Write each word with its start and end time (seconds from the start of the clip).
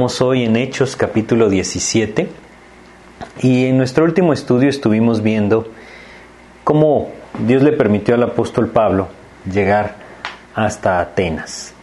Hoy 0.00 0.44
en 0.44 0.54
Hechos 0.54 0.94
capítulo 0.94 1.48
17 1.48 2.28
y 3.42 3.66
en 3.66 3.76
nuestro 3.76 4.04
último 4.04 4.32
estudio 4.32 4.68
estuvimos 4.68 5.22
viendo 5.24 5.66
cómo 6.62 7.10
Dios 7.44 7.64
le 7.64 7.72
permitió 7.72 8.14
al 8.14 8.22
apóstol 8.22 8.68
Pablo 8.68 9.08
llegar 9.52 9.96
hasta 10.54 11.00
Atenas. 11.00 11.74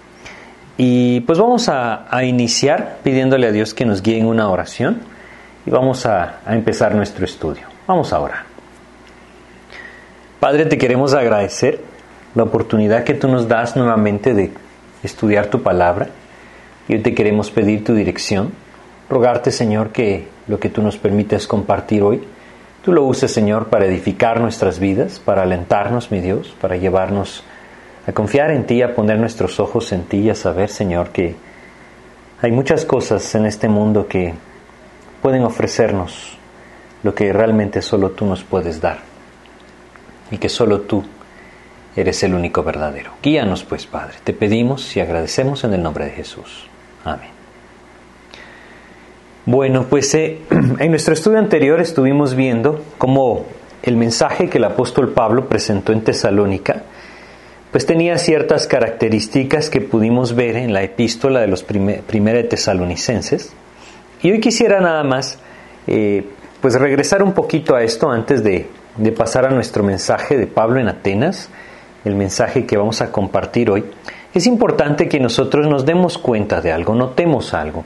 Y 0.78 1.20
pues 1.21 1.39
vamos 1.39 1.67
a, 1.67 2.07
iniciar 2.23 2.99
pidiéndole 3.04 3.47
a 3.47 3.51
Dios 3.51 3.73
que 3.73 3.83
nos 3.83 4.01
guíe 4.01 4.18
en 4.18 4.28
una 4.28 4.47
oración 4.47 5.02
y 5.66 5.70
vamos 5.70 6.06
a, 6.06 6.40
a 6.46 6.56
empezar 6.56 6.96
nuestro 6.96 7.26
estudio. 7.26 7.68
Vamos 7.86 8.13
a 8.13 8.20
orar. 8.22 8.44
Padre, 10.40 10.66
te 10.68 10.78
queremos 10.78 11.13
agradecer 11.13 11.82
la 12.34 12.44
oportunidad 12.44 13.04
que 13.04 13.13
tú 13.13 13.28
nos 13.28 13.50
das 13.50 13.76
nuevamente 13.76 14.34
de 14.34 14.54
estudiar 15.04 15.47
tu 15.47 15.62
palabra 15.62 16.08
y 16.88 16.94
hoy 16.94 16.99
te 16.99 17.13
queremos 17.13 17.52
pedir 17.52 17.84
tu 17.84 17.94
dirección, 17.94 18.52
rogarte 19.09 19.52
Señor 19.52 19.91
que 19.91 20.28
lo 20.48 20.59
que 20.59 20.70
tú 20.70 20.82
nos 20.82 20.98
permites 20.98 21.48
compartir 21.48 22.04
hoy, 22.04 22.23
tú 22.84 22.94
lo 22.94 23.04
uses 23.04 23.32
Señor 23.32 23.68
para 23.68 23.86
edificar 23.86 24.40
nuestras 24.40 24.80
vidas, 24.80 25.20
para 25.20 25.44
alentarnos, 25.44 26.12
mi 26.12 26.22
Dios, 26.22 26.56
para 26.62 26.76
llevarnos 26.76 27.44
a 28.08 28.12
confiar 28.12 28.52
en 28.52 28.66
ti, 28.66 28.82
a 28.82 28.94
poner 28.94 29.20
nuestros 29.20 29.59
ojos 29.59 29.92
en 29.92 30.04
ti 30.04 30.18
y 30.18 30.30
a 30.30 30.36
saber 30.36 30.70
Señor 30.70 31.09
que 31.09 31.36
hay 32.42 32.52
muchas 32.52 32.86
cosas 32.86 33.34
en 33.36 33.45
este 33.45 33.67
mundo 33.67 34.08
que 34.08 34.34
pueden 35.22 35.44
ofrecernos 35.44 36.38
lo 37.02 37.16
que 37.16 37.31
realmente 37.34 37.81
solo 37.81 38.12
tú 38.12 38.26
nos 38.26 38.44
puedes 38.44 38.81
dar 38.81 39.00
y 40.30 40.38
que 40.38 40.50
solo 40.50 40.81
tú 40.81 41.04
eres 41.95 42.22
el 42.23 42.34
único 42.34 42.62
verdadero. 42.62 43.12
Guíanos 43.23 43.64
pues, 43.64 43.86
Padre. 43.86 44.16
Te 44.23 44.34
pedimos 44.34 44.95
y 44.95 45.00
agradecemos 45.00 45.64
en 45.64 45.73
el 45.73 45.81
nombre 45.81 46.06
de 46.06 46.12
Jesús. 46.12 46.67
Amén. 47.05 47.30
Bueno, 49.45 49.86
pues 49.88 50.14
eh, 50.16 50.40
en 50.80 50.90
nuestro 50.90 51.14
estudio 51.14 51.38
anterior 51.38 51.80
estuvimos 51.80 52.36
viendo 52.36 52.84
cómo 52.98 53.45
el 53.84 53.95
mensaje 53.95 54.50
que 54.50 54.58
el 54.58 54.64
apóstol 54.64 55.14
Pablo 55.14 55.48
presentó 55.48 55.94
en 55.94 56.03
Tesalónica, 56.03 56.81
pues 57.72 57.86
tenía 57.86 58.17
ciertas 58.17 58.66
características 58.66 59.70
que 59.70 59.81
pudimos 59.81 60.33
ver 60.33 60.56
en 60.56 60.73
la 60.73 60.81
epístola 60.81 61.42
de 61.42 61.48
los 61.48 61.64
primer, 61.64 62.02
primera 62.02 62.38
de 62.38 62.45
tesalonicenses. 62.45 63.53
Y 64.23 64.31
hoy 64.31 64.39
quisiera 64.39 64.80
nada 64.80 65.03
más, 65.03 65.38
eh, 65.86 66.26
pues 66.59 66.73
regresar 66.73 67.22
un 67.22 67.33
poquito 67.33 67.76
a 67.76 67.83
esto 67.83 68.09
antes 68.09 68.44
de, 68.44 68.67
de 68.98 69.11
pasar 69.11 69.45
a 69.45 69.50
nuestro 69.52 69.83
mensaje 69.83 70.38
de 70.38 70.48
Pablo 70.48 70.80
en 70.80 70.88
Atenas, 70.88 71.50
el 72.03 72.16
mensaje 72.16 72.66
que 72.66 72.78
vamos 72.78 73.02
a 73.02 73.11
compartir 73.11 73.70
hoy 73.70 73.83
es 74.36 74.47
importante 74.47 75.08
que 75.08 75.19
nosotros 75.19 75.66
nos 75.67 75.86
demos 75.86 76.17
cuenta 76.17 76.59
de 76.59 76.72
algo, 76.72 76.94
notemos 76.94 77.53
algo. 77.53 77.86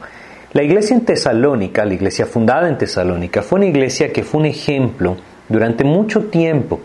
La 0.51 0.63
iglesia 0.63 0.95
en 0.95 1.05
Tesalónica, 1.05 1.85
la 1.85 1.93
iglesia 1.93 2.25
fundada 2.25 2.67
en 2.67 2.77
Tesalónica, 2.77 3.43
fue 3.43 3.59
una 3.59 3.67
iglesia 3.67 4.11
que 4.11 4.23
fue 4.23 4.39
un 4.39 4.47
ejemplo 4.47 5.15
durante 5.47 5.83
mucho 5.83 6.23
tiempo 6.23 6.79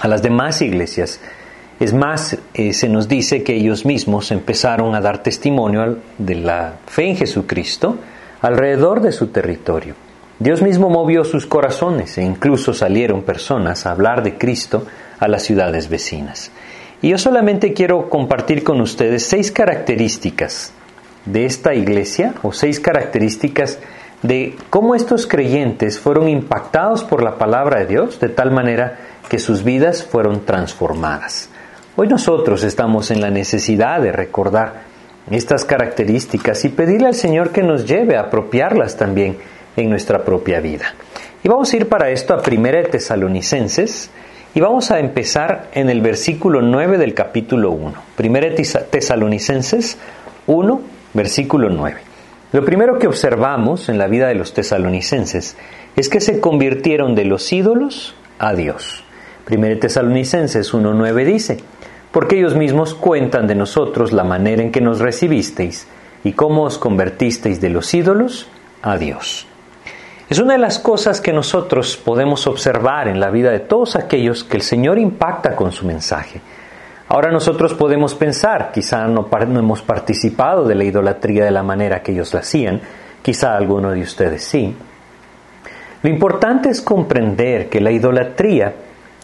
a 0.00 0.08
las 0.08 0.22
demás 0.22 0.60
iglesias. 0.60 1.20
Es 1.78 1.94
más, 1.94 2.36
eh, 2.52 2.72
se 2.72 2.88
nos 2.88 3.06
dice 3.06 3.44
que 3.44 3.54
ellos 3.54 3.86
mismos 3.86 4.32
empezaron 4.32 4.92
a 4.96 5.00
dar 5.00 5.22
testimonio 5.22 5.98
de 6.18 6.34
la 6.34 6.74
fe 6.86 7.10
en 7.10 7.16
Jesucristo 7.16 7.96
alrededor 8.42 9.02
de 9.02 9.12
su 9.12 9.28
territorio. 9.28 9.94
Dios 10.40 10.62
mismo 10.62 10.90
movió 10.90 11.24
sus 11.24 11.46
corazones 11.46 12.18
e 12.18 12.22
incluso 12.22 12.74
salieron 12.74 13.22
personas 13.22 13.86
a 13.86 13.92
hablar 13.92 14.24
de 14.24 14.36
Cristo 14.36 14.84
a 15.20 15.28
las 15.28 15.44
ciudades 15.44 15.88
vecinas. 15.88 16.50
Y 17.02 17.08
yo 17.10 17.18
solamente 17.18 17.72
quiero 17.72 18.10
compartir 18.10 18.62
con 18.62 18.80
ustedes 18.80 19.24
seis 19.24 19.50
características 19.50 20.72
de 21.24 21.46
esta 21.46 21.74
iglesia 21.74 22.34
o 22.42 22.52
seis 22.52 22.78
características 22.78 23.78
de 24.22 24.56
cómo 24.68 24.94
estos 24.94 25.26
creyentes 25.26 25.98
fueron 25.98 26.28
impactados 26.28 27.04
por 27.04 27.22
la 27.22 27.38
palabra 27.38 27.80
de 27.80 27.86
Dios 27.86 28.20
de 28.20 28.28
tal 28.28 28.50
manera 28.50 28.98
que 29.28 29.38
sus 29.38 29.64
vidas 29.64 30.04
fueron 30.04 30.44
transformadas. 30.44 31.48
Hoy 31.96 32.08
nosotros 32.08 32.62
estamos 32.64 33.10
en 33.10 33.20
la 33.20 33.30
necesidad 33.30 34.00
de 34.02 34.12
recordar 34.12 34.82
estas 35.30 35.64
características 35.64 36.64
y 36.64 36.68
pedirle 36.68 37.08
al 37.08 37.14
Señor 37.14 37.50
que 37.50 37.62
nos 37.62 37.86
lleve 37.86 38.16
a 38.16 38.22
apropiarlas 38.22 38.96
también 38.96 39.38
en 39.76 39.88
nuestra 39.88 40.24
propia 40.24 40.60
vida. 40.60 40.94
Y 41.42 41.48
vamos 41.48 41.72
a 41.72 41.76
ir 41.76 41.88
para 41.88 42.10
esto 42.10 42.34
a 42.34 42.42
1 42.46 42.90
Tesalonicenses, 42.90 44.10
y 44.54 44.60
vamos 44.60 44.90
a 44.90 44.98
empezar 44.98 45.68
en 45.72 45.90
el 45.90 46.00
versículo 46.00 46.60
9 46.60 46.98
del 46.98 47.14
capítulo 47.14 47.70
1. 47.70 47.94
Primera 48.16 48.52
Tesalonicenses 48.54 49.96
1, 50.46 50.80
versículo 51.14 51.70
9. 51.70 52.00
Lo 52.52 52.64
primero 52.64 52.98
que 52.98 53.06
observamos 53.06 53.88
en 53.88 53.98
la 53.98 54.08
vida 54.08 54.26
de 54.26 54.34
los 54.34 54.52
tesalonicenses 54.52 55.56
es 55.94 56.08
que 56.08 56.20
se 56.20 56.40
convirtieron 56.40 57.14
de 57.14 57.26
los 57.26 57.52
ídolos 57.52 58.16
a 58.40 58.54
Dios. 58.54 59.04
Primera 59.44 59.78
Tesalonicenses 59.78 60.74
1.9 60.74 61.24
dice, 61.24 61.58
porque 62.10 62.38
ellos 62.38 62.56
mismos 62.56 62.94
cuentan 62.94 63.46
de 63.46 63.54
nosotros 63.54 64.12
la 64.12 64.24
manera 64.24 64.62
en 64.62 64.72
que 64.72 64.80
nos 64.80 64.98
recibisteis 64.98 65.86
y 66.24 66.32
cómo 66.32 66.64
os 66.64 66.76
convertisteis 66.76 67.60
de 67.60 67.70
los 67.70 67.94
ídolos 67.94 68.48
a 68.82 68.96
Dios. 68.98 69.46
Es 70.30 70.38
una 70.38 70.52
de 70.52 70.60
las 70.60 70.78
cosas 70.78 71.20
que 71.20 71.32
nosotros 71.32 71.96
podemos 71.96 72.46
observar 72.46 73.08
en 73.08 73.18
la 73.18 73.30
vida 73.30 73.50
de 73.50 73.58
todos 73.58 73.96
aquellos 73.96 74.44
que 74.44 74.58
el 74.58 74.62
Señor 74.62 74.96
impacta 74.96 75.56
con 75.56 75.72
su 75.72 75.84
mensaje. 75.84 76.40
Ahora 77.08 77.32
nosotros 77.32 77.74
podemos 77.74 78.14
pensar, 78.14 78.70
quizá 78.72 79.08
no, 79.08 79.28
hemos 79.28 79.82
participado 79.82 80.64
de 80.68 80.76
la 80.76 80.84
idolatría 80.84 81.44
de 81.44 81.50
la 81.50 81.64
manera 81.64 82.00
que 82.00 82.12
ellos 82.12 82.32
la 82.32 82.40
hacían, 82.40 82.80
quizá 83.22 83.56
alguno 83.56 83.90
de 83.90 84.02
ustedes 84.02 84.44
sí. 84.44 84.72
Lo 86.00 86.08
importante 86.08 86.68
es 86.68 86.80
comprender 86.80 87.68
que 87.68 87.80
la 87.80 87.90
idolatría 87.90 88.72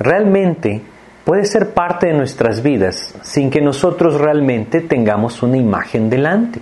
realmente 0.00 0.82
puede 1.24 1.44
ser 1.44 1.70
parte 1.70 2.08
de 2.08 2.14
nuestras 2.14 2.64
vidas 2.64 3.14
sin 3.22 3.48
que 3.48 3.60
nosotros 3.60 4.20
realmente 4.20 4.80
tengamos 4.80 5.40
una 5.44 5.56
imagen 5.56 6.10
delante 6.10 6.60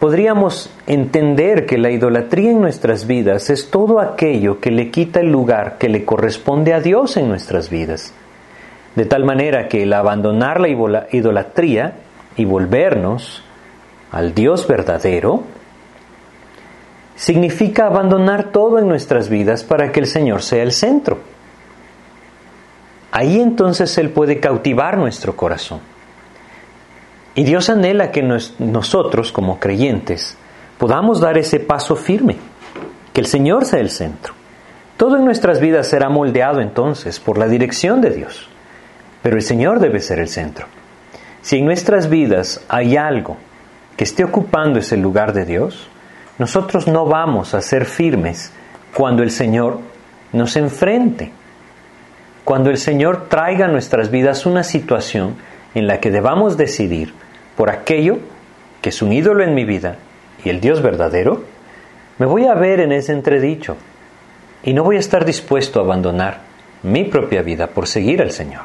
podríamos 0.00 0.70
entender 0.86 1.66
que 1.66 1.78
la 1.78 1.90
idolatría 1.90 2.50
en 2.50 2.60
nuestras 2.60 3.06
vidas 3.06 3.50
es 3.50 3.70
todo 3.70 4.00
aquello 4.00 4.58
que 4.58 4.70
le 4.70 4.90
quita 4.90 5.20
el 5.20 5.30
lugar 5.30 5.76
que 5.78 5.90
le 5.90 6.06
corresponde 6.06 6.72
a 6.72 6.80
Dios 6.80 7.18
en 7.18 7.28
nuestras 7.28 7.68
vidas. 7.68 8.14
De 8.96 9.04
tal 9.04 9.24
manera 9.24 9.68
que 9.68 9.84
el 9.84 9.92
abandonar 9.92 10.58
la 10.58 11.06
idolatría 11.12 11.98
y 12.34 12.46
volvernos 12.46 13.44
al 14.10 14.34
Dios 14.34 14.66
verdadero 14.66 15.44
significa 17.14 17.86
abandonar 17.86 18.50
todo 18.50 18.78
en 18.78 18.88
nuestras 18.88 19.28
vidas 19.28 19.64
para 19.64 19.92
que 19.92 20.00
el 20.00 20.06
Señor 20.06 20.42
sea 20.42 20.62
el 20.62 20.72
centro. 20.72 21.18
Ahí 23.12 23.38
entonces 23.38 23.98
Él 23.98 24.10
puede 24.10 24.40
cautivar 24.40 24.96
nuestro 24.96 25.36
corazón. 25.36 25.80
Y 27.34 27.44
Dios 27.44 27.70
anhela 27.70 28.10
que 28.10 28.22
nosotros, 28.22 29.32
como 29.32 29.60
creyentes, 29.60 30.36
podamos 30.78 31.20
dar 31.20 31.38
ese 31.38 31.60
paso 31.60 31.94
firme, 31.94 32.36
que 33.12 33.20
el 33.20 33.26
Señor 33.26 33.64
sea 33.64 33.80
el 33.80 33.90
centro. 33.90 34.34
Todo 34.96 35.16
en 35.16 35.24
nuestras 35.24 35.60
vidas 35.60 35.86
será 35.86 36.08
moldeado 36.08 36.60
entonces 36.60 37.20
por 37.20 37.38
la 37.38 37.46
dirección 37.46 38.00
de 38.00 38.10
Dios, 38.10 38.48
pero 39.22 39.36
el 39.36 39.42
Señor 39.42 39.80
debe 39.80 40.00
ser 40.00 40.18
el 40.18 40.28
centro. 40.28 40.66
Si 41.42 41.56
en 41.56 41.64
nuestras 41.64 42.10
vidas 42.10 42.64
hay 42.68 42.96
algo 42.96 43.36
que 43.96 44.04
esté 44.04 44.24
ocupando 44.24 44.78
ese 44.78 44.96
lugar 44.96 45.32
de 45.32 45.46
Dios, 45.46 45.88
nosotros 46.38 46.86
no 46.86 47.06
vamos 47.06 47.54
a 47.54 47.62
ser 47.62 47.86
firmes 47.86 48.52
cuando 48.94 49.22
el 49.22 49.30
Señor 49.30 49.80
nos 50.32 50.56
enfrente, 50.56 51.32
cuando 52.44 52.70
el 52.70 52.78
Señor 52.78 53.28
traiga 53.28 53.66
a 53.66 53.70
nuestras 53.70 54.10
vidas 54.10 54.44
una 54.44 54.62
situación 54.62 55.36
en 55.74 55.86
la 55.86 56.00
que 56.00 56.10
debamos 56.10 56.56
decidir 56.56 57.12
por 57.56 57.70
aquello 57.70 58.18
que 58.80 58.88
es 58.88 59.02
un 59.02 59.12
ídolo 59.12 59.44
en 59.44 59.54
mi 59.54 59.64
vida 59.64 59.96
y 60.44 60.48
el 60.48 60.60
Dios 60.60 60.82
verdadero, 60.82 61.44
me 62.18 62.26
voy 62.26 62.46
a 62.46 62.54
ver 62.54 62.80
en 62.80 62.92
ese 62.92 63.12
entredicho 63.12 63.76
y 64.62 64.72
no 64.72 64.84
voy 64.84 64.96
a 64.96 65.00
estar 65.00 65.24
dispuesto 65.24 65.80
a 65.80 65.84
abandonar 65.84 66.40
mi 66.82 67.04
propia 67.04 67.42
vida 67.42 67.68
por 67.68 67.86
seguir 67.86 68.22
al 68.22 68.30
Señor. 68.30 68.62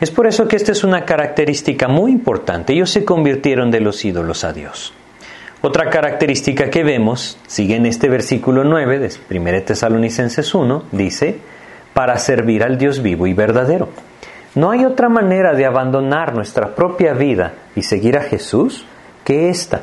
Es 0.00 0.10
por 0.10 0.26
eso 0.26 0.46
que 0.46 0.56
esta 0.56 0.72
es 0.72 0.84
una 0.84 1.04
característica 1.04 1.88
muy 1.88 2.12
importante. 2.12 2.72
Ellos 2.72 2.90
se 2.90 3.04
convirtieron 3.04 3.70
de 3.70 3.80
los 3.80 4.04
ídolos 4.04 4.44
a 4.44 4.52
Dios. 4.52 4.92
Otra 5.60 5.90
característica 5.90 6.70
que 6.70 6.84
vemos, 6.84 7.36
sigue 7.48 7.74
en 7.74 7.86
este 7.86 8.08
versículo 8.08 8.62
9 8.62 9.00
de 9.00 9.10
1 9.28 9.62
Tesalonicenses 9.62 10.54
1, 10.54 10.84
dice, 10.92 11.38
para 11.94 12.16
servir 12.18 12.62
al 12.62 12.78
Dios 12.78 13.02
vivo 13.02 13.26
y 13.26 13.34
verdadero. 13.34 13.88
No 14.54 14.70
hay 14.70 14.84
otra 14.84 15.08
manera 15.08 15.54
de 15.54 15.66
abandonar 15.66 16.34
nuestra 16.34 16.74
propia 16.74 17.12
vida 17.12 17.54
y 17.76 17.82
seguir 17.82 18.16
a 18.16 18.22
Jesús 18.22 18.84
que 19.24 19.48
esta. 19.50 19.82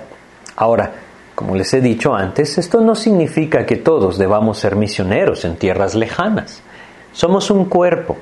Ahora, 0.55 0.91
como 1.35 1.55
les 1.55 1.73
he 1.73 1.81
dicho 1.81 2.15
antes, 2.15 2.57
esto 2.57 2.81
no 2.81 2.95
significa 2.95 3.65
que 3.65 3.75
todos 3.75 4.17
debamos 4.17 4.57
ser 4.57 4.75
misioneros 4.75 5.45
en 5.45 5.57
tierras 5.57 5.93
lejanas. 5.93 6.63
Somos 7.11 7.51
un 7.51 7.65
cuerpo. 7.65 8.17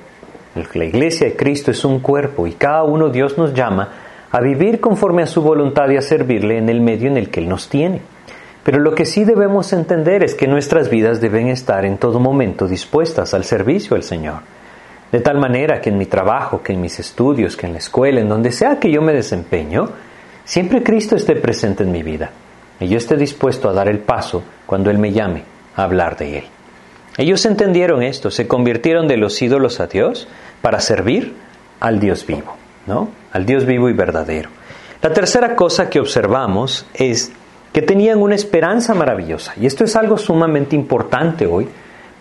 La 0.74 0.86
iglesia 0.86 1.28
de 1.28 1.36
Cristo 1.36 1.72
es 1.72 1.86
un 1.86 2.00
cuerpo 2.00 2.46
y 2.46 2.54
cada 2.54 2.84
uno 2.84 3.10
Dios 3.10 3.38
nos 3.38 3.54
llama 3.54 3.90
a 4.32 4.42
vivir 4.42 4.80
conforme 4.80 5.24
a 5.24 5.28
su 5.28 5.42
voluntad 5.42 5.90
y 5.90 5.98
a 5.98 6.02
servirle 6.02 6.58
en 6.58 6.70
el 6.70 6.82
medio 6.82 7.08
en 7.08 7.18
el 7.18 7.30
que 7.30 7.40
Él 7.40 7.50
nos 7.50 7.70
tiene. 7.70 8.02
Pero 8.64 8.80
lo 8.80 8.96
que 8.96 9.06
sí 9.06 9.26
debemos 9.26 9.74
entender 9.74 10.24
es 10.24 10.36
que 10.36 10.48
nuestras 10.48 10.90
vidas 10.90 11.22
deben 11.22 11.48
estar 11.48 11.86
en 11.86 11.98
todo 11.98 12.20
momento 12.20 12.68
dispuestas 12.68 13.34
al 13.34 13.44
servicio 13.44 13.96
al 13.96 14.04
Señor. 14.04 14.40
De 15.14 15.20
tal 15.20 15.38
manera 15.38 15.80
que 15.80 15.92
en 15.92 16.00
mi 16.00 16.08
trabajo, 16.08 16.64
que 16.64 16.74
en 16.74 16.82
mis 16.82 17.00
estudios, 17.00 17.56
que 17.56 17.68
en 17.68 17.74
la 17.74 17.78
escuela, 17.78 18.20
en 18.20 18.28
donde 18.28 18.52
sea 18.52 18.80
que 18.80 18.90
yo 18.90 19.00
me 19.04 19.14
desempeño, 19.14 19.90
siempre 20.44 20.82
Cristo 20.82 21.16
esté 21.16 21.36
presente 21.36 21.84
en 21.84 21.92
mi 21.92 22.02
vida 22.02 22.32
y 22.80 22.88
yo 22.88 22.98
esté 22.98 23.16
dispuesto 23.16 23.70
a 23.70 23.74
dar 23.74 23.88
el 23.88 24.00
paso 24.00 24.42
cuando 24.66 24.90
Él 24.90 24.98
me 24.98 25.12
llame 25.12 25.44
a 25.76 25.84
hablar 25.84 26.18
de 26.18 26.40
Él. 26.40 26.44
Ellos 27.16 27.46
entendieron 27.46 28.02
esto, 28.02 28.32
se 28.32 28.48
convirtieron 28.48 29.08
de 29.08 29.18
los 29.18 29.40
ídolos 29.40 29.80
a 29.80 29.86
Dios 29.86 30.28
para 30.64 30.80
servir 30.80 31.36
al 31.80 32.00
Dios 32.00 32.26
vivo, 32.26 32.56
¿no? 32.88 33.10
Al 33.34 33.46
Dios 33.46 33.68
vivo 33.68 33.90
y 33.90 33.94
verdadero. 33.94 34.50
La 35.04 35.14
tercera 35.14 35.56
cosa 35.56 35.92
que 35.92 36.00
observamos 36.00 36.88
es 36.96 37.32
que 37.72 37.84
tenían 37.84 38.20
una 38.20 38.34
esperanza 38.34 38.96
maravillosa. 38.96 39.54
Y 39.62 39.68
esto 39.68 39.84
es 39.84 39.96
algo 39.96 40.18
sumamente 40.18 40.76
importante 40.76 41.46
hoy 41.46 41.68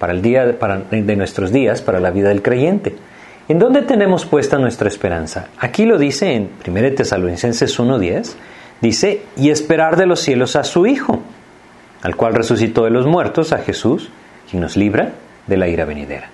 para 0.03 0.15
el 0.15 0.21
día 0.21 0.45
de 0.45 1.15
nuestros 1.15 1.53
días, 1.53 1.81
para 1.81 2.01
la 2.01 2.11
vida 2.11 2.31
del 2.31 2.43
creyente. 2.43 2.97
¿En 3.47 3.61
dónde 3.61 3.83
tenemos 3.83 4.27
puesta 4.27 4.59
nuestra 4.59 4.89
esperanza? 4.89 5.47
Aquí 5.61 5.85
lo 5.85 5.97
dice 5.97 6.33
en 6.33 6.51
1 6.67 6.95
Tesalonicenses 6.97 7.79
1.10, 7.79 8.33
dice, 8.81 9.23
y 9.37 9.51
esperar 9.51 9.95
de 9.95 10.07
los 10.07 10.19
cielos 10.19 10.57
a 10.57 10.65
su 10.65 10.87
Hijo, 10.89 11.21
al 12.03 12.17
cual 12.17 12.35
resucitó 12.35 12.83
de 12.83 12.91
los 12.91 13.07
muertos, 13.07 13.53
a 13.53 13.59
Jesús, 13.59 14.11
quien 14.51 14.63
nos 14.63 14.77
libra 14.77 15.13
de 15.47 15.57
la 15.57 15.69
ira 15.69 15.85
venidera. 15.85 16.31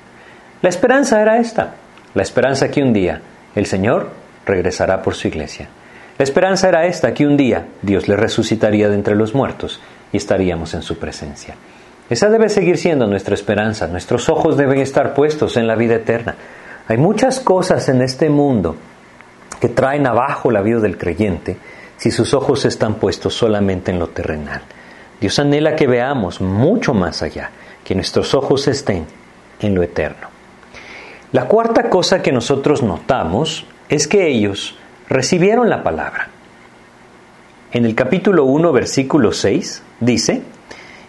La 0.62 0.70
esperanza 0.70 1.20
era 1.20 1.36
esta, 1.36 1.74
la 2.14 2.22
esperanza 2.22 2.70
que 2.70 2.82
un 2.82 2.94
día 2.94 3.20
el 3.54 3.66
Señor 3.66 4.08
regresará 4.46 5.02
por 5.02 5.14
su 5.14 5.28
iglesia. 5.28 5.68
La 6.16 6.24
esperanza 6.24 6.70
era 6.70 6.86
esta, 6.86 7.12
que 7.12 7.26
un 7.26 7.36
día 7.36 7.66
Dios 7.82 8.08
le 8.08 8.16
resucitaría 8.16 8.88
de 8.88 8.94
entre 8.94 9.14
los 9.14 9.34
muertos 9.34 9.78
y 10.10 10.16
estaríamos 10.16 10.72
en 10.72 10.80
su 10.80 10.98
presencia. 10.98 11.54
Esa 12.10 12.30
debe 12.30 12.48
seguir 12.48 12.78
siendo 12.78 13.06
nuestra 13.06 13.34
esperanza. 13.34 13.86
Nuestros 13.86 14.28
ojos 14.28 14.56
deben 14.56 14.80
estar 14.80 15.14
puestos 15.14 15.56
en 15.56 15.66
la 15.66 15.76
vida 15.76 15.96
eterna. 15.96 16.34
Hay 16.88 16.96
muchas 16.96 17.40
cosas 17.40 17.88
en 17.88 18.00
este 18.00 18.30
mundo 18.30 18.76
que 19.60 19.68
traen 19.68 20.06
abajo 20.06 20.50
la 20.50 20.62
vida 20.62 20.80
del 20.80 20.96
creyente 20.96 21.58
si 21.98 22.10
sus 22.10 22.32
ojos 22.32 22.64
están 22.64 22.94
puestos 22.94 23.34
solamente 23.34 23.90
en 23.90 23.98
lo 23.98 24.08
terrenal. 24.08 24.62
Dios 25.20 25.38
anhela 25.38 25.74
que 25.74 25.88
veamos 25.88 26.40
mucho 26.40 26.94
más 26.94 27.22
allá, 27.22 27.50
que 27.84 27.94
nuestros 27.94 28.34
ojos 28.34 28.68
estén 28.68 29.04
en 29.60 29.74
lo 29.74 29.82
eterno. 29.82 30.28
La 31.32 31.46
cuarta 31.46 31.90
cosa 31.90 32.22
que 32.22 32.32
nosotros 32.32 32.82
notamos 32.82 33.66
es 33.88 34.06
que 34.06 34.28
ellos 34.28 34.78
recibieron 35.08 35.68
la 35.68 35.82
palabra. 35.82 36.28
En 37.72 37.84
el 37.84 37.94
capítulo 37.94 38.44
1, 38.44 38.72
versículo 38.72 39.32
6, 39.32 39.82
dice, 40.00 40.42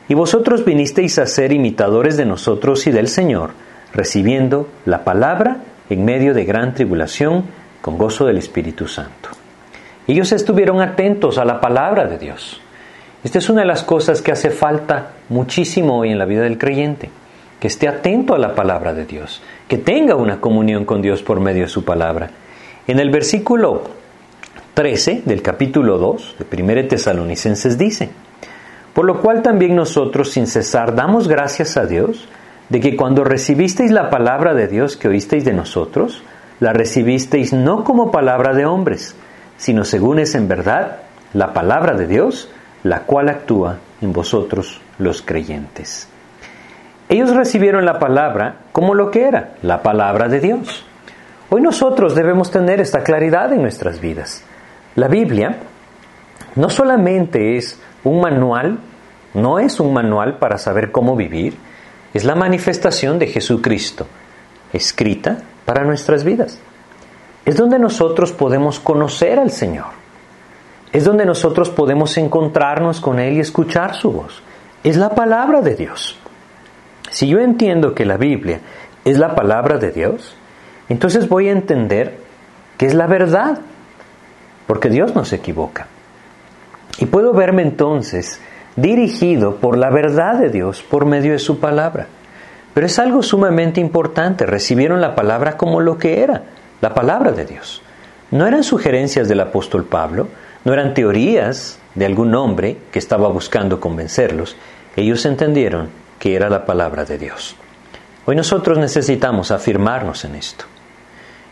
Y 0.09 0.13
vosotros 0.13 0.65
vinisteis 0.65 1.17
a 1.19 1.25
ser 1.25 1.53
imitadores 1.53 2.17
de 2.17 2.25
nosotros 2.25 2.85
y 2.87 2.91
del 2.91 3.07
Señor, 3.07 3.51
recibiendo 3.93 4.67
la 4.85 5.05
palabra 5.05 5.59
en 5.89 6.03
medio 6.03 6.33
de 6.33 6.43
gran 6.43 6.73
tribulación, 6.73 7.45
con 7.81 7.97
gozo 7.97 8.25
del 8.25 8.37
Espíritu 8.37 8.89
Santo. 8.89 9.29
Ellos 10.05 10.33
estuvieron 10.33 10.81
atentos 10.81 11.37
a 11.37 11.45
la 11.45 11.61
palabra 11.61 12.07
de 12.07 12.17
Dios. 12.17 12.59
Esta 13.23 13.37
es 13.37 13.49
una 13.49 13.61
de 13.61 13.67
las 13.67 13.83
cosas 13.83 14.21
que 14.21 14.33
hace 14.33 14.49
falta 14.49 15.11
muchísimo 15.29 15.97
hoy 15.99 16.09
en 16.09 16.19
la 16.19 16.25
vida 16.25 16.41
del 16.41 16.57
creyente, 16.57 17.09
que 17.61 17.67
esté 17.67 17.87
atento 17.87 18.33
a 18.33 18.37
la 18.37 18.53
palabra 18.53 18.93
de 18.93 19.05
Dios, 19.05 19.41
que 19.69 19.77
tenga 19.77 20.15
una 20.15 20.41
comunión 20.41 20.83
con 20.83 21.01
Dios 21.01 21.23
por 21.23 21.39
medio 21.39 21.63
de 21.63 21.69
su 21.69 21.85
palabra 21.85 22.31
en 22.89 22.99
el 22.99 23.11
versículo 23.11 23.83
13 24.73 25.21
del 25.23 25.43
capítulo 25.43 25.99
2 25.99 26.37
de 26.39 26.63
1 26.63 26.87
Tesalonicenses 26.87 27.77
dice, 27.77 28.09
por 28.93 29.05
lo 29.05 29.21
cual 29.21 29.41
también 29.41 29.75
nosotros 29.75 30.31
sin 30.31 30.47
cesar 30.47 30.95
damos 30.95 31.27
gracias 31.27 31.77
a 31.77 31.85
Dios 31.85 32.27
de 32.69 32.79
que 32.79 32.95
cuando 32.95 33.23
recibisteis 33.23 33.91
la 33.91 34.09
palabra 34.09 34.53
de 34.53 34.67
Dios 34.67 34.97
que 34.97 35.07
oísteis 35.07 35.43
de 35.45 35.53
nosotros, 35.53 36.23
la 36.59 36.73
recibisteis 36.73 37.53
no 37.53 37.83
como 37.83 38.11
palabra 38.11 38.53
de 38.53 38.65
hombres, 38.65 39.15
sino 39.57 39.83
según 39.83 40.19
es 40.19 40.35
en 40.35 40.47
verdad 40.47 40.97
la 41.33 41.53
palabra 41.53 41.93
de 41.93 42.07
Dios, 42.07 42.49
la 42.83 43.01
cual 43.01 43.29
actúa 43.29 43.77
en 44.01 44.13
vosotros 44.13 44.81
los 44.97 45.21
creyentes. 45.21 46.07
Ellos 47.07 47.35
recibieron 47.35 47.85
la 47.85 47.97
palabra 47.97 48.57
como 48.71 48.93
lo 48.93 49.09
que 49.09 49.23
era, 49.23 49.53
la 49.63 49.81
palabra 49.81 50.27
de 50.27 50.39
Dios. 50.39 50.85
Hoy 51.49 51.61
nosotros 51.61 52.13
debemos 52.13 52.51
tener 52.51 52.79
esta 52.79 53.03
claridad 53.03 53.51
en 53.51 53.63
nuestras 53.63 53.99
vidas. 53.99 54.43
La 54.95 55.07
Biblia 55.07 55.57
no 56.55 56.69
solamente 56.69 57.57
es 57.57 57.79
un 58.03 58.21
manual, 58.21 58.79
no 59.33 59.59
es 59.59 59.79
un 59.79 59.93
manual 59.93 60.37
para 60.37 60.57
saber 60.57 60.91
cómo 60.91 61.15
vivir, 61.15 61.57
es 62.13 62.23
la 62.23 62.35
manifestación 62.35 63.19
de 63.19 63.27
Jesucristo, 63.27 64.07
escrita 64.73 65.37
para 65.65 65.83
nuestras 65.83 66.23
vidas. 66.23 66.59
Es 67.45 67.55
donde 67.55 67.79
nosotros 67.79 68.31
podemos 68.31 68.79
conocer 68.79 69.39
al 69.39 69.51
Señor. 69.51 69.87
Es 70.91 71.03
donde 71.03 71.25
nosotros 71.25 71.69
podemos 71.69 72.17
encontrarnos 72.17 72.99
con 72.99 73.19
Él 73.19 73.37
y 73.37 73.39
escuchar 73.39 73.95
su 73.95 74.11
voz. 74.11 74.41
Es 74.83 74.97
la 74.97 75.11
palabra 75.11 75.61
de 75.61 75.75
Dios. 75.75 76.17
Si 77.11 77.27
yo 77.27 77.39
entiendo 77.39 77.93
que 77.93 78.05
la 78.05 78.17
Biblia 78.17 78.59
es 79.05 79.17
la 79.17 79.35
palabra 79.35 79.77
de 79.77 79.91
Dios, 79.91 80.35
entonces 80.89 81.29
voy 81.29 81.49
a 81.49 81.51
entender 81.51 82.17
que 82.77 82.85
es 82.85 82.93
la 82.93 83.07
verdad, 83.07 83.59
porque 84.65 84.89
Dios 84.89 85.15
no 85.15 85.25
se 85.25 85.35
equivoca. 85.35 85.87
Y 86.99 87.05
puedo 87.05 87.33
verme 87.33 87.61
entonces 87.61 88.39
dirigido 88.75 89.55
por 89.55 89.77
la 89.77 89.89
verdad 89.89 90.39
de 90.39 90.49
Dios 90.49 90.83
por 90.83 91.05
medio 91.05 91.31
de 91.31 91.39
su 91.39 91.59
palabra. 91.59 92.07
Pero 92.73 92.85
es 92.85 92.99
algo 92.99 93.23
sumamente 93.23 93.81
importante. 93.81 94.45
Recibieron 94.45 95.01
la 95.01 95.15
palabra 95.15 95.57
como 95.57 95.79
lo 95.79 95.97
que 95.97 96.21
era, 96.21 96.43
la 96.81 96.93
palabra 96.93 97.31
de 97.31 97.45
Dios. 97.45 97.81
No 98.31 98.45
eran 98.45 98.63
sugerencias 98.63 99.27
del 99.27 99.39
apóstol 99.39 99.85
Pablo, 99.85 100.27
no 100.65 100.73
eran 100.73 100.93
teorías 100.93 101.79
de 101.95 102.05
algún 102.05 102.35
hombre 102.35 102.77
que 102.91 102.99
estaba 102.99 103.27
buscando 103.29 103.79
convencerlos. 103.79 104.55
Ellos 104.95 105.25
entendieron 105.25 105.89
que 106.19 106.35
era 106.35 106.49
la 106.49 106.65
palabra 106.65 107.05
de 107.05 107.17
Dios. 107.17 107.55
Hoy 108.25 108.35
nosotros 108.35 108.77
necesitamos 108.77 109.51
afirmarnos 109.51 110.25
en 110.25 110.35
esto. 110.35 110.65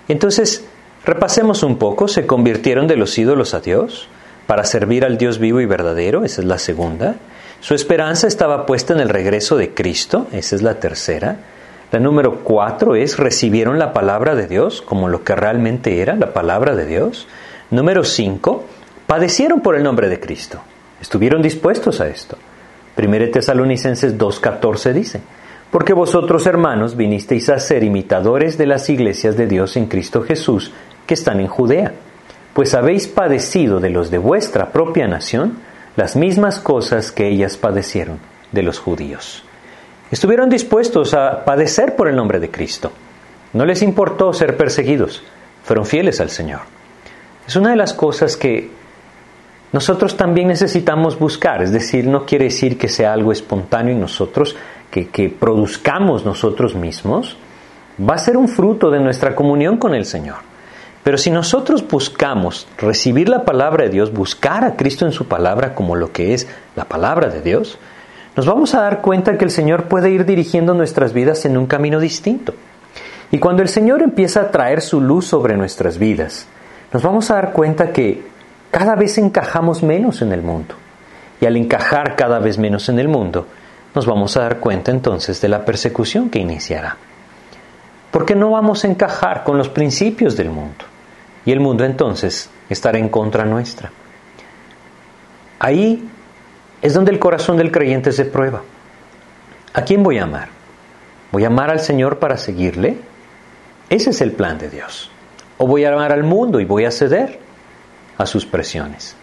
Entonces, 0.07 0.65
repasemos 1.05 1.63
un 1.63 1.77
poco, 1.77 2.07
se 2.07 2.27
convirtieron 2.27 2.85
de 2.88 2.97
los 2.97 3.17
ídolos 3.17 3.53
a 3.53 3.61
Dios 3.61 4.09
para 4.47 4.63
servir 4.63 5.05
al 5.05 5.17
Dios 5.17 5.38
vivo 5.38 5.61
y 5.61 5.65
verdadero, 5.65 6.23
esa 6.23 6.41
es 6.41 6.47
la 6.47 6.57
segunda. 6.57 7.15
Su 7.59 7.73
esperanza 7.75 8.27
estaba 8.27 8.65
puesta 8.65 8.94
en 8.94 8.99
el 8.99 9.09
regreso 9.09 9.57
de 9.57 9.73
Cristo, 9.73 10.27
esa 10.31 10.56
es 10.56 10.61
la 10.61 10.75
tercera. 10.75 11.37
La 11.92 11.99
número 11.99 12.44
cuatro 12.44 12.95
es 12.95 13.18
recibieron 13.18 13.77
la 13.77 13.94
palabra 13.94 14.35
de 14.35 14.47
Dios 14.47 14.81
como 14.81 15.07
lo 15.07 15.23
que 15.23 15.35
realmente 15.35 16.01
era 16.01 16.16
la 16.16 16.33
palabra 16.33 16.75
de 16.75 16.85
Dios. 16.85 17.27
Número 17.71 18.04
cinco, 18.04 18.66
padecieron 19.06 19.61
por 19.61 19.75
el 19.75 19.83
nombre 19.83 20.09
de 20.09 20.19
Cristo. 20.19 20.61
Estuvieron 21.01 21.42
dispuestos 21.42 22.01
a 22.01 22.07
esto. 22.07 22.37
Primero 22.95 23.30
Tesalonicenses 23.30 24.18
2.14 24.18 24.94
dice, 24.94 25.21
porque 25.71 25.94
vosotros, 25.94 26.47
hermanos, 26.47 26.95
vinisteis 26.95 27.49
a 27.49 27.59
ser 27.59 27.83
imitadores 27.83 28.57
de 28.57 28.66
las 28.66 28.89
iglesias 28.89 29.35
de 29.35 29.47
Dios 29.47 29.75
en 29.77 29.87
Cristo 29.87 30.23
Jesús 30.23 30.71
que 31.06 31.13
están 31.13 31.39
en 31.39 31.47
Judea, 31.47 31.94
pues 32.57 32.73
habéis 32.73 33.07
padecido 33.07 33.80
de 33.80 33.92
los 33.92 34.09
de 34.09 34.18
vuestra 34.18 34.71
propia 34.71 35.07
nación 35.07 35.59
las 35.95 36.16
mismas 36.16 36.59
cosas 36.59 37.11
que 37.11 37.28
ellas 37.28 37.56
padecieron 37.56 38.18
de 38.52 38.64
los 38.64 38.80
judíos. 38.80 39.44
Estuvieron 40.09 40.49
dispuestos 40.49 41.14
a 41.14 41.45
padecer 41.45 41.95
por 41.95 42.07
el 42.07 42.16
nombre 42.16 42.40
de 42.40 42.49
Cristo. 42.49 42.92
No 43.54 43.64
les 43.64 43.83
importó 43.83 44.33
ser 44.33 44.57
perseguidos, 44.57 45.21
fueron 45.66 45.85
fieles 45.85 46.19
al 46.19 46.31
Señor. 46.31 46.61
Es 47.47 47.56
una 47.56 47.69
de 47.69 47.76
las 47.76 47.94
cosas 47.94 48.35
que 48.35 48.71
nosotros 49.71 50.18
también 50.18 50.47
necesitamos 50.47 51.19
buscar, 51.19 51.61
es 51.61 51.71
decir, 51.71 52.07
no 52.07 52.26
quiere 52.26 52.45
decir 52.45 52.76
que 52.76 52.90
sea 52.90 53.14
algo 53.14 53.31
espontáneo 53.31 53.94
en 53.94 54.02
nosotros, 54.02 54.56
que, 54.90 55.30
produzcamos 55.30 56.26
nosotros 56.26 56.73
mismos, 56.73 57.37
va 58.02 58.16
a 58.16 58.18
ser 58.18 58.35
un 58.35 58.47
fruto 58.47 58.90
de 58.90 58.99
nuestra 58.99 59.35
comunión 59.35 59.78
con 59.78 59.94
el 59.94 60.06
Señor. 60.06 60.46
Pero 61.07 61.18
si 61.18 61.31
nosotros 61.31 61.87
buscamos 61.87 62.68
recibir 62.78 63.30
la 63.30 63.45
palabra 63.45 63.85
de 63.85 63.92
Dios, 63.92 64.11
buscar 64.11 64.66
a 64.66 64.76
Cristo 64.76 65.06
en 65.06 65.14
su 65.14 65.26
palabra 65.26 65.73
como 65.73 65.95
lo 65.95 66.11
que 66.11 66.33
es 66.33 66.49
la 66.76 66.83
palabra 66.83 67.30
de 67.30 67.42
Dios, 67.42 67.80
nos 68.35 68.45
vamos 68.45 68.76
a 68.76 68.81
dar 68.81 68.99
cuenta 68.99 69.37
que 69.37 69.45
el 69.45 69.52
Señor 69.52 69.85
puede 69.85 70.09
ir 70.11 70.26
dirigiendo 70.26 70.73
nuestras 70.73 71.14
vidas 71.14 71.45
en 71.45 71.57
un 71.57 71.66
camino 71.66 72.02
distinto. 72.02 72.54
Y 73.31 73.40
cuando 73.40 73.61
el 73.61 73.69
Señor 73.69 74.02
empieza 74.02 74.42
a 74.42 74.52
traer 74.52 74.81
su 74.81 74.99
luz 74.99 75.26
sobre 75.26 75.56
nuestras 75.56 75.97
vidas, 75.97 76.45
nos 76.92 77.02
vamos 77.04 77.31
a 77.31 77.35
dar 77.35 77.54
cuenta 77.54 77.94
que 77.94 78.28
cada 78.69 78.97
vez 78.97 79.18
encajamos 79.18 79.83
menos 79.83 80.21
en 80.21 80.33
el 80.33 80.42
mundo. 80.42 80.76
Y 81.40 81.45
al 81.45 81.56
encajar 81.56 82.18
cada 82.18 82.40
vez 82.40 82.57
menos 82.57 82.90
en 82.90 82.99
el 82.99 83.07
mundo, 83.07 83.47
nos 83.95 84.06
vamos 84.06 84.35
a 84.35 84.42
dar 84.42 84.57
cuenta 84.57 84.92
entonces 84.92 85.40
de 85.40 85.47
la 85.47 85.64
persecución 85.64 86.30
que 86.30 86.40
iniciará. 86.40 86.97
Porque 88.11 88.35
no 88.35 88.52
vamos 88.52 88.83
a 88.83 88.90
encajar 88.90 89.45
con 89.45 89.57
los 89.57 89.69
principios 89.69 90.35
del 90.35 90.49
mundo. 90.49 90.83
Y 91.47 91.54
el 91.54 91.61
mundo 91.61 91.85
entonces 91.85 92.49
estará 92.69 92.97
en 92.99 93.07
contra 93.07 93.45
nuestra. 93.45 93.89
Ahí 95.59 96.06
es 96.81 96.94
donde 96.94 97.11
el 97.11 97.19
corazón 97.19 97.56
del 97.56 97.71
creyente 97.71 98.11
se 98.11 98.25
prueba. 98.25 98.63
¿A 99.73 99.81
quién 99.83 100.04
voy 100.04 100.18
a 100.18 100.23
amar? 100.23 100.49
¿Voy 101.31 101.45
a 101.45 101.47
amar 101.47 101.71
al 101.71 101.80
Señor 101.80 102.19
para 102.19 102.35
seguirle? 102.35 102.97
Ese 103.89 104.09
es 104.09 104.19
el 104.19 104.33
plan 104.33 104.57
de 104.57 104.69
Dios. 104.69 105.09
¿O 105.57 105.66
voy 105.66 105.85
a 105.85 105.94
amar 105.94 106.11
al 106.11 106.25
mundo 106.25 106.59
y 106.59 106.66
voy 106.66 106.83
a 106.83 106.92
ceder 106.92 107.39
a 108.18 108.25
sus 108.25 108.45
presiones? 108.45 109.16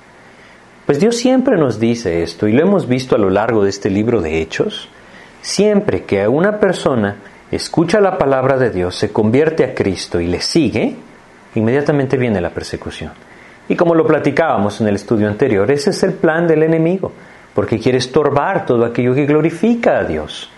Pues 0.86 1.00
Dios 1.00 1.16
siempre 1.16 1.58
nos 1.58 1.78
dice 1.78 2.22
esto 2.22 2.48
y 2.48 2.52
lo 2.52 2.62
hemos 2.62 2.88
visto 2.88 3.16
a 3.16 3.18
lo 3.18 3.28
largo 3.28 3.64
de 3.64 3.68
este 3.68 3.90
libro 3.90 4.22
de 4.22 4.40
Hechos. 4.40 4.88
Siempre 5.42 6.04
que 6.04 6.26
una 6.26 6.58
persona 6.58 7.16
escucha 7.50 8.00
la 8.00 8.16
palabra 8.16 8.56
de 8.56 8.70
Dios, 8.70 8.96
se 8.96 9.12
convierte 9.12 9.62
a 9.62 9.74
Cristo 9.74 10.20
y 10.20 10.26
le 10.26 10.40
sigue, 10.40 10.96
inmediatamente 11.54 12.16
viene 12.16 12.40
la 12.40 12.50
persecución. 12.50 13.12
Y 13.68 13.76
como 13.76 13.94
lo 13.94 14.06
platicábamos 14.06 14.80
en 14.80 14.88
el 14.88 14.96
estudio 14.96 15.28
anterior, 15.28 15.70
ese 15.70 15.90
es 15.90 16.02
el 16.02 16.12
plan 16.12 16.46
del 16.46 16.62
enemigo, 16.62 17.12
porque 17.54 17.78
quiere 17.78 17.98
estorbar 17.98 18.66
todo 18.66 18.84
aquello 18.84 19.14
que 19.14 19.26
glorifica 19.26 19.98
a 19.98 20.04
Dios. 20.04 20.50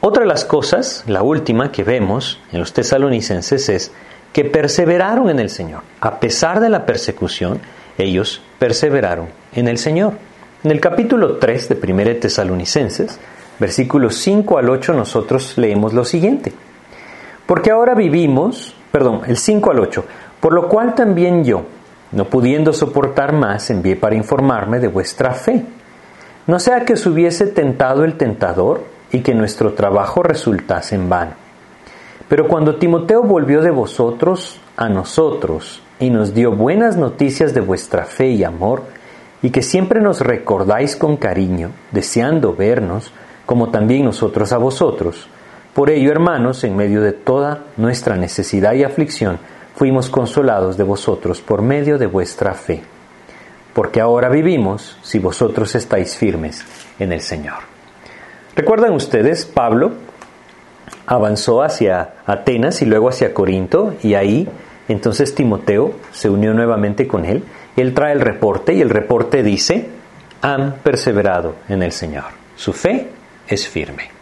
Otra 0.00 0.22
de 0.22 0.28
las 0.28 0.44
cosas, 0.44 1.04
la 1.06 1.22
última 1.22 1.72
que 1.72 1.82
vemos 1.82 2.40
en 2.52 2.60
los 2.60 2.72
tesalonicenses 2.72 3.68
es 3.68 3.92
que 4.32 4.44
perseveraron 4.44 5.28
en 5.28 5.40
el 5.40 5.50
Señor. 5.50 5.82
A 6.00 6.20
pesar 6.20 6.60
de 6.60 6.68
la 6.68 6.86
persecución, 6.86 7.60
ellos 7.98 8.40
perseveraron 8.58 9.28
en 9.52 9.68
el 9.68 9.78
Señor. 9.78 10.14
En 10.62 10.70
el 10.70 10.80
capítulo 10.80 11.36
3 11.36 11.68
de 11.68 11.92
1 11.92 12.16
Tesalonicenses, 12.20 13.18
versículos 13.58 14.16
5 14.16 14.58
al 14.58 14.70
8, 14.70 14.92
nosotros 14.92 15.58
leemos 15.58 15.92
lo 15.92 16.04
siguiente. 16.04 16.52
Porque 17.46 17.70
ahora 17.70 17.94
vivimos, 17.94 18.74
perdón, 18.90 19.22
el 19.26 19.36
5 19.36 19.70
al 19.70 19.80
8, 19.80 20.04
por 20.40 20.52
lo 20.52 20.68
cual 20.68 20.94
también 20.94 21.44
yo, 21.44 21.64
no 22.12 22.24
pudiendo 22.24 22.72
soportar 22.72 23.32
más, 23.32 23.70
envié 23.70 23.96
para 23.96 24.14
informarme 24.14 24.80
de 24.80 24.88
vuestra 24.88 25.32
fe. 25.32 25.64
No 26.46 26.58
sea 26.58 26.84
que 26.84 26.96
se 26.96 27.08
hubiese 27.08 27.46
tentado 27.46 28.04
el 28.04 28.16
tentador 28.16 28.84
y 29.12 29.20
que 29.20 29.34
nuestro 29.34 29.74
trabajo 29.74 30.22
resultase 30.22 30.94
en 30.94 31.08
vano. 31.08 31.32
Pero 32.28 32.46
cuando 32.48 32.76
Timoteo 32.76 33.22
volvió 33.22 33.62
de 33.62 33.70
vosotros 33.70 34.60
a 34.76 34.88
nosotros 34.88 35.82
y 35.98 36.10
nos 36.10 36.34
dio 36.34 36.52
buenas 36.52 36.96
noticias 36.96 37.54
de 37.54 37.60
vuestra 37.60 38.04
fe 38.04 38.28
y 38.28 38.44
amor, 38.44 38.82
y 39.42 39.50
que 39.50 39.62
siempre 39.62 40.00
nos 40.00 40.20
recordáis 40.20 40.96
con 40.96 41.16
cariño, 41.16 41.70
deseando 41.92 42.54
vernos, 42.54 43.12
como 43.46 43.70
también 43.70 44.04
nosotros 44.04 44.52
a 44.52 44.58
vosotros, 44.58 45.28
por 45.78 45.90
ello, 45.90 46.10
hermanos, 46.10 46.64
en 46.64 46.74
medio 46.74 47.02
de 47.02 47.12
toda 47.12 47.66
nuestra 47.76 48.16
necesidad 48.16 48.72
y 48.72 48.82
aflicción, 48.82 49.38
fuimos 49.76 50.10
consolados 50.10 50.76
de 50.76 50.82
vosotros 50.82 51.40
por 51.40 51.62
medio 51.62 51.98
de 51.98 52.06
vuestra 52.06 52.54
fe. 52.54 52.82
Porque 53.74 54.00
ahora 54.00 54.28
vivimos 54.28 54.98
si 55.02 55.20
vosotros 55.20 55.76
estáis 55.76 56.16
firmes 56.16 56.64
en 56.98 57.12
el 57.12 57.20
Señor. 57.20 57.58
¿Recuerdan 58.56 58.92
ustedes? 58.92 59.46
Pablo 59.46 59.92
avanzó 61.06 61.62
hacia 61.62 62.14
Atenas 62.26 62.82
y 62.82 62.84
luego 62.84 63.08
hacia 63.08 63.32
Corinto 63.32 63.94
y 64.02 64.14
ahí 64.14 64.48
entonces 64.88 65.32
Timoteo 65.32 65.92
se 66.10 66.28
unió 66.28 66.54
nuevamente 66.54 67.06
con 67.06 67.24
él. 67.24 67.44
Él 67.76 67.94
trae 67.94 68.14
el 68.14 68.20
reporte 68.20 68.74
y 68.74 68.80
el 68.80 68.90
reporte 68.90 69.44
dice, 69.44 69.86
han 70.42 70.78
perseverado 70.82 71.54
en 71.68 71.84
el 71.84 71.92
Señor. 71.92 72.24
Su 72.56 72.72
fe 72.72 73.10
es 73.46 73.68
firme. 73.68 74.17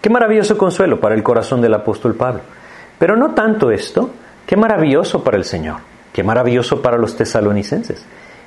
Qué 0.00 0.08
maravilloso 0.08 0.56
consuelo 0.56 0.98
para 1.00 1.14
el 1.14 1.22
corazón 1.22 1.60
del 1.60 1.74
apóstol 1.74 2.14
Pablo. 2.14 2.40
Pero 2.98 3.16
no 3.16 3.34
tanto 3.34 3.70
esto, 3.70 4.10
qué 4.46 4.56
maravilloso 4.56 5.22
para 5.22 5.36
el 5.36 5.44
Señor, 5.44 5.78
qué 6.12 6.22
maravilloso 6.22 6.82
para 6.82 6.98
los 6.98 7.16
tesalonicenses. 7.16 8.04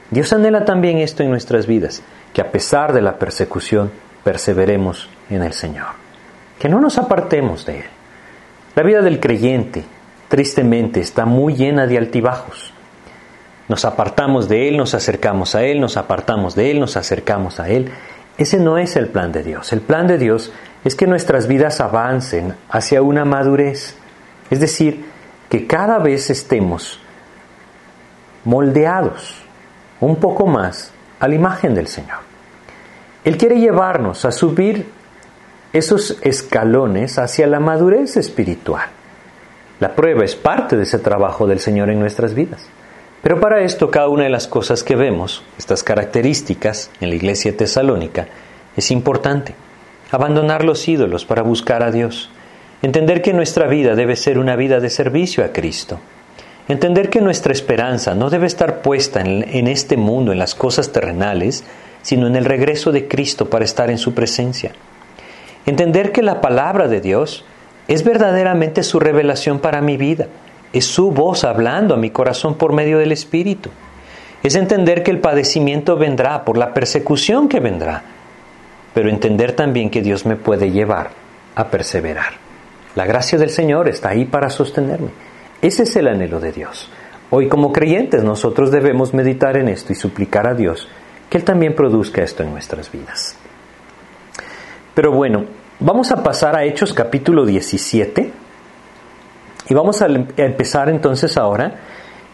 Dios 0.10 0.32
anhela 0.34 0.66
también 0.66 1.00
esto 1.00 1.24
en 1.24 1.30
nuestras 1.30 1.66
vidas, 1.66 2.04
que 2.34 2.42
a 2.42 2.52
pesar 2.52 2.94
de 2.94 3.02
la 3.02 3.18
persecución 3.18 3.92
perseveremos 4.24 5.10
en 5.30 5.44
el 5.44 5.54
Señor. 5.54 5.88
Que 6.60 6.70
no 6.70 6.80
nos 6.80 6.98
apartemos 6.98 7.66
de 7.66 7.80
Él. 7.80 7.86
La 8.76 8.84
vida 8.84 9.02
del 9.02 9.20
creyente, 9.20 9.84
tristemente, 10.30 11.00
está 11.00 11.26
muy 11.26 11.56
llena 11.56 11.88
de 11.88 11.98
altibajos. 11.98 12.74
Nos 13.68 13.86
apartamos 13.86 14.50
de 14.50 14.68
Él, 14.68 14.78
nos 14.78 14.94
acercamos 14.94 15.56
a 15.56 15.64
Él, 15.64 15.80
nos 15.80 15.98
apartamos 15.98 16.56
de 16.56 16.72
Él, 16.72 16.80
nos 16.80 16.98
acercamos 16.98 17.60
a 17.60 17.70
Él. 17.70 17.90
Ese 18.38 18.58
no 18.60 18.78
es 18.78 18.96
el 18.96 19.08
plan 19.08 19.32
de 19.32 19.44
Dios. 19.44 19.72
El 19.74 19.82
plan 19.82 20.08
de 20.08 20.18
Dios 20.18 20.52
es 20.84 20.96
que 20.96 21.08
nuestras 21.08 21.48
vidas 21.48 21.80
avancen 21.80 22.56
hacia 22.70 23.02
una 23.02 23.26
madurez. 23.26 23.96
Es 24.50 24.60
decir, 24.60 25.06
que 25.50 25.68
cada 25.68 26.00
vez 26.00 26.30
estemos 26.30 27.00
moldeados 28.44 29.36
un 30.00 30.18
poco 30.18 30.46
más 30.46 30.92
a 31.20 31.28
la 31.28 31.36
imagen 31.36 31.74
del 31.74 31.88
Señor. 31.88 32.20
Él 33.24 33.38
quiere 33.38 33.60
llevarnos 33.60 34.26
a 34.26 34.32
subir 34.32 34.86
esos 35.72 36.18
escalones 36.22 37.18
hacia 37.18 37.48
la 37.48 37.60
madurez 37.60 38.18
espiritual. 38.18 38.88
La 39.80 39.96
prueba 39.96 40.24
es 40.24 40.36
parte 40.36 40.76
de 40.76 40.84
ese 40.84 41.00
trabajo 41.00 41.48
del 41.48 41.60
Señor 41.60 41.90
en 41.90 42.00
nuestras 42.00 42.34
vidas. 42.34 42.68
Pero 43.22 43.40
para 43.40 43.62
esto 43.62 43.90
cada 43.90 44.10
una 44.10 44.26
de 44.26 44.30
las 44.30 44.48
cosas 44.48 44.84
que 44.84 44.98
vemos, 44.98 45.44
estas 45.58 45.82
características 45.82 46.92
en 47.00 47.10
la 47.10 47.16
iglesia 47.16 47.56
tesalónica, 47.56 48.28
es 48.76 48.92
importante. 48.92 49.56
Abandonar 50.14 50.64
los 50.64 50.88
ídolos 50.88 51.26
para 51.26 51.42
buscar 51.42 51.82
a 51.82 51.90
Dios. 51.90 52.30
Entender 52.84 53.24
que 53.24 53.34
nuestra 53.34 53.66
vida 53.66 53.96
debe 53.96 54.16
ser 54.16 54.38
una 54.38 54.56
vida 54.56 54.80
de 54.80 54.92
servicio 54.92 55.44
a 55.44 55.48
Cristo. 55.48 56.00
Entender 56.68 57.10
que 57.10 57.20
nuestra 57.20 57.52
esperanza 57.52 58.14
no 58.14 58.30
debe 58.30 58.46
estar 58.46 58.84
puesta 58.84 59.22
en, 59.22 59.68
este 59.68 59.98
mundo, 59.98 60.32
en 60.32 60.38
las 60.38 60.54
cosas 60.54 60.92
terrenales, 60.92 61.64
sino 62.04 62.28
en 62.28 62.36
el 62.36 62.46
regreso 62.46 62.92
de 62.92 63.08
Cristo 63.08 63.50
para 63.50 63.66
estar 63.66 63.90
en 63.90 63.98
su 63.98 64.14
presencia. 64.14 64.74
Entender 65.66 66.12
que 66.12 66.22
la 66.22 66.42
palabra 66.42 66.88
de 66.88 67.02
Dios 67.02 67.44
es 67.88 68.04
verdaderamente 68.04 68.84
su 68.84 69.00
revelación 69.00 69.58
para 69.58 69.82
mi 69.82 69.98
vida, 69.98 70.28
es 70.74 70.86
su 70.86 71.10
voz 71.10 71.44
hablando 71.44 71.96
a 71.96 71.98
mi 71.98 72.12
corazón 72.12 72.54
por 72.54 72.72
medio 72.72 73.00
del 73.00 73.14
Espíritu. 73.14 73.72
Es 74.44 74.54
entender 74.54 75.02
que 75.02 75.10
el 75.10 75.22
padecimiento 75.22 75.98
vendrá 75.98 76.46
por 76.46 76.56
la 76.56 76.72
persecución 76.72 77.50
que 77.50 77.60
vendrá, 77.60 78.04
pero 78.94 79.10
entender 79.10 79.54
también 79.54 79.90
que 79.90 80.02
Dios 80.02 80.26
me 80.26 80.36
puede 80.36 80.72
llevar 80.72 81.12
a 81.56 81.68
perseverar. 81.68 82.34
La 82.96 83.06
gracia 83.06 83.38
del 83.38 83.50
Señor 83.50 83.90
está 83.90 84.10
ahí 84.10 84.26
para 84.26 84.50
sostenerme. 84.50 85.10
Ese 85.62 85.84
es 85.84 85.96
el 85.96 86.08
anhelo 86.08 86.40
de 86.40 86.52
Dios. 86.52 86.90
Hoy 87.30 87.48
como 87.48 87.72
creyentes 87.72 88.24
nosotros 88.24 88.70
debemos 88.70 89.14
meditar 89.14 89.58
en 89.58 89.68
esto 89.68 89.92
y 89.92 89.96
suplicar 89.96 90.48
a 90.48 90.54
Dios 90.54 90.88
que 91.30 91.38
Él 91.38 91.44
también 91.44 91.74
produzca 91.74 92.22
esto 92.22 92.44
en 92.44 92.52
nuestras 92.52 92.92
vidas. 92.92 93.36
Pero 94.94 95.12
bueno, 95.12 95.46
vamos 95.80 96.12
a 96.12 96.22
pasar 96.22 96.56
a 96.56 96.64
Hechos 96.64 96.94
capítulo 96.94 97.46
17 97.46 98.32
y 99.70 99.74
vamos 99.74 100.02
a 100.04 100.06
empezar 100.06 100.90
entonces 100.90 101.36
ahora 101.38 101.80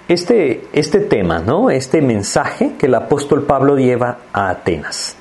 este, 0.10 0.68
este 0.74 1.00
tema, 1.00 1.40
¿no? 1.40 1.70
este 1.70 2.02
mensaje 2.02 2.74
que 2.78 2.88
el 2.88 2.96
apóstol 2.96 3.44
Pablo 3.44 3.78
lleva 3.78 4.18
a 4.34 4.50
Atenas. 4.50 5.19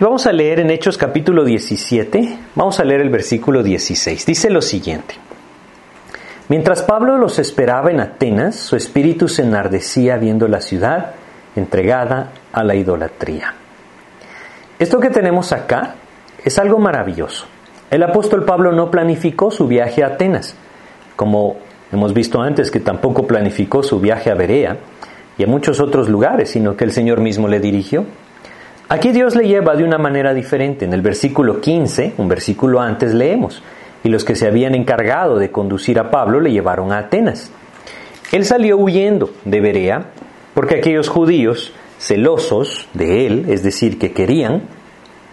Vamos 0.00 0.26
a 0.26 0.32
leer 0.32 0.60
en 0.60 0.70
Hechos 0.70 0.96
capítulo 0.96 1.44
17, 1.44 2.38
vamos 2.54 2.80
a 2.80 2.84
leer 2.84 3.02
el 3.02 3.10
versículo 3.10 3.62
16. 3.62 4.24
Dice 4.24 4.48
lo 4.48 4.62
siguiente. 4.62 5.16
Mientras 6.48 6.82
Pablo 6.82 7.18
los 7.18 7.38
esperaba 7.38 7.90
en 7.90 8.00
Atenas, 8.00 8.56
su 8.56 8.76
espíritu 8.76 9.28
se 9.28 9.42
enardecía 9.42 10.16
viendo 10.16 10.48
la 10.48 10.62
ciudad 10.62 11.10
entregada 11.54 12.30
a 12.50 12.64
la 12.64 12.76
idolatría. 12.76 13.52
Esto 14.78 15.00
que 15.00 15.10
tenemos 15.10 15.52
acá 15.52 15.96
es 16.42 16.58
algo 16.58 16.78
maravilloso. 16.78 17.44
El 17.90 18.02
apóstol 18.02 18.46
Pablo 18.46 18.72
no 18.72 18.90
planificó 18.90 19.50
su 19.50 19.68
viaje 19.68 20.02
a 20.02 20.06
Atenas, 20.14 20.54
como 21.14 21.56
hemos 21.92 22.14
visto 22.14 22.40
antes 22.40 22.70
que 22.70 22.80
tampoco 22.80 23.26
planificó 23.26 23.82
su 23.82 24.00
viaje 24.00 24.30
a 24.30 24.34
Berea 24.34 24.78
y 25.36 25.44
a 25.44 25.46
muchos 25.46 25.78
otros 25.78 26.08
lugares, 26.08 26.48
sino 26.48 26.74
que 26.74 26.84
el 26.84 26.92
Señor 26.92 27.20
mismo 27.20 27.48
le 27.48 27.60
dirigió. 27.60 28.06
Aquí 28.92 29.12
Dios 29.12 29.36
le 29.36 29.46
lleva 29.46 29.76
de 29.76 29.84
una 29.84 29.98
manera 29.98 30.34
diferente. 30.34 30.84
En 30.84 30.92
el 30.92 31.00
versículo 31.00 31.60
15, 31.60 32.14
un 32.18 32.26
versículo 32.26 32.80
antes, 32.80 33.14
leemos, 33.14 33.62
y 34.02 34.08
los 34.08 34.24
que 34.24 34.34
se 34.34 34.48
habían 34.48 34.74
encargado 34.74 35.38
de 35.38 35.52
conducir 35.52 36.00
a 36.00 36.10
Pablo 36.10 36.40
le 36.40 36.50
llevaron 36.50 36.90
a 36.90 36.98
Atenas. 36.98 37.52
Él 38.32 38.44
salió 38.44 38.78
huyendo 38.78 39.30
de 39.44 39.60
Berea 39.60 40.06
porque 40.54 40.74
aquellos 40.74 41.08
judíos 41.08 41.72
celosos 42.00 42.88
de 42.92 43.28
él, 43.28 43.44
es 43.48 43.62
decir, 43.62 43.96
que 43.96 44.10
querían 44.10 44.62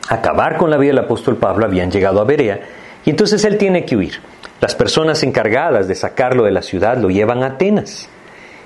acabar 0.07 0.57
con 0.57 0.69
la 0.69 0.77
vida 0.77 0.91
del 0.91 1.05
apóstol 1.05 1.37
Pablo, 1.37 1.65
habían 1.65 1.89
llegado 1.89 2.21
a 2.21 2.25
Berea, 2.25 2.59
y 3.05 3.09
entonces 3.09 3.43
él 3.43 3.57
tiene 3.57 3.85
que 3.85 3.97
huir. 3.97 4.19
Las 4.61 4.75
personas 4.75 5.23
encargadas 5.23 5.87
de 5.87 5.95
sacarlo 5.95 6.43
de 6.43 6.51
la 6.51 6.61
ciudad 6.61 6.99
lo 6.99 7.09
llevan 7.09 7.41
a 7.41 7.47
Atenas. 7.47 8.07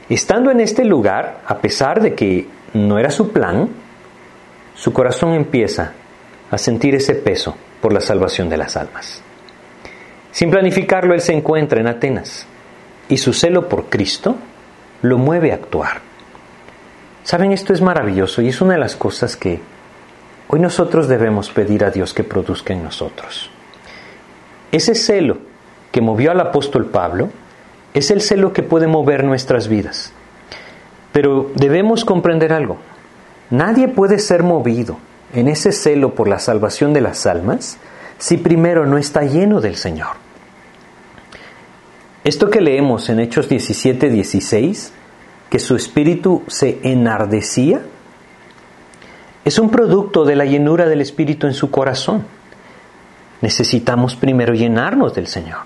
Estando 0.10 0.52
en 0.52 0.60
este 0.60 0.84
lugar, 0.84 1.40
a 1.48 1.60
pesar 1.60 2.02
de 2.02 2.14
que 2.14 2.50
no 2.74 3.00
era 3.00 3.10
su 3.10 3.32
plan, 3.32 3.70
su 4.82 4.94
corazón 4.94 5.36
empieza 5.36 5.92
a 6.50 6.58
sentir 6.58 6.96
ese 6.96 7.14
peso 7.14 7.56
por 7.84 7.94
la 7.94 8.02
salvación 8.02 8.50
de 8.50 8.58
las 8.58 8.76
almas. 8.76 9.22
Sin 10.32 10.50
planificarlo, 10.50 11.14
él 11.14 11.22
se 11.22 11.34
encuentra 11.34 11.80
en 11.80 11.86
Atenas 11.86 12.48
y 13.08 13.18
su 13.18 13.32
celo 13.32 13.70
por 13.70 13.90
Cristo 13.90 14.38
lo 15.04 15.20
mueve 15.20 15.52
a 15.52 15.56
actuar. 15.56 16.02
Saben, 17.24 17.52
esto 17.52 17.74
es 17.74 17.82
maravilloso 17.82 18.42
y 18.42 18.48
es 18.48 18.60
una 18.60 18.74
de 18.74 18.80
las 18.80 18.96
cosas 18.96 19.36
que 19.36 19.60
hoy 20.48 20.60
nosotros 20.60 21.08
debemos 21.08 21.52
pedir 21.52 21.86
a 21.86 21.92
Dios 21.92 22.16
que 22.16 22.24
produzca 22.24 22.74
en 22.74 22.82
nosotros. 22.82 23.52
Ese 24.72 24.96
celo 24.96 25.38
que 25.92 26.02
movió 26.02 26.32
al 26.32 26.40
apóstol 26.40 26.88
Pablo 26.88 27.30
es 27.94 28.10
el 28.10 28.22
celo 28.22 28.52
que 28.52 28.64
puede 28.64 28.88
mover 28.88 29.26
nuestras 29.26 29.68
vidas. 29.68 30.12
Pero 31.12 31.52
debemos 31.54 32.04
comprender 32.04 32.52
algo. 32.52 32.80
Nadie 33.52 33.90
puede 33.90 34.18
ser 34.18 34.44
movido 34.44 34.98
en 35.34 35.48
ese 35.48 35.72
celo 35.72 36.16
por 36.16 36.28
la 36.28 36.40
salvación 36.40 36.94
de 36.94 37.02
las 37.02 37.26
almas 37.26 37.78
si 38.18 38.38
primero 38.38 38.86
no 38.86 38.98
está 38.98 39.24
lleno 39.24 39.62
del 39.62 39.76
Señor. 39.76 40.16
Esto 42.24 42.50
que 42.50 42.62
leemos 42.62 43.10
en 43.10 43.20
Hechos 43.20 43.50
17, 43.50 44.10
16, 44.10 44.94
que 45.50 45.60
su 45.60 45.76
espíritu 45.76 46.44
se 46.48 46.80
enardecía, 46.84 47.82
es 49.44 49.58
un 49.58 49.70
producto 49.70 50.24
de 50.24 50.36
la 50.36 50.46
llenura 50.46 50.88
del 50.88 51.02
espíritu 51.02 51.48
en 51.48 51.54
su 51.54 51.72
corazón. 51.72 52.24
Necesitamos 53.42 54.16
primero 54.16 54.54
llenarnos 54.54 55.16
del 55.16 55.28
Señor. 55.28 55.62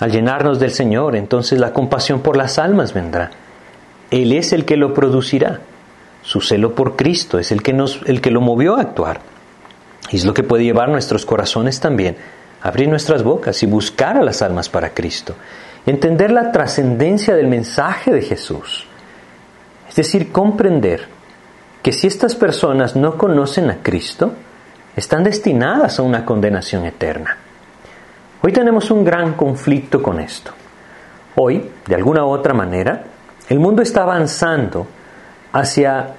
Al 0.00 0.10
llenarnos 0.10 0.58
del 0.58 0.70
Señor, 0.70 1.14
entonces 1.14 1.60
la 1.60 1.72
compasión 1.72 2.20
por 2.20 2.36
las 2.36 2.58
almas 2.58 2.94
vendrá. 2.94 3.30
Él 4.10 4.32
es 4.32 4.52
el 4.52 4.64
que 4.64 4.76
lo 4.76 4.94
producirá. 4.94 5.60
Su 6.26 6.40
celo 6.40 6.74
por 6.74 6.96
Cristo 6.96 7.38
es 7.38 7.52
el 7.52 7.62
que, 7.62 7.72
nos, 7.72 8.00
el 8.04 8.20
que 8.20 8.32
lo 8.32 8.40
movió 8.40 8.74
a 8.74 8.80
actuar. 8.80 9.20
Y 10.10 10.16
es 10.16 10.24
lo 10.24 10.34
que 10.34 10.42
puede 10.42 10.64
llevar 10.64 10.88
nuestros 10.88 11.24
corazones 11.24 11.78
también, 11.78 12.16
abrir 12.62 12.88
nuestras 12.88 13.22
bocas 13.22 13.62
y 13.62 13.66
buscar 13.66 14.16
a 14.16 14.24
las 14.24 14.42
almas 14.42 14.68
para 14.68 14.90
Cristo. 14.90 15.36
Entender 15.86 16.32
la 16.32 16.50
trascendencia 16.50 17.36
del 17.36 17.46
mensaje 17.46 18.12
de 18.12 18.22
Jesús. 18.22 18.88
Es 19.88 19.94
decir, 19.94 20.32
comprender 20.32 21.06
que 21.80 21.92
si 21.92 22.08
estas 22.08 22.34
personas 22.34 22.96
no 22.96 23.16
conocen 23.16 23.70
a 23.70 23.76
Cristo, 23.80 24.32
están 24.96 25.22
destinadas 25.22 26.00
a 26.00 26.02
una 26.02 26.24
condenación 26.24 26.86
eterna. 26.86 27.36
Hoy 28.42 28.50
tenemos 28.50 28.90
un 28.90 29.04
gran 29.04 29.34
conflicto 29.34 30.02
con 30.02 30.18
esto. 30.18 30.50
Hoy, 31.36 31.70
de 31.86 31.94
alguna 31.94 32.24
u 32.24 32.30
otra 32.30 32.52
manera, 32.52 33.04
el 33.48 33.60
mundo 33.60 33.80
está 33.80 34.02
avanzando 34.02 34.88
hacia 35.56 36.14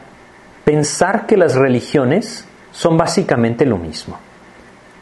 pensar 0.66 1.28
que 1.28 1.38
las 1.38 1.54
religiones 1.54 2.44
son 2.72 2.98
básicamente 2.98 3.68
lo 3.68 3.78
mismo. 3.78 4.18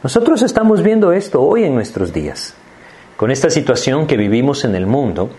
Nosotros 0.02 0.42
estamos 0.42 0.82
viendo 0.82 1.12
esto 1.12 1.40
hoy 1.42 1.64
en 1.64 1.74
nuestros 1.74 2.12
días. 2.12 2.54
Con 3.16 3.30
esta 3.30 3.48
situación 3.48 4.06
que 4.06 4.18
vivimos 4.18 4.66
en 4.66 4.74
el 4.74 4.86
mundo, 4.86 5.30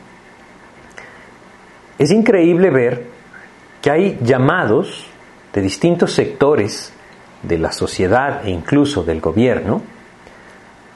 es 1.99 2.09
increíble 2.09 2.71
ver 2.71 3.05
que 3.83 3.91
hay 3.91 4.19
llamados 4.23 5.05
de 5.53 5.61
distintos 5.61 6.13
sectores 6.13 6.91
de 7.43 7.59
la 7.59 7.71
sociedad 7.71 8.47
e 8.47 8.49
incluso 8.49 9.03
del 9.03 9.21
gobierno 9.21 9.83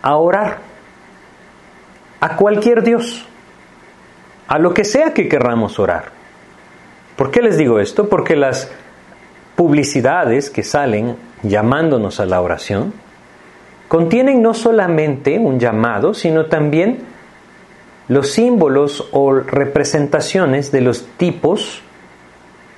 a 0.01 0.15
orar 0.15 0.58
a 2.20 2.36
cualquier 2.36 2.81
Dios, 2.81 3.27
a 4.48 4.58
lo 4.58 4.74
que 4.74 4.86
sea 4.86 5.13
que 5.13 5.29
querramos 5.29 5.77
orar. 5.77 6.20
¿Por 7.15 7.31
qué 7.31 7.41
les 7.41 7.57
digo 7.57 7.79
esto? 7.79 8.09
Porque 8.09 8.35
las 8.35 8.71
publicidades 9.55 10.49
que 10.49 10.63
salen 10.63 11.15
llamándonos 11.43 12.19
a 12.19 12.25
la 12.25 12.41
oración, 12.41 12.93
contienen 13.87 14.41
no 14.41 14.53
solamente 14.53 15.37
un 15.39 15.59
llamado, 15.59 16.13
sino 16.13 16.45
también 16.45 16.99
los 18.07 18.31
símbolos 18.31 19.07
o 19.11 19.33
representaciones 19.33 20.71
de 20.71 20.81
los 20.81 21.05
tipos 21.17 21.81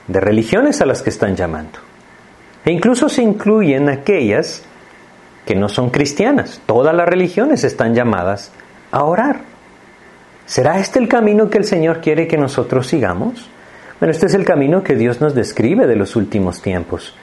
de 0.07 0.19
religiones 0.19 0.81
a 0.81 0.85
las 0.85 1.01
que 1.01 1.09
están 1.09 1.35
llamando. 1.35 1.79
E 2.65 2.71
incluso 2.71 3.09
se 3.09 3.21
incluyen 3.21 3.89
aquellas 3.89 4.63
que 5.45 5.55
no 5.55 5.69
son 5.69 5.89
cristianas. 5.89 6.61
Todas 6.65 6.95
las 6.95 7.07
religiones 7.07 7.63
están 7.63 7.93
llamadas 7.93 8.51
a 8.91 9.03
orar. 9.03 9.41
¿Será 10.45 10.79
este 10.79 10.99
el 10.99 11.07
camino 11.07 11.49
que 11.49 11.57
el 11.57 11.65
Señor 11.65 11.99
quiere 11.99 12.27
que 12.27 12.37
nosotros 12.37 12.87
sigamos? 12.87 13.49
Bueno, 13.99 14.11
este 14.11 14.25
es 14.25 14.33
el 14.33 14.45
camino 14.45 14.83
que 14.83 14.95
Dios 14.95 15.21
nos 15.21 15.33
describe 15.33 15.87
de 15.87 15.95
los 15.95 16.15
últimos 16.15 16.61
tiempos. 16.61 17.15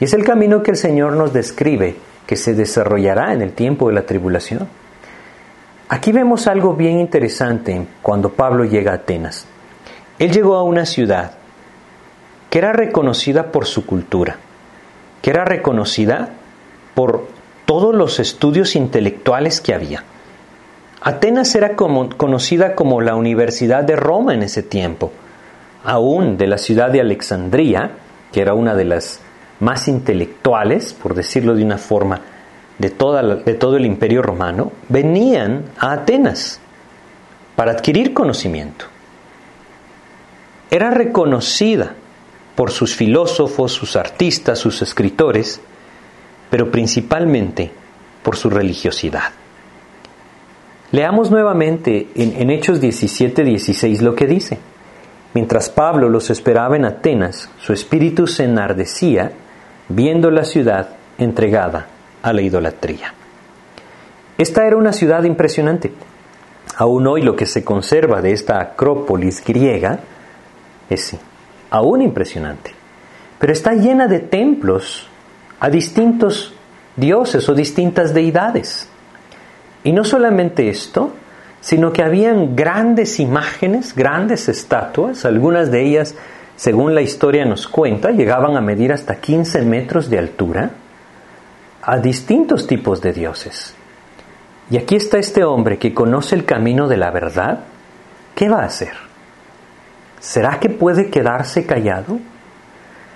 Y 0.00 0.04
es 0.04 0.12
el 0.12 0.24
camino 0.24 0.62
que 0.62 0.70
el 0.70 0.76
Señor 0.76 1.14
nos 1.14 1.32
describe, 1.32 1.96
que 2.26 2.36
se 2.36 2.54
desarrollará 2.54 3.32
en 3.32 3.42
el 3.42 3.52
tiempo 3.52 3.88
de 3.88 3.94
la 3.94 4.02
tribulación. 4.02 4.68
Aquí 5.88 6.12
vemos 6.12 6.46
algo 6.46 6.74
bien 6.74 7.00
interesante 7.00 7.86
cuando 8.02 8.30
Pablo 8.30 8.64
llega 8.64 8.92
a 8.92 8.96
Atenas. 8.96 9.46
Él 10.18 10.30
llegó 10.30 10.56
a 10.56 10.62
una 10.62 10.84
ciudad 10.84 11.32
que 12.50 12.58
era 12.58 12.72
reconocida 12.72 13.50
por 13.50 13.66
su 13.66 13.86
cultura, 13.86 14.36
que 15.22 15.30
era 15.30 15.44
reconocida 15.44 16.30
por 16.94 17.26
todos 17.64 17.94
los 17.94 18.20
estudios 18.20 18.76
intelectuales 18.76 19.60
que 19.60 19.74
había. 19.74 20.04
Atenas 21.00 21.54
era 21.54 21.76
conocida 21.76 22.74
como 22.74 23.00
la 23.00 23.14
Universidad 23.14 23.84
de 23.84 23.96
Roma 23.96 24.34
en 24.34 24.42
ese 24.42 24.62
tiempo, 24.62 25.12
aún 25.88 26.36
de 26.36 26.46
la 26.46 26.58
ciudad 26.58 26.90
de 26.90 27.00
Alejandría, 27.00 27.92
que 28.30 28.42
era 28.42 28.52
una 28.52 28.74
de 28.74 28.84
las 28.84 29.20
más 29.60 29.88
intelectuales, 29.88 30.92
por 30.92 31.14
decirlo 31.14 31.54
de 31.54 31.64
una 31.64 31.78
forma, 31.78 32.20
de 32.78 32.90
todo 32.90 33.76
el 33.76 33.86
imperio 33.86 34.20
romano, 34.20 34.70
venían 34.90 35.64
a 35.78 35.92
Atenas 35.92 36.60
para 37.56 37.72
adquirir 37.72 38.12
conocimiento. 38.12 38.84
Era 40.70 40.90
reconocida 40.90 41.94
por 42.54 42.70
sus 42.70 42.94
filósofos, 42.94 43.72
sus 43.72 43.96
artistas, 43.96 44.58
sus 44.58 44.82
escritores, 44.82 45.58
pero 46.50 46.70
principalmente 46.70 47.70
por 48.22 48.36
su 48.36 48.50
religiosidad. 48.50 49.30
Leamos 50.92 51.30
nuevamente 51.30 52.08
en, 52.14 52.34
en 52.36 52.50
Hechos 52.50 52.78
17, 52.78 53.42
16 53.42 54.02
lo 54.02 54.14
que 54.14 54.26
dice. 54.26 54.58
Mientras 55.38 55.70
Pablo 55.70 56.08
los 56.08 56.30
esperaba 56.30 56.74
en 56.74 56.84
Atenas, 56.84 57.48
su 57.60 57.72
espíritu 57.72 58.26
se 58.26 58.42
enardecía 58.42 59.30
viendo 59.88 60.32
la 60.32 60.42
ciudad 60.42 60.96
entregada 61.16 61.86
a 62.22 62.32
la 62.32 62.42
idolatría. 62.42 63.14
Esta 64.36 64.66
era 64.66 64.76
una 64.76 64.92
ciudad 64.92 65.22
impresionante. 65.22 65.92
Aún 66.76 67.06
hoy 67.06 67.22
lo 67.22 67.36
que 67.36 67.46
se 67.46 67.62
conserva 67.62 68.20
de 68.20 68.32
esta 68.32 68.60
acrópolis 68.60 69.44
griega 69.44 70.00
es 70.90 71.16
aún 71.70 72.02
impresionante. 72.02 72.72
Pero 73.38 73.52
está 73.52 73.74
llena 73.74 74.08
de 74.08 74.18
templos 74.18 75.06
a 75.60 75.70
distintos 75.70 76.52
dioses 76.96 77.48
o 77.48 77.54
distintas 77.54 78.12
deidades. 78.12 78.88
Y 79.84 79.92
no 79.92 80.02
solamente 80.02 80.68
esto, 80.68 81.12
sino 81.60 81.92
que 81.92 82.02
habían 82.02 82.54
grandes 82.56 83.20
imágenes, 83.20 83.94
grandes 83.94 84.48
estatuas, 84.48 85.24
algunas 85.24 85.70
de 85.70 85.82
ellas 85.82 86.14
según 86.58 86.92
la 86.92 87.02
historia 87.02 87.44
nos 87.44 87.68
cuenta, 87.68 88.10
llegaban 88.10 88.56
a 88.56 88.60
medir 88.60 88.92
hasta 88.92 89.20
15 89.20 89.62
metros 89.62 90.10
de 90.10 90.18
altura 90.18 90.72
a 91.82 91.98
distintos 91.98 92.66
tipos 92.66 93.00
de 93.00 93.12
dioses. 93.12 93.76
Y 94.68 94.76
aquí 94.76 94.96
está 94.96 95.18
este 95.18 95.44
hombre 95.44 95.78
que 95.78 95.94
conoce 95.94 96.34
el 96.34 96.44
camino 96.44 96.88
de 96.88 96.96
la 96.96 97.12
verdad. 97.12 97.60
¿Qué 98.34 98.48
va 98.48 98.62
a 98.62 98.66
hacer? 98.66 98.92
¿Será 100.18 100.58
que 100.58 100.68
puede 100.68 101.10
quedarse 101.10 101.64
callado? 101.64 102.18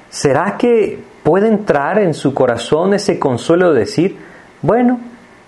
¿Será 0.08 0.56
que 0.56 1.02
puede 1.24 1.48
entrar 1.48 1.98
en 1.98 2.14
su 2.14 2.34
corazón 2.34 2.94
ese 2.94 3.18
consuelo 3.18 3.72
de 3.72 3.80
decir, 3.80 4.18
bueno, 4.62 5.00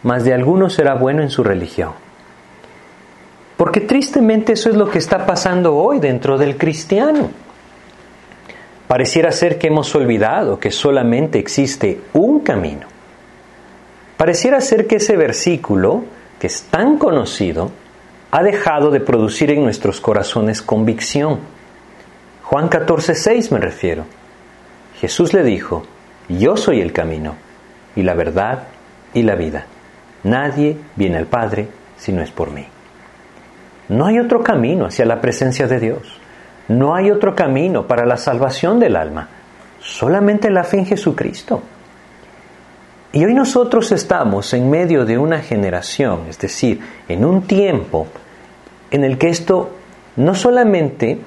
más 0.02 0.24
de 0.24 0.34
alguno 0.34 0.68
será 0.68 0.94
bueno 0.94 1.22
en 1.22 1.30
su 1.30 1.44
religión? 1.44 2.03
Porque 3.56 3.80
tristemente 3.80 4.54
eso 4.54 4.68
es 4.68 4.76
lo 4.76 4.90
que 4.90 4.98
está 4.98 5.26
pasando 5.26 5.76
hoy 5.76 6.00
dentro 6.00 6.36
del 6.36 6.56
cristiano. 6.56 7.30
Pareciera 8.88 9.32
ser 9.32 9.58
que 9.58 9.68
hemos 9.68 9.94
olvidado 9.94 10.58
que 10.58 10.70
solamente 10.70 11.38
existe 11.38 12.00
un 12.12 12.40
camino. 12.40 12.86
Pareciera 14.16 14.60
ser 14.60 14.86
que 14.86 14.96
ese 14.96 15.16
versículo, 15.16 16.04
que 16.38 16.48
es 16.48 16.64
tan 16.64 16.98
conocido, 16.98 17.70
ha 18.30 18.42
dejado 18.42 18.90
de 18.90 19.00
producir 19.00 19.50
en 19.50 19.62
nuestros 19.62 20.00
corazones 20.00 20.60
convicción. 20.60 21.38
Juan 22.42 22.68
14, 22.68 23.14
6 23.14 23.52
me 23.52 23.58
refiero. 23.58 24.04
Jesús 25.00 25.32
le 25.32 25.42
dijo, 25.42 25.84
yo 26.28 26.56
soy 26.56 26.80
el 26.80 26.92
camino 26.92 27.36
y 27.96 28.02
la 28.02 28.14
verdad 28.14 28.64
y 29.12 29.22
la 29.22 29.34
vida. 29.34 29.66
Nadie 30.24 30.76
viene 30.96 31.18
al 31.18 31.26
Padre 31.26 31.68
si 31.96 32.12
no 32.12 32.22
es 32.22 32.30
por 32.30 32.50
mí. 32.50 32.66
No 33.88 34.06
hay 34.06 34.18
otro 34.18 34.42
camino 34.42 34.86
hacia 34.86 35.04
la 35.04 35.20
presencia 35.20 35.66
de 35.66 35.80
Dios. 35.80 36.20
No 36.68 36.94
hay 36.94 37.10
otro 37.10 37.34
camino 37.34 37.86
para 37.86 38.06
la 38.06 38.16
salvación 38.16 38.80
del 38.80 38.96
alma, 38.96 39.28
solamente 39.80 40.50
la 40.50 40.64
fe 40.64 40.78
en 40.78 40.86
Jesucristo. 40.86 41.62
Y 43.12 43.24
hoy 43.24 43.34
nosotros 43.34 43.92
estamos 43.92 44.52
en 44.54 44.70
medio 44.70 45.04
de 45.04 45.18
una 45.18 45.40
generación, 45.40 46.22
es 46.28 46.38
decir, 46.38 46.80
en 47.06 47.24
un 47.24 47.42
tiempo 47.42 48.08
en 48.90 49.04
el 49.04 49.18
que 49.18 49.28
esto 49.28 49.70
no 50.16 50.34
solamente 50.34 51.18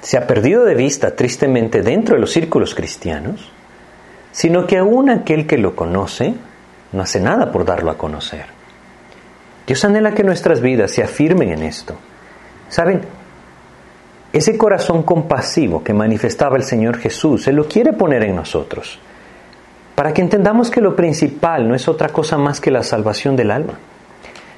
se 0.00 0.16
ha 0.16 0.26
perdido 0.26 0.64
de 0.64 0.74
vista 0.74 1.14
tristemente 1.14 1.82
dentro 1.82 2.14
de 2.14 2.20
los 2.20 2.32
círculos 2.32 2.74
cristianos, 2.74 3.52
sino 4.32 4.66
que 4.66 4.78
aún 4.78 5.10
aquel 5.10 5.46
que 5.46 5.58
lo 5.58 5.76
conoce 5.76 6.34
no 6.92 7.02
hace 7.02 7.20
nada 7.20 7.52
por 7.52 7.64
darlo 7.64 7.90
a 7.90 7.98
conocer. 7.98 8.46
Dios 9.66 9.84
anhela 9.84 10.12
que 10.12 10.24
nuestras 10.24 10.60
vidas 10.60 10.90
se 10.90 11.02
afirmen 11.02 11.50
en 11.50 11.62
esto. 11.62 11.94
¿Saben? 12.68 13.02
Ese 14.32 14.58
corazón 14.58 15.04
compasivo 15.04 15.82
que 15.84 15.94
manifestaba 15.94 16.56
el 16.56 16.64
Señor 16.64 16.98
Jesús, 16.98 17.46
Él 17.46 17.56
lo 17.56 17.68
quiere 17.68 17.92
poner 17.92 18.24
en 18.24 18.34
nosotros, 18.34 18.98
para 19.94 20.12
que 20.12 20.22
entendamos 20.22 20.70
que 20.70 20.80
lo 20.80 20.96
principal 20.96 21.68
no 21.68 21.74
es 21.74 21.86
otra 21.86 22.08
cosa 22.08 22.36
más 22.36 22.60
que 22.60 22.70
la 22.72 22.82
salvación 22.82 23.36
del 23.36 23.52
alma. 23.52 23.74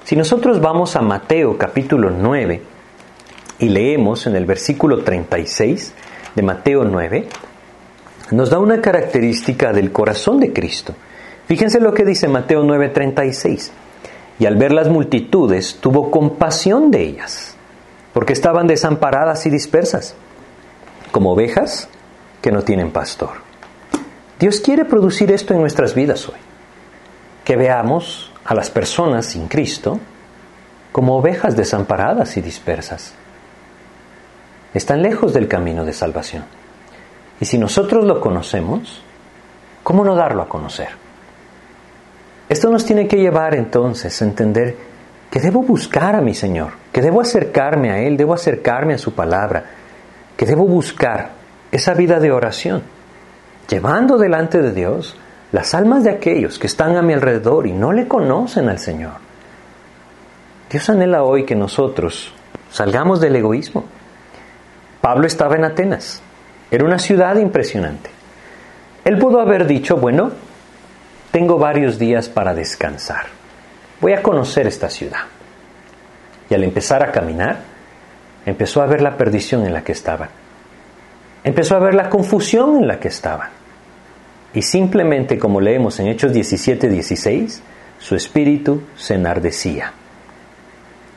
Si 0.04 0.16
nosotros 0.16 0.60
vamos 0.60 0.96
a 0.96 1.02
Mateo 1.02 1.58
capítulo 1.58 2.10
9 2.10 2.62
y 3.58 3.68
leemos 3.68 4.26
en 4.26 4.36
el 4.36 4.46
versículo 4.46 5.04
36 5.04 5.92
de 6.34 6.42
Mateo 6.42 6.84
9, 6.84 7.28
nos 8.30 8.50
da 8.50 8.58
una 8.58 8.80
característica 8.80 9.72
del 9.72 9.92
corazón 9.92 10.40
de 10.40 10.52
Cristo. 10.52 10.94
Fíjense 11.46 11.80
lo 11.80 11.92
que 11.92 12.04
dice 12.04 12.28
Mateo 12.28 12.64
9:36. 12.64 13.70
Y 14.38 14.46
al 14.46 14.56
ver 14.56 14.72
las 14.72 14.88
multitudes, 14.88 15.78
tuvo 15.80 16.10
compasión 16.10 16.90
de 16.90 17.02
ellas, 17.02 17.56
porque 18.12 18.32
estaban 18.32 18.66
desamparadas 18.66 19.46
y 19.46 19.50
dispersas, 19.50 20.14
como 21.10 21.32
ovejas 21.32 21.88
que 22.42 22.52
no 22.52 22.62
tienen 22.62 22.90
pastor. 22.90 23.30
Dios 24.38 24.60
quiere 24.60 24.84
producir 24.84 25.32
esto 25.32 25.54
en 25.54 25.60
nuestras 25.60 25.94
vidas 25.94 26.28
hoy, 26.28 26.38
que 27.44 27.56
veamos 27.56 28.30
a 28.44 28.54
las 28.54 28.70
personas 28.70 29.26
sin 29.26 29.48
Cristo 29.48 29.98
como 30.92 31.16
ovejas 31.16 31.56
desamparadas 31.56 32.36
y 32.36 32.42
dispersas. 32.42 33.14
Están 34.74 35.02
lejos 35.02 35.32
del 35.32 35.48
camino 35.48 35.84
de 35.84 35.92
salvación. 35.92 36.44
Y 37.40 37.44
si 37.46 37.58
nosotros 37.58 38.04
lo 38.04 38.20
conocemos, 38.20 39.02
¿cómo 39.82 40.04
no 40.04 40.14
darlo 40.14 40.42
a 40.42 40.48
conocer? 40.48 41.05
Esto 42.48 42.70
nos 42.70 42.84
tiene 42.84 43.08
que 43.08 43.16
llevar 43.16 43.54
entonces 43.54 44.20
a 44.20 44.24
entender 44.24 44.76
que 45.30 45.40
debo 45.40 45.62
buscar 45.62 46.14
a 46.14 46.20
mi 46.20 46.34
Señor, 46.34 46.72
que 46.92 47.02
debo 47.02 47.20
acercarme 47.20 47.90
a 47.90 47.98
Él, 47.98 48.16
debo 48.16 48.34
acercarme 48.34 48.94
a 48.94 48.98
su 48.98 49.14
palabra, 49.14 49.64
que 50.36 50.46
debo 50.46 50.66
buscar 50.66 51.30
esa 51.72 51.94
vida 51.94 52.20
de 52.20 52.30
oración, 52.30 52.82
llevando 53.68 54.16
delante 54.16 54.62
de 54.62 54.72
Dios 54.72 55.16
las 55.52 55.74
almas 55.74 56.04
de 56.04 56.10
aquellos 56.10 56.58
que 56.58 56.66
están 56.66 56.96
a 56.96 57.02
mi 57.02 57.12
alrededor 57.12 57.66
y 57.66 57.72
no 57.72 57.92
le 57.92 58.06
conocen 58.06 58.68
al 58.68 58.78
Señor. 58.78 59.14
Dios 60.70 60.88
anhela 60.88 61.22
hoy 61.22 61.44
que 61.44 61.54
nosotros 61.54 62.32
salgamos 62.70 63.20
del 63.20 63.36
egoísmo. 63.36 63.84
Pablo 65.00 65.26
estaba 65.26 65.56
en 65.56 65.64
Atenas, 65.64 66.22
era 66.70 66.84
una 66.84 66.98
ciudad 66.98 67.36
impresionante. 67.36 68.10
Él 69.04 69.18
pudo 69.18 69.40
haber 69.40 69.66
dicho, 69.66 69.96
bueno, 69.96 70.32
tengo 71.36 71.58
varios 71.58 71.98
días 71.98 72.30
para 72.30 72.54
descansar. 72.54 73.26
Voy 74.00 74.14
a 74.14 74.22
conocer 74.22 74.66
esta 74.66 74.88
ciudad. 74.88 75.20
Y 76.48 76.54
al 76.54 76.64
empezar 76.64 77.02
a 77.02 77.12
caminar, 77.12 77.58
empezó 78.46 78.80
a 78.80 78.86
ver 78.86 79.02
la 79.02 79.18
perdición 79.18 79.66
en 79.66 79.74
la 79.74 79.84
que 79.84 79.92
estaba. 79.92 80.30
Empezó 81.44 81.76
a 81.76 81.80
ver 81.80 81.92
la 81.92 82.08
confusión 82.08 82.78
en 82.78 82.88
la 82.88 82.98
que 82.98 83.08
estaba. 83.08 83.50
Y 84.54 84.62
simplemente, 84.62 85.38
como 85.38 85.60
leemos 85.60 86.00
en 86.00 86.06
Hechos 86.06 86.32
17, 86.32 86.88
16, 86.88 87.62
su 87.98 88.16
espíritu 88.16 88.84
se 88.96 89.16
enardecía. 89.16 89.92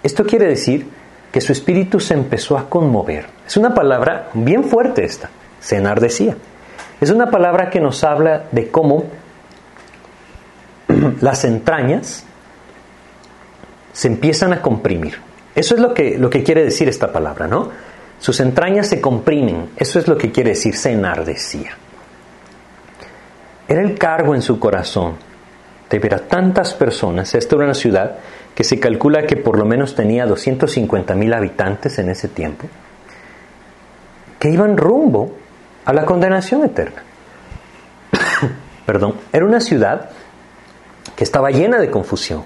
Esto 0.03 0.25
quiere 0.25 0.47
decir 0.47 0.85
que 1.31 1.39
su 1.39 1.53
espíritu 1.53 2.01
se 2.01 2.15
empezó 2.15 2.57
a 2.57 2.69
conmover. 2.69 3.27
Es 3.47 3.55
una 3.55 3.73
palabra 3.73 4.31
bien 4.33 4.65
fuerte 4.65 5.05
esta 5.05 5.29
se 5.61 5.77
enardecía. 5.77 6.35
Es 6.99 7.09
una 7.09 7.31
palabra 7.31 7.69
que 7.69 7.79
nos 7.79 8.03
habla 8.03 8.47
de 8.51 8.69
cómo 8.69 9.05
las 11.21 11.45
entrañas 11.45 12.23
se 13.93 14.07
empiezan 14.07 14.53
a 14.53 14.61
comprimir. 14.61 15.19
Eso 15.55 15.75
es 15.75 15.81
lo 15.81 15.93
que, 15.93 16.17
lo 16.17 16.29
que 16.29 16.43
quiere 16.43 16.63
decir 16.63 16.87
esta 16.87 17.11
palabra, 17.11 17.47
¿no? 17.47 17.69
Sus 18.19 18.39
entrañas 18.39 18.87
se 18.87 19.01
comprimen. 19.01 19.71
Eso 19.77 19.99
es 19.99 20.07
lo 20.07 20.17
que 20.17 20.31
quiere 20.31 20.51
decir 20.51 20.75
se 20.75 20.91
enardecía. 20.91 21.71
Era 23.67 23.81
el 23.81 23.97
cargo 23.97 24.35
en 24.35 24.41
su 24.41 24.59
corazón 24.59 25.15
de 25.89 25.99
ver 25.99 26.15
a 26.15 26.27
tantas 26.27 26.73
personas. 26.73 27.33
Esta 27.35 27.55
era 27.55 27.65
una 27.65 27.73
ciudad 27.73 28.17
que 28.55 28.63
se 28.63 28.79
calcula 28.79 29.25
que 29.25 29.37
por 29.37 29.57
lo 29.57 29.65
menos 29.65 29.95
tenía 29.95 30.25
250 30.25 31.15
mil 31.15 31.33
habitantes 31.33 31.97
en 31.99 32.09
ese 32.09 32.27
tiempo, 32.27 32.67
que 34.37 34.49
iban 34.49 34.75
rumbo 34.75 35.35
a 35.85 35.93
la 35.93 36.05
condenación 36.05 36.63
eterna. 36.63 37.03
Perdón, 38.85 39.15
era 39.31 39.45
una 39.45 39.59
ciudad 39.59 40.09
que 41.15 41.23
estaba 41.23 41.51
llena 41.51 41.79
de 41.79 41.89
confusión, 41.89 42.43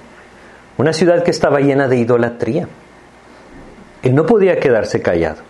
una 0.77 0.93
ciudad 0.93 1.23
que 1.23 1.31
estaba 1.31 1.59
llena 1.59 1.87
de 1.87 1.97
idolatría. 1.97 2.67
Él 4.01 4.15
no 4.15 4.25
podía 4.25 4.59
quedarse 4.59 5.01
callado, 5.01 5.41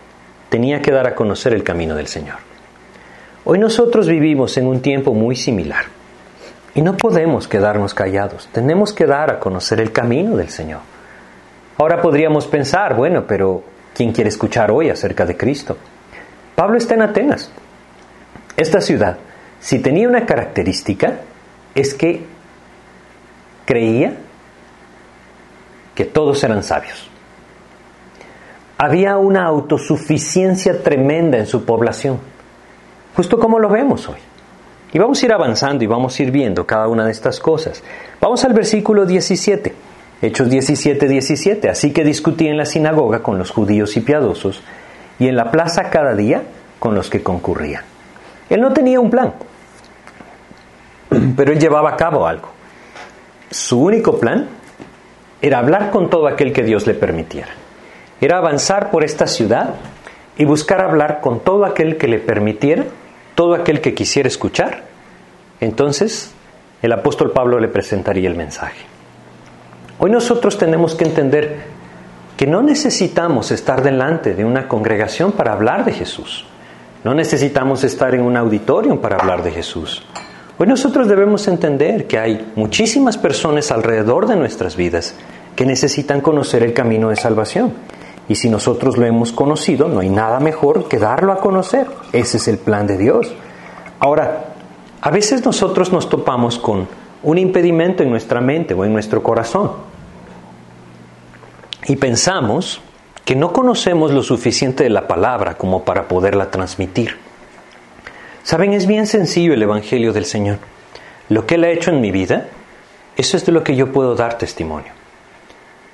tenía 0.48 0.80
que 0.80 0.92
dar 0.92 1.06
a 1.06 1.14
conocer 1.14 1.54
el 1.54 1.64
camino 1.64 1.94
del 1.94 2.06
Señor. 2.06 2.36
Hoy 3.44 3.58
nosotros 3.58 4.08
vivimos 4.08 4.56
en 4.56 4.66
un 4.66 4.80
tiempo 4.80 5.12
muy 5.12 5.36
similar 5.36 5.84
y 6.74 6.82
no 6.82 6.96
podemos 6.96 7.48
quedarnos 7.48 7.94
callados, 7.94 8.48
tenemos 8.52 8.92
que 8.92 9.06
dar 9.06 9.30
a 9.30 9.38
conocer 9.38 9.80
el 9.80 9.92
camino 9.92 10.36
del 10.36 10.48
Señor. 10.48 10.80
Ahora 11.76 12.00
podríamos 12.00 12.46
pensar, 12.46 12.94
bueno, 12.94 13.24
pero 13.26 13.64
¿quién 13.94 14.12
quiere 14.12 14.28
escuchar 14.28 14.70
hoy 14.70 14.90
acerca 14.90 15.26
de 15.26 15.36
Cristo? 15.36 15.76
Pablo 16.54 16.78
está 16.78 16.94
en 16.94 17.02
Atenas, 17.02 17.50
esta 18.56 18.80
ciudad, 18.80 19.18
si 19.58 19.80
tenía 19.80 20.08
una 20.08 20.26
característica, 20.26 21.20
es 21.74 21.94
que 21.94 22.24
creía 23.64 24.14
que 25.94 26.04
todos 26.04 26.42
eran 26.44 26.62
sabios. 26.62 27.08
Había 28.76 29.16
una 29.16 29.44
autosuficiencia 29.44 30.82
tremenda 30.82 31.38
en 31.38 31.46
su 31.46 31.64
población, 31.64 32.18
justo 33.16 33.38
como 33.38 33.58
lo 33.58 33.68
vemos 33.68 34.08
hoy. 34.08 34.18
Y 34.92 34.98
vamos 34.98 35.22
a 35.22 35.26
ir 35.26 35.32
avanzando 35.32 35.82
y 35.82 35.86
vamos 35.86 36.18
a 36.18 36.22
ir 36.22 36.30
viendo 36.30 36.66
cada 36.66 36.86
una 36.86 37.04
de 37.04 37.12
estas 37.12 37.40
cosas. 37.40 37.82
Vamos 38.20 38.44
al 38.44 38.52
versículo 38.52 39.06
17, 39.06 39.74
Hechos 40.22 40.48
17, 40.48 41.08
17. 41.08 41.68
Así 41.68 41.92
que 41.92 42.04
discutí 42.04 42.46
en 42.46 42.56
la 42.56 42.64
sinagoga 42.64 43.20
con 43.20 43.38
los 43.38 43.50
judíos 43.50 43.96
y 43.96 44.00
piadosos 44.00 44.62
y 45.18 45.26
en 45.26 45.36
la 45.36 45.50
plaza 45.50 45.90
cada 45.90 46.14
día 46.14 46.42
con 46.78 46.94
los 46.94 47.10
que 47.10 47.22
concurrían. 47.22 47.82
Él 48.48 48.60
no 48.60 48.72
tenía 48.72 49.00
un 49.00 49.10
plan, 49.10 49.34
pero 51.36 51.52
él 51.52 51.58
llevaba 51.58 51.90
a 51.90 51.96
cabo 51.96 52.26
algo. 52.26 52.53
Su 53.54 53.78
único 53.78 54.18
plan 54.18 54.48
era 55.40 55.60
hablar 55.60 55.92
con 55.92 56.10
todo 56.10 56.26
aquel 56.26 56.52
que 56.52 56.64
Dios 56.64 56.88
le 56.88 56.94
permitiera. 56.94 57.50
Era 58.20 58.38
avanzar 58.38 58.90
por 58.90 59.04
esta 59.04 59.28
ciudad 59.28 59.76
y 60.36 60.44
buscar 60.44 60.80
hablar 60.80 61.20
con 61.20 61.38
todo 61.38 61.64
aquel 61.64 61.96
que 61.96 62.08
le 62.08 62.18
permitiera, 62.18 62.84
todo 63.36 63.54
aquel 63.54 63.80
que 63.80 63.94
quisiera 63.94 64.26
escuchar. 64.26 64.82
Entonces, 65.60 66.34
el 66.82 66.90
apóstol 66.90 67.30
Pablo 67.30 67.60
le 67.60 67.68
presentaría 67.68 68.28
el 68.28 68.34
mensaje. 68.34 68.86
Hoy 70.00 70.10
nosotros 70.10 70.58
tenemos 70.58 70.96
que 70.96 71.04
entender 71.04 71.58
que 72.36 72.48
no 72.48 72.60
necesitamos 72.60 73.52
estar 73.52 73.84
delante 73.84 74.34
de 74.34 74.44
una 74.44 74.66
congregación 74.66 75.30
para 75.30 75.52
hablar 75.52 75.84
de 75.84 75.92
Jesús. 75.92 76.44
No 77.04 77.14
necesitamos 77.14 77.84
estar 77.84 78.16
en 78.16 78.22
un 78.22 78.36
auditorium 78.36 78.98
para 78.98 79.14
hablar 79.14 79.44
de 79.44 79.52
Jesús. 79.52 80.04
Hoy 80.56 80.68
nosotros 80.68 81.08
debemos 81.08 81.48
entender 81.48 82.06
que 82.06 82.16
hay 82.16 82.52
muchísimas 82.54 83.18
personas 83.18 83.72
alrededor 83.72 84.28
de 84.28 84.36
nuestras 84.36 84.76
vidas 84.76 85.16
que 85.56 85.66
necesitan 85.66 86.20
conocer 86.20 86.62
el 86.62 86.72
camino 86.72 87.08
de 87.08 87.16
salvación. 87.16 87.72
Y 88.28 88.36
si 88.36 88.48
nosotros 88.48 88.96
lo 88.96 89.04
hemos 89.04 89.32
conocido, 89.32 89.88
no 89.88 89.98
hay 89.98 90.10
nada 90.10 90.38
mejor 90.38 90.86
que 90.88 90.98
darlo 90.98 91.32
a 91.32 91.38
conocer. 91.38 91.88
Ese 92.12 92.36
es 92.36 92.46
el 92.46 92.58
plan 92.58 92.86
de 92.86 92.96
Dios. 92.96 93.32
Ahora, 93.98 94.54
a 95.00 95.10
veces 95.10 95.44
nosotros 95.44 95.92
nos 95.92 96.08
topamos 96.08 96.60
con 96.60 96.86
un 97.24 97.38
impedimento 97.38 98.04
en 98.04 98.10
nuestra 98.10 98.40
mente 98.40 98.74
o 98.74 98.84
en 98.84 98.92
nuestro 98.92 99.24
corazón. 99.24 99.72
Y 101.88 101.96
pensamos 101.96 102.80
que 103.24 103.34
no 103.34 103.52
conocemos 103.52 104.12
lo 104.12 104.22
suficiente 104.22 104.84
de 104.84 104.90
la 104.90 105.08
palabra 105.08 105.56
como 105.56 105.84
para 105.84 106.06
poderla 106.06 106.50
transmitir. 106.50 107.23
Saben, 108.44 108.72
es 108.72 108.86
bien 108.86 109.08
sencillo 109.08 109.52
el 109.54 109.62
Evangelio 109.62 110.12
del 110.12 110.24
Señor. 110.24 110.58
Lo 111.28 111.46
que 111.46 111.56
Él 111.56 111.64
ha 111.64 111.70
hecho 111.70 111.90
en 111.90 112.00
mi 112.00 112.12
vida, 112.12 112.46
eso 113.16 113.36
es 113.36 113.44
de 113.44 113.50
lo 113.50 113.64
que 113.64 113.74
yo 113.74 113.90
puedo 113.90 114.14
dar 114.14 114.38
testimonio. 114.38 114.92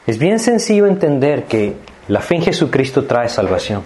Es 0.07 0.19
bien 0.19 0.39
sencillo 0.39 0.87
entender 0.87 1.45
que 1.45 1.77
la 2.09 2.21
fe 2.21 2.35
en 2.35 2.43
Jesucristo 2.43 3.07
trae 3.07 3.31
salvación 3.31 3.83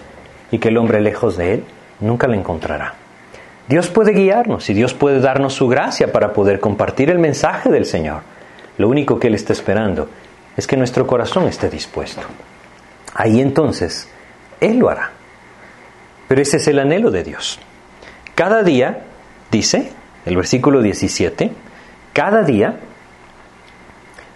y 0.50 0.59
que 0.59 0.68
el 0.68 0.79
hombre 0.79 1.00
lejos 1.00 1.37
de 1.37 1.55
Él 1.55 1.64
nunca 2.00 2.27
la 2.27 2.37
encontrará. 2.37 2.94
Dios 3.68 3.88
puede 3.88 4.12
guiarnos 4.12 4.68
y 4.68 4.74
Dios 4.74 4.94
puede 4.94 5.20
darnos 5.20 5.55
su 5.55 5.68
gracia 5.68 6.11
para 6.11 6.33
poder 6.33 6.59
compartir 6.59 7.11
el 7.11 7.20
mensaje 7.20 7.70
del 7.70 7.87
Señor. 7.87 8.22
Lo 8.79 8.88
único 8.88 9.20
que 9.20 9.29
Él 9.29 9.35
está 9.35 9.53
esperando 9.53 10.09
es 10.57 10.66
que 10.66 10.77
nuestro 10.77 11.07
corazón 11.07 11.46
esté 11.46 11.70
dispuesto 11.70 12.22
ahí 13.14 13.40
entonces 13.40 14.09
Él 14.61 14.79
lo 14.79 14.90
hará. 14.90 15.12
Pero 16.29 16.42
ese 16.42 16.57
es 16.57 16.66
el 16.68 16.79
anhelo 16.79 17.11
de 17.11 17.22
Dios. 17.22 17.59
Cada 18.35 18.62
día, 18.62 19.05
dice 19.53 19.92
el 20.27 20.37
versículo 20.37 20.83
17, 20.83 21.53
cada 22.12 22.42
día 22.42 22.77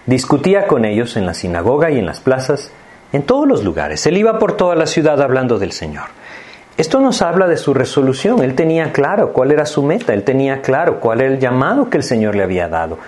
discutía 0.07 0.67
con 0.67 0.85
ellos 0.85 1.17
en 1.17 1.27
la 1.27 1.35
sinagoga 1.35 1.91
y 1.91 1.99
en 1.99 2.07
las 2.07 2.21
plazas, 2.21 2.71
en 3.13 3.23
todos 3.23 3.49
los 3.49 3.65
lugares. 3.65 4.07
Él 4.07 4.17
iba 4.17 4.39
por 4.39 4.57
toda 4.57 4.75
la 4.75 4.87
ciudad 4.87 5.21
hablando 5.21 5.59
del 5.59 5.73
Señor. 5.73 6.05
Esto 6.77 7.01
nos 7.01 7.23
habla 7.23 7.49
de 7.49 7.57
su 7.57 7.75
resolución. 7.75 8.41
Él 8.41 8.55
tenía 8.55 8.93
claro 8.93 9.33
cuál 9.33 9.51
era 9.51 9.67
su 9.67 9.83
meta, 9.83 10.15
él 10.15 10.23
tenía 10.23 10.63
claro 10.63 11.01
cuál 11.01 11.21
era 11.21 11.35
el 11.35 11.41
llamado 11.41 11.91
que 11.91 11.97
el 11.97 12.05
Señor 12.05 12.37
le 12.37 12.45
había 12.45 12.69
dado. 12.69 12.99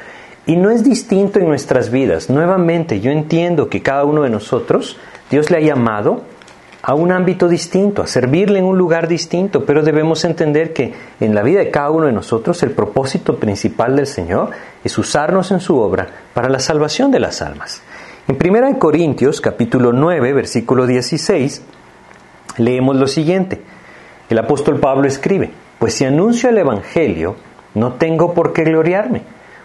Y 0.44 0.56
no 0.56 0.70
es 0.70 0.82
distinto 0.82 1.38
en 1.38 1.46
nuestras 1.46 1.90
vidas. 1.90 2.30
Nuevamente, 2.30 2.98
yo 2.98 3.12
entiendo 3.12 3.68
que 3.68 3.80
cada 3.80 4.04
uno 4.04 4.22
de 4.22 4.30
nosotros, 4.30 4.96
Dios 5.30 5.50
le 5.50 5.58
ha 5.58 5.60
llamado 5.60 6.22
a 6.82 6.94
un 6.94 7.12
ámbito 7.12 7.48
distinto, 7.48 8.02
a 8.02 8.06
servirle 8.06 8.58
en 8.58 8.64
un 8.64 8.78
lugar 8.78 9.06
distinto, 9.06 9.64
pero 9.66 9.82
debemos 9.82 10.24
entender 10.24 10.72
que 10.72 10.94
en 11.20 11.34
la 11.34 11.42
vida 11.42 11.60
de 11.60 11.70
cada 11.70 11.90
uno 11.90 12.06
de 12.06 12.12
nosotros 12.12 12.62
el 12.62 12.70
propósito 12.70 13.36
principal 13.36 13.96
del 13.96 14.06
Señor 14.06 14.50
es 14.82 14.96
usarnos 14.96 15.50
en 15.50 15.60
su 15.60 15.78
obra 15.78 16.06
para 16.32 16.48
la 16.48 16.58
salvación 16.58 17.10
de 17.10 17.20
las 17.20 17.42
almas. 17.42 17.82
En 18.28 18.36
1 18.36 18.78
Corintios 18.78 19.40
capítulo 19.40 19.92
9, 19.92 20.32
versículo 20.32 20.86
16, 20.86 21.62
leemos 22.56 22.96
lo 22.96 23.06
siguiente. 23.06 23.60
El 24.30 24.38
apóstol 24.38 24.80
Pablo 24.80 25.06
escribe, 25.06 25.50
pues 25.78 25.94
si 25.94 26.04
anuncio 26.04 26.48
el 26.48 26.58
Evangelio, 26.58 27.36
no 27.74 27.94
tengo 27.94 28.32
por 28.32 28.52
qué 28.52 28.64
gloriarme, 28.64 29.22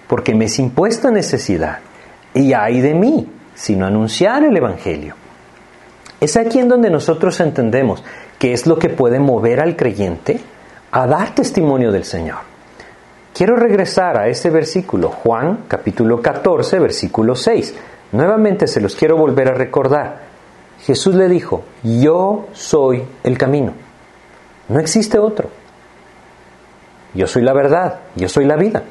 porque 0.07 0.35
me 0.35 0.45
es 0.45 0.59
impuesta 0.59 1.11
necesidad, 1.11 1.79
y 2.33 2.53
hay 2.53 2.81
de 2.81 2.93
mí, 2.93 3.29
sino 3.53 3.85
anunciar 3.85 4.43
el 4.43 4.57
Evangelio 4.57 5.15
es 6.25 6.37
aquí 6.37 6.59
en 6.59 6.67
donde 6.67 6.89
nosotros 6.89 7.39
entendemos 7.39 8.03
qué 8.37 8.53
es 8.53 8.67
lo 8.67 8.77
que 8.77 8.89
puede 8.89 9.19
mover 9.19 9.61
al 9.61 9.75
creyente 9.75 10.39
a 10.91 11.07
dar 11.07 11.33
testimonio 11.35 11.91
del 11.91 12.03
Señor. 12.03 12.39
Quiero 13.33 13.55
regresar 13.55 14.17
a 14.17 14.27
ese 14.27 14.49
versículo, 14.49 15.09
Juan 15.09 15.65
capítulo 15.67 16.21
14, 16.21 16.79
versículo 16.79 17.35
6. 17.35 17.75
Nuevamente 18.13 18.67
se 18.67 18.81
los 18.81 18.95
quiero 18.95 19.17
volver 19.17 19.49
a 19.49 19.53
recordar. 19.53 20.21
Jesús 20.81 21.15
le 21.15 21.27
dijo, 21.27 21.63
yo 21.83 22.47
soy 22.53 23.03
el 23.23 23.37
camino. 23.37 23.73
No 24.69 24.79
existe 24.79 25.19
otro. 25.19 25.49
Yo 27.13 27.27
soy 27.27 27.43
la 27.43 27.53
verdad, 27.53 27.99
yo 28.15 28.29
soy 28.29 28.45
la 28.45 28.55
vida. 28.55 28.83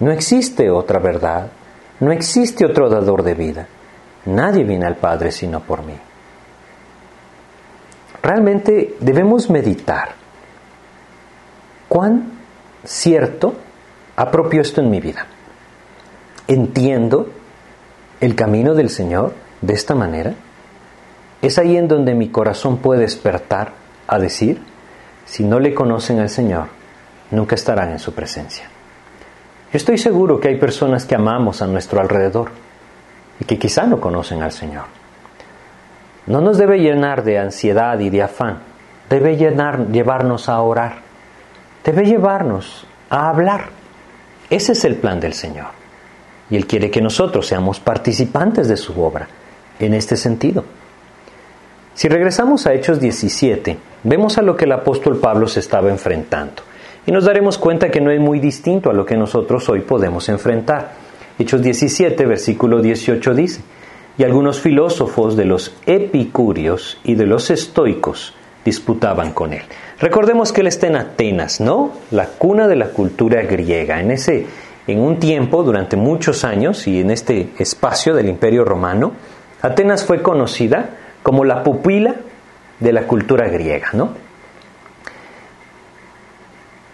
No 0.00 0.10
existe 0.10 0.70
otra 0.70 0.98
verdad, 0.98 1.48
no 2.00 2.12
existe 2.12 2.66
otro 2.66 2.88
dador 2.90 3.22
de 3.22 3.34
vida. 3.34 3.68
Nadie 4.26 4.64
viene 4.64 4.86
al 4.86 4.96
Padre 4.96 5.32
sino 5.32 5.60
por 5.60 5.82
mí 5.82 5.94
realmente 8.26 8.96
debemos 8.98 9.48
meditar 9.48 10.08
cuán 11.88 12.32
cierto 12.84 13.54
apropio 14.16 14.62
esto 14.62 14.80
en 14.80 14.90
mi 14.90 15.00
vida. 15.00 15.26
Entiendo 16.48 17.28
el 18.20 18.34
camino 18.34 18.74
del 18.74 18.90
Señor 18.90 19.32
de 19.60 19.74
esta 19.74 19.94
manera. 19.94 20.34
Es 21.40 21.58
ahí 21.58 21.76
en 21.76 21.86
donde 21.86 22.14
mi 22.14 22.28
corazón 22.30 22.78
puede 22.78 23.02
despertar 23.02 23.72
a 24.08 24.18
decir, 24.18 24.60
si 25.24 25.44
no 25.44 25.60
le 25.60 25.72
conocen 25.72 26.18
al 26.18 26.30
Señor, 26.30 26.66
nunca 27.30 27.54
estarán 27.54 27.92
en 27.92 28.00
su 28.00 28.12
presencia. 28.12 28.64
Yo 29.72 29.76
estoy 29.76 29.98
seguro 29.98 30.40
que 30.40 30.48
hay 30.48 30.58
personas 30.58 31.04
que 31.04 31.14
amamos 31.14 31.62
a 31.62 31.68
nuestro 31.68 32.00
alrededor 32.00 32.50
y 33.38 33.44
que 33.44 33.58
quizá 33.58 33.86
no 33.86 34.00
conocen 34.00 34.42
al 34.42 34.52
Señor 34.52 35.05
no 36.26 36.40
nos 36.40 36.58
debe 36.58 36.78
llenar 36.78 37.24
de 37.24 37.38
ansiedad 37.38 37.98
y 38.00 38.10
de 38.10 38.22
afán, 38.22 38.58
debe 39.08 39.36
llenar, 39.36 39.88
llevarnos 39.88 40.48
a 40.48 40.60
orar, 40.60 40.96
debe 41.84 42.04
llevarnos 42.04 42.86
a 43.10 43.28
hablar. 43.28 43.66
Ese 44.50 44.72
es 44.72 44.84
el 44.84 44.96
plan 44.96 45.20
del 45.20 45.34
Señor. 45.34 45.66
Y 46.50 46.56
Él 46.56 46.66
quiere 46.66 46.90
que 46.90 47.00
nosotros 47.00 47.46
seamos 47.46 47.80
participantes 47.80 48.68
de 48.68 48.76
su 48.76 49.00
obra 49.00 49.28
en 49.78 49.94
este 49.94 50.16
sentido. 50.16 50.64
Si 51.94 52.08
regresamos 52.08 52.66
a 52.66 52.74
Hechos 52.74 53.00
17, 53.00 53.78
vemos 54.04 54.38
a 54.38 54.42
lo 54.42 54.56
que 54.56 54.66
el 54.66 54.72
apóstol 54.72 55.18
Pablo 55.18 55.48
se 55.48 55.60
estaba 55.60 55.88
enfrentando 55.88 56.62
y 57.06 57.12
nos 57.12 57.24
daremos 57.24 57.56
cuenta 57.56 57.90
que 57.90 58.00
no 58.00 58.10
es 58.10 58.20
muy 58.20 58.40
distinto 58.40 58.90
a 58.90 58.92
lo 58.92 59.06
que 59.06 59.16
nosotros 59.16 59.68
hoy 59.68 59.80
podemos 59.80 60.28
enfrentar. 60.28 60.92
Hechos 61.38 61.62
17, 61.62 62.26
versículo 62.26 62.82
18 62.82 63.34
dice, 63.34 63.60
y 64.18 64.24
algunos 64.24 64.60
filósofos 64.60 65.36
de 65.36 65.44
los 65.44 65.74
epicúreos 65.86 66.98
y 67.04 67.14
de 67.14 67.26
los 67.26 67.50
estoicos 67.50 68.34
disputaban 68.64 69.32
con 69.32 69.52
él. 69.52 69.62
Recordemos 70.00 70.52
que 70.52 70.62
él 70.62 70.66
está 70.66 70.86
en 70.88 70.96
Atenas, 70.96 71.60
¿no? 71.60 71.92
La 72.10 72.26
cuna 72.26 72.66
de 72.66 72.76
la 72.76 72.88
cultura 72.88 73.42
griega. 73.42 74.00
En 74.00 74.10
ese 74.10 74.46
en 74.86 75.00
un 75.00 75.18
tiempo 75.18 75.62
durante 75.62 75.96
muchos 75.96 76.44
años 76.44 76.86
y 76.86 77.00
en 77.00 77.10
este 77.10 77.50
espacio 77.58 78.14
del 78.14 78.28
Imperio 78.28 78.64
Romano, 78.64 79.12
Atenas 79.62 80.04
fue 80.04 80.22
conocida 80.22 80.90
como 81.22 81.44
la 81.44 81.62
pupila 81.64 82.14
de 82.78 82.92
la 82.92 83.06
cultura 83.06 83.48
griega, 83.48 83.88
¿no? 83.94 84.10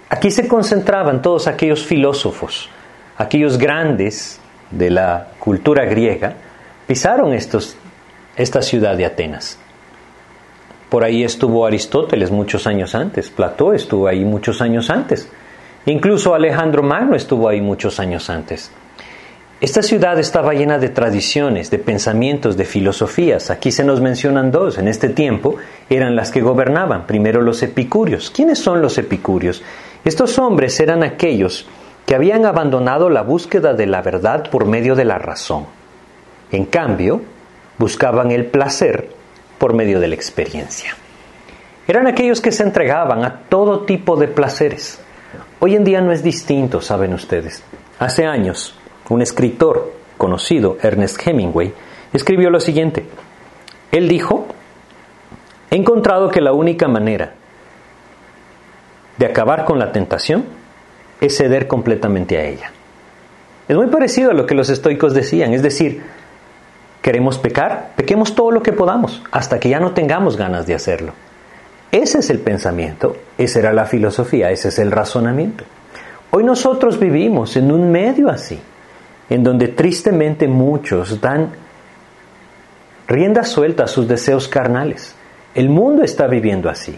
Aquí 0.09 0.31
se 0.31 0.47
concentraban 0.47 1.23
todos 1.23 1.47
aquellos 1.49 1.85
filósofos, 1.85 2.69
aquellos 3.17 3.59
grandes 3.59 4.41
de 4.71 4.91
la 4.91 5.29
cultura 5.39 5.85
griega, 5.85 6.35
pisaron 6.93 7.33
estos, 7.33 7.75
esta 8.37 8.61
ciudad 8.61 8.99
de 8.99 9.07
Atenas. 9.07 9.59
Por 10.91 11.05
ahí 11.05 11.25
estuvo 11.25 11.65
Aristóteles 11.65 12.31
muchos 12.31 12.67
años 12.67 12.95
antes, 12.95 13.31
Platón 13.31 13.77
estuvo 13.77 14.09
ahí 14.09 14.27
muchos 14.27 14.61
años 14.61 14.91
antes, 14.91 15.27
incluso 15.87 16.35
Alejandro 16.35 16.83
Magno 16.83 17.17
estuvo 17.17 17.49
ahí 17.49 17.63
muchos 17.63 17.99
años 17.99 18.29
antes. 18.29 18.71
Esta 19.63 19.81
ciudad 19.81 20.19
estaba 20.19 20.53
llena 20.53 20.79
de 20.79 20.91
tradiciones, 20.91 21.71
de 21.71 21.79
pensamientos, 21.79 22.59
de 22.59 22.67
filosofías. 22.67 23.49
Aquí 23.51 23.73
se 23.73 23.85
nos 23.85 24.03
mencionan 24.03 24.51
dos. 24.51 24.77
En 24.77 24.87
este 24.87 25.09
tiempo 25.09 25.57
eran 25.89 26.15
las 26.15 26.31
que 26.31 26.43
gobernaban. 26.43 27.07
Primero 27.07 27.41
los 27.41 27.63
epicúreos. 27.63 28.31
¿Quiénes 28.31 28.59
son 28.59 28.83
los 28.83 28.99
epicúreos? 28.99 29.63
Estos 30.05 30.39
hombres 30.39 30.79
eran 30.79 31.03
aquellos 31.03 31.65
que 32.05 32.15
habían 32.15 32.45
abandonado 32.45 33.09
la 33.09 33.23
búsqueda 33.23 33.73
de 33.73 33.87
la 33.87 34.03
verdad 34.03 34.51
por 34.51 34.67
medio 34.67 34.95
de 34.95 35.07
la 35.07 35.17
razón 35.17 35.81
en 36.53 36.67
cambio, 36.67 37.23
buscaban 37.79 38.31
el 38.31 38.47
placer 38.47 39.09
por 39.59 39.75
medio 39.75 40.01
de 40.01 40.09
la 40.09 40.15
experiencia. 40.15 40.95
Eran 41.89 42.07
aquellos 42.07 42.41
que 42.41 42.53
se 42.53 42.63
entregaban 42.63 43.25
a 43.25 43.41
todo 43.49 43.81
tipo 43.81 44.17
de 44.17 44.29
placeres. 44.29 45.01
Hoy 45.61 45.75
en 45.75 45.85
día 45.85 46.01
no 46.01 46.13
es 46.13 46.23
distinto, 46.23 46.81
saben 46.81 47.15
ustedes. 47.15 47.65
Hace 47.99 48.27
años, 48.27 48.75
un 49.09 49.23
escritor 49.23 49.93
conocido, 50.17 50.77
Ernest 50.81 51.27
Hemingway, 51.27 51.73
escribió 52.13 52.51
lo 52.51 52.61
siguiente. 52.61 53.05
Él 53.91 54.09
dijo, 54.09 54.47
he 55.71 55.77
encontrado 55.77 56.31
que 56.31 56.41
la 56.41 56.53
única 56.53 56.87
manera 56.87 57.35
de 59.19 59.27
acabar 59.27 59.65
con 59.65 59.79
la 59.79 59.93
tentación 59.93 60.45
es 61.21 61.37
ceder 61.37 61.67
completamente 61.67 62.39
a 62.39 62.45
ella. 62.45 62.71
Es 63.69 63.77
muy 63.77 63.87
parecido 63.87 64.31
a 64.31 64.35
lo 64.35 64.47
que 64.47 64.55
los 64.55 64.71
estoicos 64.71 65.15
decían, 65.15 65.53
es 65.55 65.63
decir, 65.63 66.03
Queremos 67.03 67.37
pecar, 67.37 67.95
pequemos 67.97 68.37
todo 68.37 68.53
lo 68.53 68.63
que 68.63 68.73
podamos, 68.73 69.25
hasta 69.33 69.59
que 69.59 69.69
ya 69.69 69.81
no 69.81 69.93
tengamos 69.93 70.37
ganas 70.37 70.67
de 70.67 70.77
hacerlo. 70.77 71.13
Ese 71.91 72.21
es 72.21 72.31
el 72.31 72.39
pensamiento, 72.39 73.17
esa 73.37 73.59
era 73.59 73.73
la 73.73 73.87
filosofía, 73.87 74.53
ese 74.53 74.69
es 74.69 74.79
el 74.79 74.93
razonamiento. 74.93 75.65
Hoy 76.31 76.45
nosotros 76.45 77.01
vivimos 77.01 77.57
en 77.57 77.73
un 77.73 77.91
medio 77.91 78.31
así, 78.31 78.59
en 79.29 79.43
donde 79.43 79.69
tristemente 79.69 80.47
muchos 80.47 81.21
dan 81.21 81.51
rienda 83.09 83.43
suelta 83.43 83.85
a 83.85 83.89
sus 83.89 84.07
deseos 84.07 84.47
carnales. 84.47 85.17
El 85.57 85.71
mundo 85.71 86.05
está 86.05 86.29
viviendo 86.29 86.71
así, 86.71 86.97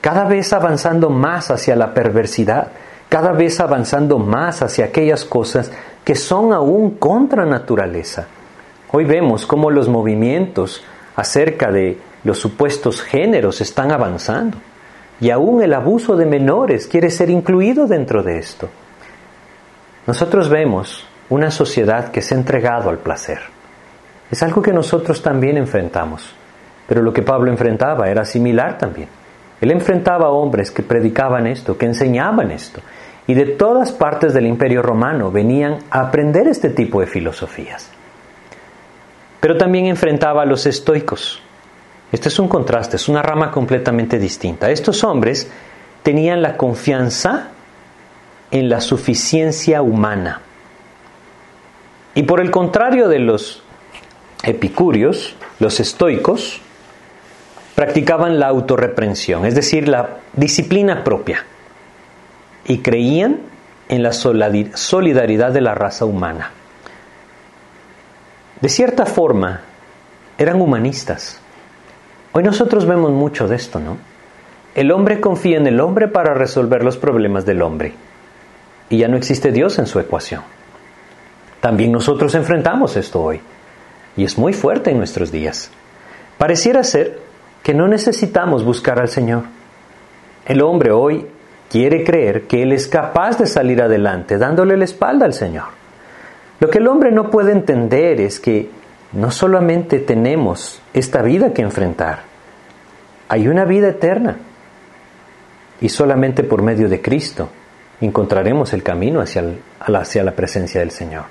cada 0.00 0.24
vez 0.24 0.54
avanzando 0.54 1.10
más 1.10 1.50
hacia 1.50 1.76
la 1.76 1.92
perversidad, 1.92 2.68
cada 3.10 3.32
vez 3.32 3.60
avanzando 3.60 4.18
más 4.18 4.62
hacia 4.62 4.86
aquellas 4.86 5.26
cosas 5.26 5.70
que 6.04 6.14
son 6.14 6.54
aún 6.54 6.92
contra 6.92 7.44
naturaleza. 7.44 8.26
Hoy 8.94 9.06
vemos 9.06 9.46
cómo 9.46 9.70
los 9.70 9.88
movimientos 9.88 10.84
acerca 11.16 11.72
de 11.72 11.96
los 12.24 12.38
supuestos 12.38 13.00
géneros 13.00 13.62
están 13.62 13.90
avanzando 13.90 14.58
y 15.18 15.30
aún 15.30 15.62
el 15.62 15.72
abuso 15.72 16.14
de 16.14 16.26
menores 16.26 16.86
quiere 16.88 17.08
ser 17.08 17.30
incluido 17.30 17.86
dentro 17.86 18.22
de 18.22 18.36
esto. 18.36 18.68
Nosotros 20.06 20.50
vemos 20.50 21.06
una 21.30 21.50
sociedad 21.50 22.10
que 22.10 22.20
se 22.20 22.34
ha 22.34 22.38
entregado 22.38 22.90
al 22.90 22.98
placer. 22.98 23.38
Es 24.30 24.42
algo 24.42 24.60
que 24.60 24.74
nosotros 24.74 25.22
también 25.22 25.56
enfrentamos, 25.56 26.30
pero 26.86 27.00
lo 27.00 27.14
que 27.14 27.22
Pablo 27.22 27.50
enfrentaba 27.50 28.10
era 28.10 28.26
similar 28.26 28.76
también. 28.76 29.08
Él 29.62 29.70
enfrentaba 29.70 30.26
a 30.26 30.32
hombres 30.32 30.70
que 30.70 30.82
predicaban 30.82 31.46
esto, 31.46 31.78
que 31.78 31.86
enseñaban 31.86 32.50
esto, 32.50 32.82
y 33.26 33.32
de 33.32 33.46
todas 33.46 33.90
partes 33.90 34.34
del 34.34 34.46
imperio 34.46 34.82
romano 34.82 35.30
venían 35.30 35.78
a 35.90 36.00
aprender 36.00 36.46
este 36.46 36.68
tipo 36.68 37.00
de 37.00 37.06
filosofías 37.06 37.90
pero 39.42 39.56
también 39.56 39.86
enfrentaba 39.86 40.42
a 40.42 40.46
los 40.46 40.66
estoicos, 40.66 41.40
Este 42.12 42.28
es 42.28 42.38
un 42.38 42.46
contraste, 42.46 42.94
es 42.94 43.08
una 43.08 43.22
rama 43.22 43.50
completamente 43.50 44.20
distinta. 44.20 44.70
Estos 44.70 45.02
hombres 45.02 45.50
tenían 46.04 46.42
la 46.42 46.56
confianza 46.56 47.48
en 48.52 48.68
la 48.68 48.80
suficiencia 48.80 49.82
humana. 49.82 50.42
Y 52.14 52.22
por 52.22 52.40
el 52.40 52.52
contrario 52.52 53.08
de 53.08 53.18
los 53.18 53.64
epicúreos, 54.44 55.34
los 55.58 55.80
estoicos, 55.80 56.60
practicaban 57.74 58.38
la 58.38 58.46
autorreprensión, 58.46 59.44
es 59.44 59.56
decir, 59.56 59.88
la 59.88 60.18
disciplina 60.34 61.02
propia, 61.02 61.44
y 62.64 62.78
creían 62.78 63.40
en 63.88 64.04
la 64.04 64.12
solidaridad 64.12 65.50
de 65.50 65.62
la 65.62 65.74
raza 65.74 66.04
humana. 66.04 66.52
De 68.62 68.68
cierta 68.68 69.06
forma, 69.06 69.60
eran 70.38 70.60
humanistas. 70.60 71.40
Hoy 72.30 72.44
nosotros 72.44 72.86
vemos 72.86 73.10
mucho 73.10 73.48
de 73.48 73.56
esto, 73.56 73.80
¿no? 73.80 73.96
El 74.76 74.92
hombre 74.92 75.20
confía 75.20 75.56
en 75.56 75.66
el 75.66 75.80
hombre 75.80 76.06
para 76.06 76.32
resolver 76.32 76.84
los 76.84 76.96
problemas 76.96 77.44
del 77.44 77.60
hombre. 77.60 77.92
Y 78.88 78.98
ya 78.98 79.08
no 79.08 79.16
existe 79.16 79.50
Dios 79.50 79.80
en 79.80 79.86
su 79.86 79.98
ecuación. 79.98 80.42
También 81.60 81.90
nosotros 81.90 82.36
enfrentamos 82.36 82.96
esto 82.96 83.20
hoy. 83.20 83.40
Y 84.16 84.22
es 84.22 84.38
muy 84.38 84.52
fuerte 84.52 84.92
en 84.92 84.98
nuestros 84.98 85.32
días. 85.32 85.68
Pareciera 86.38 86.84
ser 86.84 87.18
que 87.64 87.74
no 87.74 87.88
necesitamos 87.88 88.64
buscar 88.64 89.00
al 89.00 89.08
Señor. 89.08 89.42
El 90.46 90.62
hombre 90.62 90.92
hoy 90.92 91.26
quiere 91.68 92.04
creer 92.04 92.46
que 92.46 92.62
Él 92.62 92.70
es 92.70 92.86
capaz 92.86 93.38
de 93.38 93.46
salir 93.46 93.82
adelante 93.82 94.38
dándole 94.38 94.76
la 94.76 94.84
espalda 94.84 95.26
al 95.26 95.34
Señor. 95.34 95.81
Lo 96.62 96.70
que 96.70 96.78
el 96.78 96.86
hombre 96.86 97.10
no 97.10 97.28
puede 97.28 97.50
entender 97.50 98.20
es 98.20 98.38
que 98.38 98.70
no 99.14 99.32
solamente 99.32 99.98
tenemos 99.98 100.80
esta 100.94 101.20
vida 101.20 101.52
que 101.52 101.60
enfrentar, 101.60 102.20
hay 103.28 103.48
una 103.48 103.64
vida 103.64 103.88
eterna. 103.88 104.36
Y 105.80 105.88
solamente 105.88 106.44
por 106.44 106.62
medio 106.62 106.88
de 106.88 107.02
Cristo 107.02 107.48
encontraremos 108.00 108.72
el 108.74 108.84
camino 108.84 109.20
hacia, 109.20 109.42
hacia 109.80 110.22
la 110.22 110.36
presencia 110.36 110.78
del 110.78 110.92
Señor. 110.92 111.24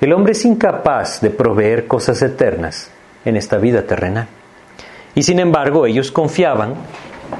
El 0.00 0.12
hombre 0.12 0.32
es 0.32 0.44
incapaz 0.44 1.20
de 1.20 1.30
proveer 1.30 1.86
cosas 1.86 2.20
eternas 2.20 2.90
en 3.24 3.36
esta 3.36 3.56
vida 3.56 3.86
terrenal. 3.86 4.26
Y 5.14 5.22
sin 5.22 5.38
embargo, 5.38 5.86
ellos 5.86 6.10
confiaban 6.10 6.74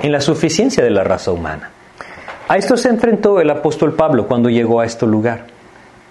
en 0.00 0.12
la 0.12 0.20
suficiencia 0.20 0.84
de 0.84 0.90
la 0.90 1.02
raza 1.02 1.32
humana. 1.32 1.70
A 2.46 2.56
esto 2.56 2.76
se 2.76 2.88
enfrentó 2.88 3.40
el 3.40 3.50
apóstol 3.50 3.94
Pablo 3.94 4.28
cuando 4.28 4.48
llegó 4.48 4.78
a 4.78 4.86
este 4.86 5.06
lugar. 5.06 5.49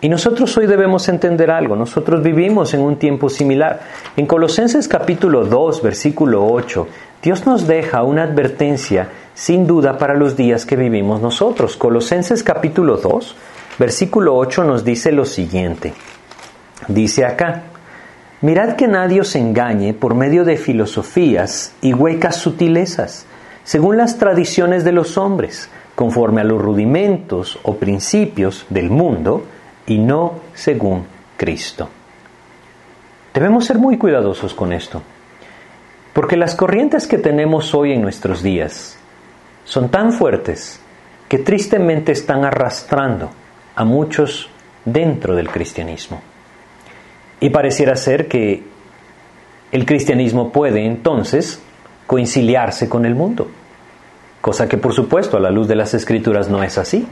Y 0.01 0.07
nosotros 0.07 0.55
hoy 0.57 0.65
debemos 0.65 1.09
entender 1.09 1.51
algo, 1.51 1.75
nosotros 1.75 2.23
vivimos 2.23 2.73
en 2.73 2.79
un 2.79 2.95
tiempo 2.95 3.27
similar. 3.27 3.81
En 4.15 4.27
Colosenses 4.27 4.87
capítulo 4.87 5.43
2, 5.43 5.81
versículo 5.81 6.47
8, 6.47 6.87
Dios 7.21 7.45
nos 7.45 7.67
deja 7.67 8.03
una 8.03 8.23
advertencia 8.23 9.09
sin 9.33 9.67
duda 9.67 9.97
para 9.97 10.13
los 10.13 10.37
días 10.37 10.65
que 10.65 10.77
vivimos 10.77 11.21
nosotros. 11.21 11.75
Colosenses 11.75 12.43
capítulo 12.43 12.95
2, 12.95 13.35
versículo 13.77 14.37
8 14.37 14.63
nos 14.63 14.85
dice 14.85 15.11
lo 15.11 15.25
siguiente. 15.25 15.93
Dice 16.87 17.25
acá, 17.25 17.63
mirad 18.39 18.77
que 18.77 18.87
nadie 18.87 19.19
os 19.19 19.35
engañe 19.35 19.93
por 19.93 20.15
medio 20.15 20.45
de 20.45 20.55
filosofías 20.55 21.73
y 21.81 21.93
huecas 21.93 22.37
sutilezas, 22.37 23.25
según 23.65 23.97
las 23.97 24.17
tradiciones 24.17 24.85
de 24.85 24.93
los 24.93 25.17
hombres, 25.17 25.69
conforme 25.95 26.39
a 26.39 26.45
los 26.45 26.61
rudimentos 26.61 27.59
o 27.63 27.75
principios 27.75 28.65
del 28.69 28.89
mundo, 28.89 29.43
y 29.89 29.97
no 29.97 30.35
según 30.53 31.05
Cristo. 31.35 31.89
Debemos 33.33 33.65
ser 33.65 33.77
muy 33.77 33.97
cuidadosos 33.97 34.53
con 34.53 34.71
esto, 34.71 35.01
porque 36.13 36.37
las 36.37 36.55
corrientes 36.55 37.07
que 37.07 37.17
tenemos 37.17 37.73
hoy 37.75 37.93
en 37.93 38.01
nuestros 38.01 38.41
días 38.41 38.97
son 39.65 39.89
tan 39.89 40.13
fuertes 40.13 40.79
que 41.27 41.39
tristemente 41.39 42.11
están 42.11 42.45
arrastrando 42.45 43.31
a 43.75 43.83
muchos 43.83 44.49
dentro 44.85 45.35
del 45.35 45.49
cristianismo. 45.49 46.21
Y 47.39 47.49
pareciera 47.49 47.95
ser 47.95 48.27
que 48.27 48.63
el 49.71 49.85
cristianismo 49.85 50.51
puede 50.51 50.85
entonces 50.85 51.61
conciliarse 52.07 52.89
con 52.89 53.05
el 53.05 53.15
mundo, 53.15 53.47
cosa 54.41 54.67
que 54.67 54.77
por 54.77 54.93
supuesto 54.93 55.37
a 55.37 55.39
la 55.39 55.51
luz 55.51 55.67
de 55.67 55.75
las 55.75 55.93
escrituras 55.93 56.49
no 56.49 56.63
es 56.63 56.77
así. 56.77 57.07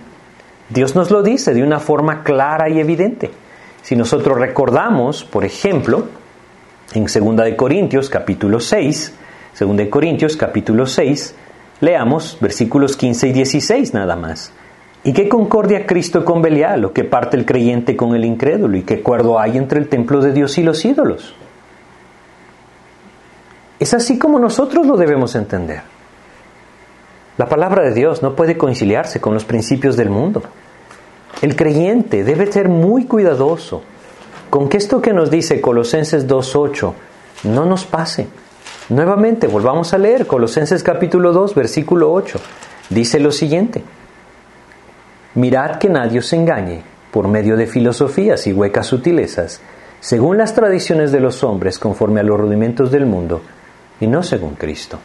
Dios 0.70 0.96
nos 0.96 1.12
lo 1.12 1.24
dice 1.24 1.54
de 1.54 1.64
una 1.64 1.80
forma 1.80 2.24
clara 2.24 2.70
y 2.70 2.80
evidente. 2.80 3.32
Si 3.82 3.96
nosotros 3.96 4.38
recordamos, 4.38 5.24
por 5.24 5.46
ejemplo, 5.46 6.08
en 6.94 7.04
2 7.06 7.38
de 7.38 7.56
Corintios 7.56 8.10
capítulo 8.10 8.60
6, 8.60 9.14
2 9.60 9.78
de 9.78 9.90
Corintios 9.90 10.36
capítulo 10.36 10.86
6, 10.86 11.36
leamos 11.80 12.38
versículos 12.42 12.98
15 12.98 13.28
y 13.30 13.32
16 13.34 13.94
nada 13.94 14.16
más. 14.16 14.52
¿Y 15.04 15.14
qué 15.14 15.30
concordia 15.30 15.86
Cristo 15.86 16.26
con 16.26 16.42
Belial, 16.42 16.84
o 16.84 16.92
qué 16.92 17.06
parte 17.06 17.38
el 17.38 17.46
creyente 17.46 17.96
con 17.96 18.14
el 18.14 18.26
incrédulo, 18.26 18.76
y 18.76 18.84
qué 18.84 18.96
acuerdo 18.96 19.40
hay 19.40 19.56
entre 19.56 19.80
el 19.80 19.88
templo 19.88 20.20
de 20.20 20.34
Dios 20.34 20.58
y 20.58 20.64
los 20.64 20.84
ídolos? 20.84 21.34
Es 23.80 23.94
así 23.94 24.18
como 24.18 24.40
nosotros 24.40 24.86
lo 24.86 24.98
debemos 24.98 25.36
entender. 25.36 25.82
La 27.38 27.48
palabra 27.48 27.84
de 27.84 27.94
Dios 27.94 28.24
no 28.24 28.36
puede 28.36 28.58
conciliarse 28.58 29.22
con 29.22 29.36
los 29.36 29.46
principios 29.46 29.96
del 29.96 30.10
mundo. 30.10 30.42
El 31.44 31.56
creyente 31.56 32.24
debe 32.24 32.52
ser 32.52 32.68
muy 32.68 33.06
cuidadoso 33.06 33.84
con 34.50 34.70
que 34.70 34.78
esto 34.78 35.02
que 35.02 35.14
nos 35.14 35.30
dice 35.30 35.62
Colosenses 35.62 36.28
2.8 36.28 36.94
no 37.44 37.66
nos 37.66 37.86
pase. 37.86 38.28
Nuevamente, 38.90 39.46
volvamos 39.46 39.94
a 39.94 40.00
leer 40.00 40.26
Colosenses 40.26 40.82
capítulo 40.82 41.32
2, 41.32 41.54
versículo 41.54 42.12
8. 42.12 42.40
Dice 42.90 43.20
lo 43.20 43.32
siguiente. 43.32 43.84
Mirad 45.36 45.78
que 45.78 45.90
nadie 45.90 46.18
os 46.18 46.34
engañe 46.34 46.82
por 47.12 47.28
medio 47.28 47.56
de 47.56 47.68
filosofías 47.68 48.48
y 48.48 48.54
huecas 48.54 48.88
sutilezas, 48.88 49.62
según 50.00 50.40
las 50.40 50.56
tradiciones 50.56 51.12
de 51.12 51.20
los 51.20 51.44
hombres 51.44 51.78
conforme 51.78 52.22
a 52.22 52.24
los 52.24 52.40
rudimentos 52.40 52.90
del 52.90 53.06
mundo, 53.06 53.42
y 54.00 54.08
no 54.08 54.24
según 54.24 54.56
Cristo. 54.56 54.98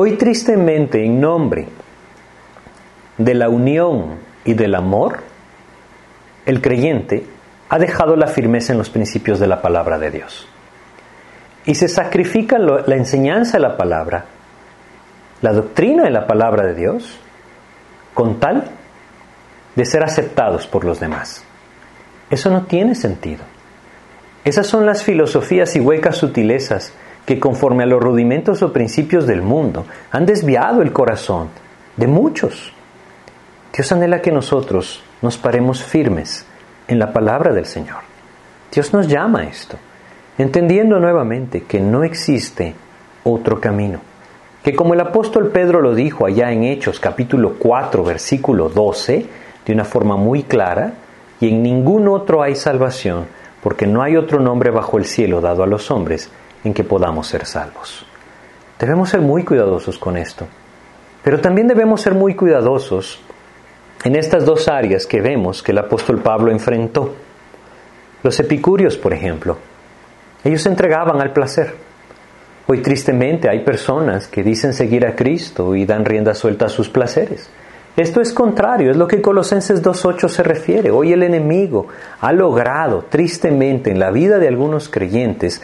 Hoy 0.00 0.12
tristemente, 0.12 1.04
en 1.04 1.20
nombre 1.20 1.66
de 3.16 3.34
la 3.34 3.48
unión 3.48 4.20
y 4.44 4.54
del 4.54 4.76
amor, 4.76 5.24
el 6.46 6.62
creyente 6.62 7.26
ha 7.68 7.80
dejado 7.80 8.14
la 8.14 8.28
firmeza 8.28 8.70
en 8.70 8.78
los 8.78 8.90
principios 8.90 9.40
de 9.40 9.48
la 9.48 9.60
palabra 9.60 9.98
de 9.98 10.12
Dios. 10.12 10.46
Y 11.64 11.74
se 11.74 11.88
sacrifica 11.88 12.60
la 12.60 12.94
enseñanza 12.94 13.54
de 13.54 13.62
la 13.62 13.76
palabra, 13.76 14.26
la 15.42 15.52
doctrina 15.52 16.04
de 16.04 16.10
la 16.10 16.28
palabra 16.28 16.64
de 16.64 16.76
Dios, 16.76 17.18
con 18.14 18.38
tal 18.38 18.70
de 19.74 19.84
ser 19.84 20.04
aceptados 20.04 20.68
por 20.68 20.84
los 20.84 21.00
demás. 21.00 21.42
Eso 22.30 22.50
no 22.50 22.66
tiene 22.66 22.94
sentido. 22.94 23.42
Esas 24.44 24.68
son 24.68 24.86
las 24.86 25.02
filosofías 25.02 25.74
y 25.74 25.80
huecas 25.80 26.18
sutilezas 26.18 26.92
que 27.28 27.38
conforme 27.38 27.82
a 27.82 27.86
los 27.86 28.02
rudimentos 28.02 28.62
o 28.62 28.72
principios 28.72 29.26
del 29.26 29.42
mundo 29.42 29.84
han 30.10 30.24
desviado 30.24 30.80
el 30.80 30.94
corazón 30.94 31.50
de 31.94 32.06
muchos. 32.06 32.72
Dios 33.70 33.92
anhela 33.92 34.22
que 34.22 34.32
nosotros 34.32 35.02
nos 35.20 35.36
paremos 35.36 35.84
firmes 35.84 36.46
en 36.86 36.98
la 36.98 37.12
palabra 37.12 37.52
del 37.52 37.66
Señor. 37.66 37.98
Dios 38.72 38.94
nos 38.94 39.08
llama 39.08 39.40
a 39.40 39.44
esto, 39.44 39.76
entendiendo 40.38 40.98
nuevamente 40.98 41.64
que 41.64 41.80
no 41.80 42.02
existe 42.02 42.74
otro 43.24 43.60
camino. 43.60 44.00
Que 44.62 44.74
como 44.74 44.94
el 44.94 45.00
apóstol 45.00 45.50
Pedro 45.50 45.82
lo 45.82 45.94
dijo 45.94 46.24
allá 46.24 46.50
en 46.50 46.64
Hechos 46.64 46.98
capítulo 46.98 47.56
4 47.58 48.04
versículo 48.04 48.70
12, 48.70 49.26
de 49.66 49.72
una 49.74 49.84
forma 49.84 50.16
muy 50.16 50.44
clara, 50.44 50.94
y 51.40 51.50
en 51.50 51.62
ningún 51.62 52.08
otro 52.08 52.42
hay 52.42 52.54
salvación, 52.54 53.26
porque 53.62 53.86
no 53.86 54.02
hay 54.02 54.16
otro 54.16 54.40
nombre 54.40 54.70
bajo 54.70 54.96
el 54.96 55.04
cielo 55.04 55.42
dado 55.42 55.62
a 55.62 55.66
los 55.66 55.90
hombres 55.90 56.30
en 56.64 56.74
que 56.74 56.84
podamos 56.84 57.26
ser 57.26 57.46
salvos. 57.46 58.04
Debemos 58.78 59.10
ser 59.10 59.20
muy 59.20 59.44
cuidadosos 59.44 59.98
con 59.98 60.16
esto. 60.16 60.46
Pero 61.22 61.40
también 61.40 61.66
debemos 61.66 62.00
ser 62.00 62.14
muy 62.14 62.34
cuidadosos 62.34 63.20
en 64.04 64.16
estas 64.16 64.44
dos 64.44 64.68
áreas 64.68 65.06
que 65.06 65.20
vemos 65.20 65.62
que 65.62 65.72
el 65.72 65.78
apóstol 65.78 66.20
Pablo 66.20 66.50
enfrentó. 66.50 67.14
Los 68.22 68.38
epicúreos, 68.38 68.96
por 68.96 69.12
ejemplo, 69.12 69.58
ellos 70.44 70.62
se 70.62 70.68
entregaban 70.68 71.20
al 71.20 71.32
placer. 71.32 71.74
Hoy 72.66 72.82
tristemente 72.82 73.48
hay 73.48 73.64
personas 73.64 74.28
que 74.28 74.42
dicen 74.42 74.72
seguir 74.72 75.06
a 75.06 75.16
Cristo 75.16 75.74
y 75.74 75.86
dan 75.86 76.04
rienda 76.04 76.34
suelta 76.34 76.66
a 76.66 76.68
sus 76.68 76.88
placeres. 76.88 77.50
Esto 77.96 78.20
es 78.20 78.32
contrario, 78.32 78.92
es 78.92 78.96
lo 78.96 79.08
que 79.08 79.20
Colosenses 79.20 79.82
2.8 79.82 80.28
se 80.28 80.42
refiere. 80.44 80.90
Hoy 80.90 81.12
el 81.12 81.24
enemigo 81.24 81.88
ha 82.20 82.32
logrado 82.32 83.06
tristemente 83.08 83.90
en 83.90 83.98
la 83.98 84.12
vida 84.12 84.38
de 84.38 84.46
algunos 84.46 84.88
creyentes 84.88 85.62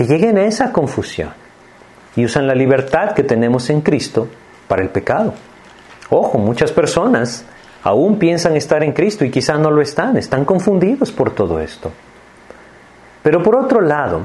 que 0.00 0.06
lleguen 0.06 0.38
a 0.38 0.46
esa 0.46 0.72
confusión 0.72 1.28
y 2.16 2.24
usan 2.24 2.46
la 2.46 2.54
libertad 2.54 3.12
que 3.12 3.22
tenemos 3.22 3.68
en 3.68 3.82
Cristo 3.82 4.28
para 4.66 4.80
el 4.80 4.88
pecado. 4.88 5.34
Ojo, 6.08 6.38
muchas 6.38 6.72
personas 6.72 7.44
aún 7.82 8.18
piensan 8.18 8.56
estar 8.56 8.82
en 8.82 8.94
Cristo 8.94 9.26
y 9.26 9.30
quizás 9.30 9.58
no 9.58 9.70
lo 9.70 9.82
están, 9.82 10.16
están 10.16 10.46
confundidos 10.46 11.12
por 11.12 11.34
todo 11.34 11.60
esto. 11.60 11.92
Pero 13.22 13.42
por 13.42 13.56
otro 13.56 13.82
lado, 13.82 14.22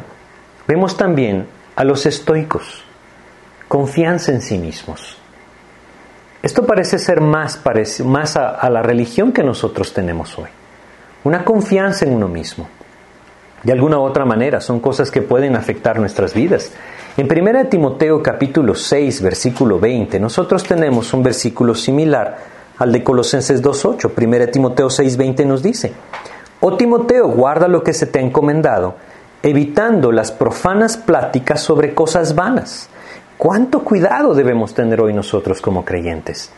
vemos 0.66 0.96
también 0.96 1.46
a 1.76 1.84
los 1.84 2.06
estoicos, 2.06 2.82
confianza 3.68 4.32
en 4.32 4.42
sí 4.42 4.58
mismos. 4.58 5.18
Esto 6.42 6.66
parece 6.66 6.98
ser 6.98 7.20
más, 7.20 7.62
más 8.06 8.38
a, 8.38 8.52
a 8.52 8.70
la 8.70 8.82
religión 8.82 9.34
que 9.34 9.44
nosotros 9.44 9.92
tenemos 9.92 10.40
hoy. 10.40 10.48
Una 11.26 11.44
confianza 11.44 12.06
en 12.06 12.14
uno 12.14 12.30
mismo. 12.30 12.70
De 13.66 13.72
alguna 13.72 14.00
otra 14.00 14.26
manera 14.26 14.62
son 14.62 14.80
cosas 14.80 15.10
que 15.10 15.24
pueden 15.24 15.56
afectar 15.56 16.00
nuestras 16.00 16.36
vidas. 16.36 16.72
En 17.18 17.26
1 17.26 17.66
Timoteo 17.68 18.22
capítulo 18.22 18.76
6, 18.76 19.24
versículo 19.24 19.80
20, 19.80 20.20
nosotros 20.20 20.64
tenemos 20.64 21.12
un 21.16 21.24
versículo 21.24 21.74
similar 21.74 22.38
al 22.78 22.92
de 22.92 23.04
Colosenses 23.04 23.64
2.8. 23.64 24.12
1 24.16 24.48
Timoteo 24.52 24.88
6.20 24.90 25.48
nos 25.48 25.64
dice, 25.64 25.94
Oh 26.60 26.78
Timoteo, 26.78 27.28
guarda 27.30 27.68
lo 27.68 27.84
que 27.84 27.94
se 27.94 28.06
te 28.06 28.20
ha 28.20 28.22
encomendado, 28.22 28.98
evitando 29.42 30.12
las 30.12 30.32
profanas 30.32 30.98
pláticas 30.98 31.60
sobre 31.62 31.96
cosas 31.96 32.36
vanas. 32.36 32.88
¿Cuánto 33.36 33.84
cuidado 33.84 34.36
debemos 34.36 34.76
tener 34.76 35.02
hoy 35.02 35.14
nosotros 35.14 35.60
como 35.60 35.84
creyentes? 35.84 36.52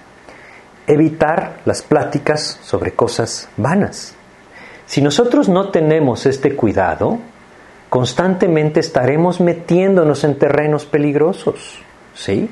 Evitar 0.87 1.59
las 1.63 1.83
pláticas 1.83 2.59
sobre 2.61 2.91
cosas 2.91 3.47
vanas. 3.55 4.16
Si 4.87 5.01
nosotros 5.01 5.49
no 5.49 5.69
tenemos 5.69 6.25
este 6.25 6.55
cuidado, 6.55 7.19
constantemente 7.89 8.79
estaremos 8.79 9.41
metiéndonos 9.41 10.23
en 10.23 10.39
terrenos 10.39 10.85
peligrosos. 10.85 11.79
¿Sí? 12.15 12.49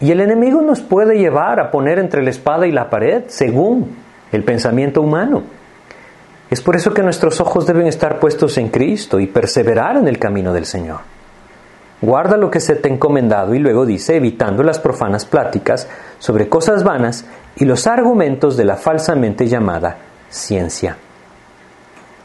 Y 0.00 0.12
el 0.12 0.20
enemigo 0.20 0.62
nos 0.62 0.80
puede 0.80 1.18
llevar 1.18 1.60
a 1.60 1.70
poner 1.70 1.98
entre 1.98 2.22
la 2.22 2.30
espada 2.30 2.66
y 2.66 2.72
la 2.72 2.88
pared 2.88 3.24
según 3.26 3.96
el 4.30 4.44
pensamiento 4.44 5.02
humano. 5.02 5.42
Es 6.48 6.60
por 6.60 6.76
eso 6.76 6.94
que 6.94 7.02
nuestros 7.02 7.40
ojos 7.40 7.66
deben 7.66 7.88
estar 7.88 8.20
puestos 8.20 8.56
en 8.58 8.68
Cristo 8.68 9.18
y 9.18 9.26
perseverar 9.26 9.96
en 9.96 10.06
el 10.06 10.18
camino 10.18 10.52
del 10.52 10.64
Señor. 10.64 11.00
Guarda 12.00 12.36
lo 12.36 12.50
que 12.50 12.60
se 12.60 12.76
te 12.76 12.88
ha 12.88 12.92
encomendado 12.92 13.54
y 13.54 13.58
luego 13.58 13.84
dice, 13.84 14.16
evitando 14.16 14.62
las 14.62 14.78
profanas 14.78 15.24
pláticas 15.24 15.88
sobre 16.18 16.48
cosas 16.48 16.84
vanas 16.84 17.24
y 17.56 17.64
los 17.64 17.86
argumentos 17.86 18.56
de 18.56 18.64
la 18.64 18.76
falsamente 18.76 19.48
llamada 19.48 19.98
ciencia. 20.28 20.96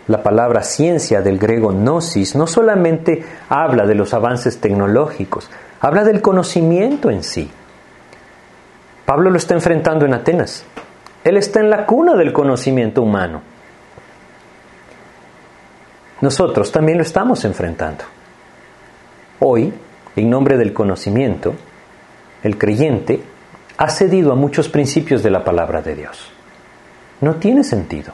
La 0.07 0.23
palabra 0.23 0.63
ciencia 0.63 1.21
del 1.21 1.37
griego 1.37 1.71
gnosis 1.71 2.35
no 2.35 2.47
solamente 2.47 3.25
habla 3.49 3.85
de 3.85 3.95
los 3.95 4.13
avances 4.13 4.59
tecnológicos, 4.59 5.49
habla 5.81 6.03
del 6.05 6.21
conocimiento 6.21 7.09
en 7.09 7.23
sí. 7.23 7.49
Pablo 9.05 9.29
lo 9.29 9.37
está 9.37 9.53
enfrentando 9.53 10.05
en 10.05 10.13
Atenas. 10.13 10.63
Él 11.23 11.35
está 11.37 11.59
en 11.59 11.69
la 11.69 11.85
cuna 11.85 12.15
del 12.15 12.31
conocimiento 12.31 13.01
humano. 13.01 13.41
Nosotros 16.21 16.71
también 16.71 16.97
lo 16.97 17.03
estamos 17.03 17.43
enfrentando. 17.45 18.05
Hoy, 19.39 19.73
en 20.15 20.29
nombre 20.29 20.57
del 20.57 20.73
conocimiento, 20.73 21.53
el 22.43 22.57
creyente 22.57 23.21
ha 23.77 23.89
cedido 23.89 24.31
a 24.31 24.35
muchos 24.35 24.69
principios 24.69 25.21
de 25.21 25.29
la 25.29 25.43
palabra 25.43 25.81
de 25.81 25.95
Dios. 25.95 26.31
No 27.21 27.35
tiene 27.35 27.63
sentido. 27.63 28.13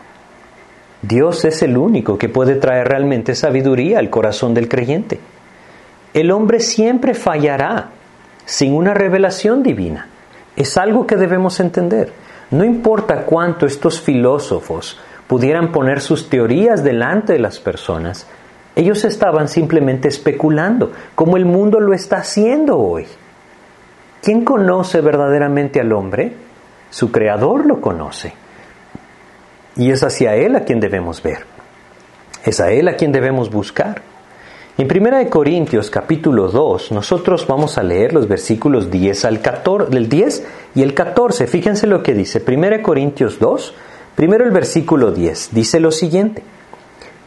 Dios 1.04 1.44
es 1.44 1.62
el 1.62 1.78
único 1.78 2.18
que 2.18 2.30
puede 2.30 2.56
traer 2.56 2.88
realmente 2.88 3.36
sabiduría 3.36 4.00
al 4.00 4.10
corazón 4.10 4.54
del 4.54 4.70
creyente. 4.70 5.20
El 6.14 6.32
hombre 6.32 6.62
siempre 6.62 7.14
fallará 7.14 7.90
sin 8.46 8.74
una 8.74 8.94
revelación 8.94 9.64
divina. 9.64 10.08
Es 10.56 10.78
algo 10.78 11.06
que 11.06 11.18
debemos 11.18 11.60
entender. 11.60 12.14
No 12.52 12.64
importa 12.64 13.26
cuánto 13.26 13.66
estos 13.66 14.00
filósofos 14.00 14.98
pudieran 15.28 15.74
poner 15.74 16.00
sus 16.00 16.30
teorías 16.30 16.86
delante 16.86 17.34
de 17.34 17.40
las 17.40 17.60
personas, 17.60 18.26
ellos 18.74 19.04
estaban 19.04 19.50
simplemente 19.50 20.08
especulando, 20.08 20.94
como 21.16 21.36
el 21.36 21.46
mundo 21.46 21.82
lo 21.82 21.94
está 21.94 22.18
haciendo 22.18 22.80
hoy. 22.80 23.06
¿Quién 24.22 24.46
conoce 24.46 25.02
verdaderamente 25.02 25.82
al 25.82 25.92
hombre? 25.92 26.34
Su 26.90 27.12
creador 27.12 27.66
lo 27.66 27.82
conoce. 27.82 28.34
Y 29.76 29.92
es 29.92 30.04
hacia 30.04 30.36
Él 30.36 30.56
a 30.56 30.64
quien 30.64 30.80
debemos 30.80 31.22
ver. 31.24 31.46
Es 32.46 32.60
a 32.60 32.72
Él 32.72 32.88
a 32.88 32.96
quien 32.96 33.12
debemos 33.12 33.50
buscar. 33.50 34.02
En 34.76 34.88
1 34.88 35.30
Corintios 35.30 35.92
capítulo 35.92 36.48
2, 36.48 36.92
nosotros 36.92 37.46
vamos 37.46 37.78
a 37.78 37.84
leer 37.84 38.12
los 38.12 38.28
versículos 38.28 38.90
10 38.90 39.26
al 39.26 39.40
14, 39.40 39.92
del 39.92 40.10
10 40.10 40.48
y 40.76 40.82
el 40.82 40.94
14. 40.94 41.46
Fíjense 41.46 41.86
lo 41.86 42.02
que 42.02 42.14
dice. 42.14 42.44
1 42.46 42.82
Corintios 42.82 43.38
2, 43.40 43.74
primero 44.16 44.44
el 44.44 44.52
versículo 44.52 45.12
10, 45.12 45.50
dice 45.54 45.80
lo 45.80 45.92
siguiente. 45.92 46.44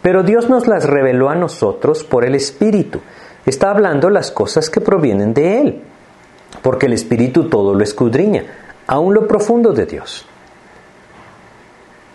Pero 0.03 0.23
Dios 0.23 0.49
nos 0.49 0.67
las 0.67 0.85
reveló 0.85 1.31
a 1.31 1.37
nosotros 1.37 2.05
por 2.05 2.25
el 2.25 2.35
Espíritu. 2.35 3.01
Está 3.45 3.71
hablando 3.71 4.11
las 4.11 4.33
cosas 4.33 4.69
que 4.69 4.81
provienen 4.81 5.33
de 5.33 5.61
Él, 5.61 5.83
porque 6.63 6.87
el 6.87 6.95
Espíritu 6.95 7.49
todo 7.49 7.75
lo 7.75 7.85
escudriña, 7.85 8.45
aún 8.89 9.15
lo 9.15 9.29
profundo 9.29 9.73
de 9.73 9.87
Dios. 9.87 10.27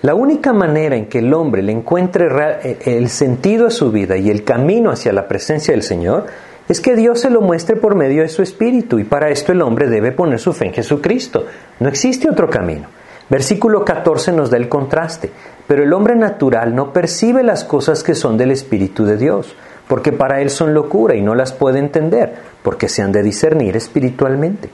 La 0.02 0.16
única 0.16 0.52
manera 0.52 0.96
en 0.96 1.06
que 1.06 1.20
el 1.20 1.32
hombre 1.32 1.62
le 1.62 1.72
encuentre 1.72 2.28
eh, 2.64 2.80
el 2.86 3.08
sentido 3.10 3.68
a 3.68 3.70
su 3.70 3.92
vida 3.92 4.18
y 4.18 4.32
el 4.32 4.44
camino 4.44 4.90
hacia 4.90 5.14
la 5.14 5.28
presencia 5.28 5.76
del 5.76 5.84
Señor 5.84 6.26
es 6.68 6.82
que 6.82 6.96
Dios 6.96 7.20
se 7.20 7.30
lo 7.30 7.42
muestre 7.42 7.76
por 7.76 7.94
medio 7.94 8.24
de 8.24 8.28
su 8.28 8.42
Espíritu 8.42 8.98
y 8.98 9.04
para 9.04 9.30
esto 9.30 9.52
el 9.52 9.62
hombre 9.62 9.88
debe 9.90 10.12
poner 10.12 10.40
su 10.40 10.54
fe 10.54 10.66
en 10.66 10.74
Jesucristo. 10.74 11.46
No 11.80 11.88
existe 11.88 12.28
otro 12.28 12.50
camino. 12.50 12.88
Versículo 13.30 13.86
14 13.86 14.32
nos 14.32 14.50
da 14.50 14.58
el 14.58 14.70
contraste, 14.70 15.30
pero 15.68 15.84
el 15.84 15.94
hombre 15.94 16.16
natural 16.16 16.74
no 16.74 16.92
percibe 16.92 17.44
las 17.44 17.64
cosas 17.64 18.02
que 18.02 18.16
son 18.16 18.38
del 18.38 18.50
Espíritu 18.50 19.06
de 19.06 19.18
Dios, 19.18 19.56
porque 19.88 20.12
para 20.12 20.42
él 20.42 20.50
son 20.50 20.74
locura 20.74 21.16
y 21.16 21.22
no 21.22 21.36
las 21.36 21.54
puede 21.54 21.78
entender, 21.78 22.34
porque 22.64 22.90
se 22.90 23.04
han 23.04 23.12
de 23.12 23.22
discernir 23.22 23.78
espiritualmente. 23.78 24.70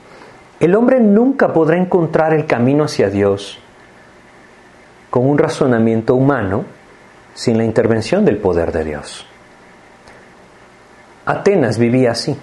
El 0.58 0.74
hombre 0.74 1.00
nunca 1.00 1.52
podrá 1.52 1.76
encontrar 1.76 2.32
el 2.32 2.46
camino 2.46 2.84
hacia 2.84 3.10
Dios 3.10 3.60
con 5.10 5.28
un 5.28 5.38
razonamiento 5.38 6.14
humano 6.14 6.64
sin 7.34 7.56
la 7.56 7.64
intervención 7.64 8.24
del 8.24 8.38
poder 8.38 8.72
de 8.72 8.84
Dios. 8.84 9.26
Atenas 11.24 11.78
vivía 11.78 12.12
así, 12.12 12.36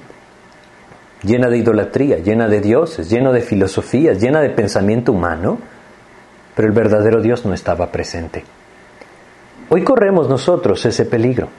llena 1.23 1.49
de 1.49 1.57
idolatría, 1.57 2.17
llena 2.17 2.47
de 2.47 2.61
dioses, 2.61 3.09
llena 3.09 3.31
de 3.31 3.41
filosofías, 3.41 4.21
llena 4.21 4.41
de 4.41 4.49
pensamiento 4.49 5.11
humano, 5.11 5.57
pero 6.55 6.67
el 6.67 6.73
verdadero 6.73 7.21
Dios 7.21 7.45
no 7.45 7.53
estaba 7.53 7.91
presente. 7.91 8.43
Hoy 9.69 9.83
corremos 9.83 10.29
nosotros 10.29 10.85
ese 10.85 11.05
peligro 11.05 11.49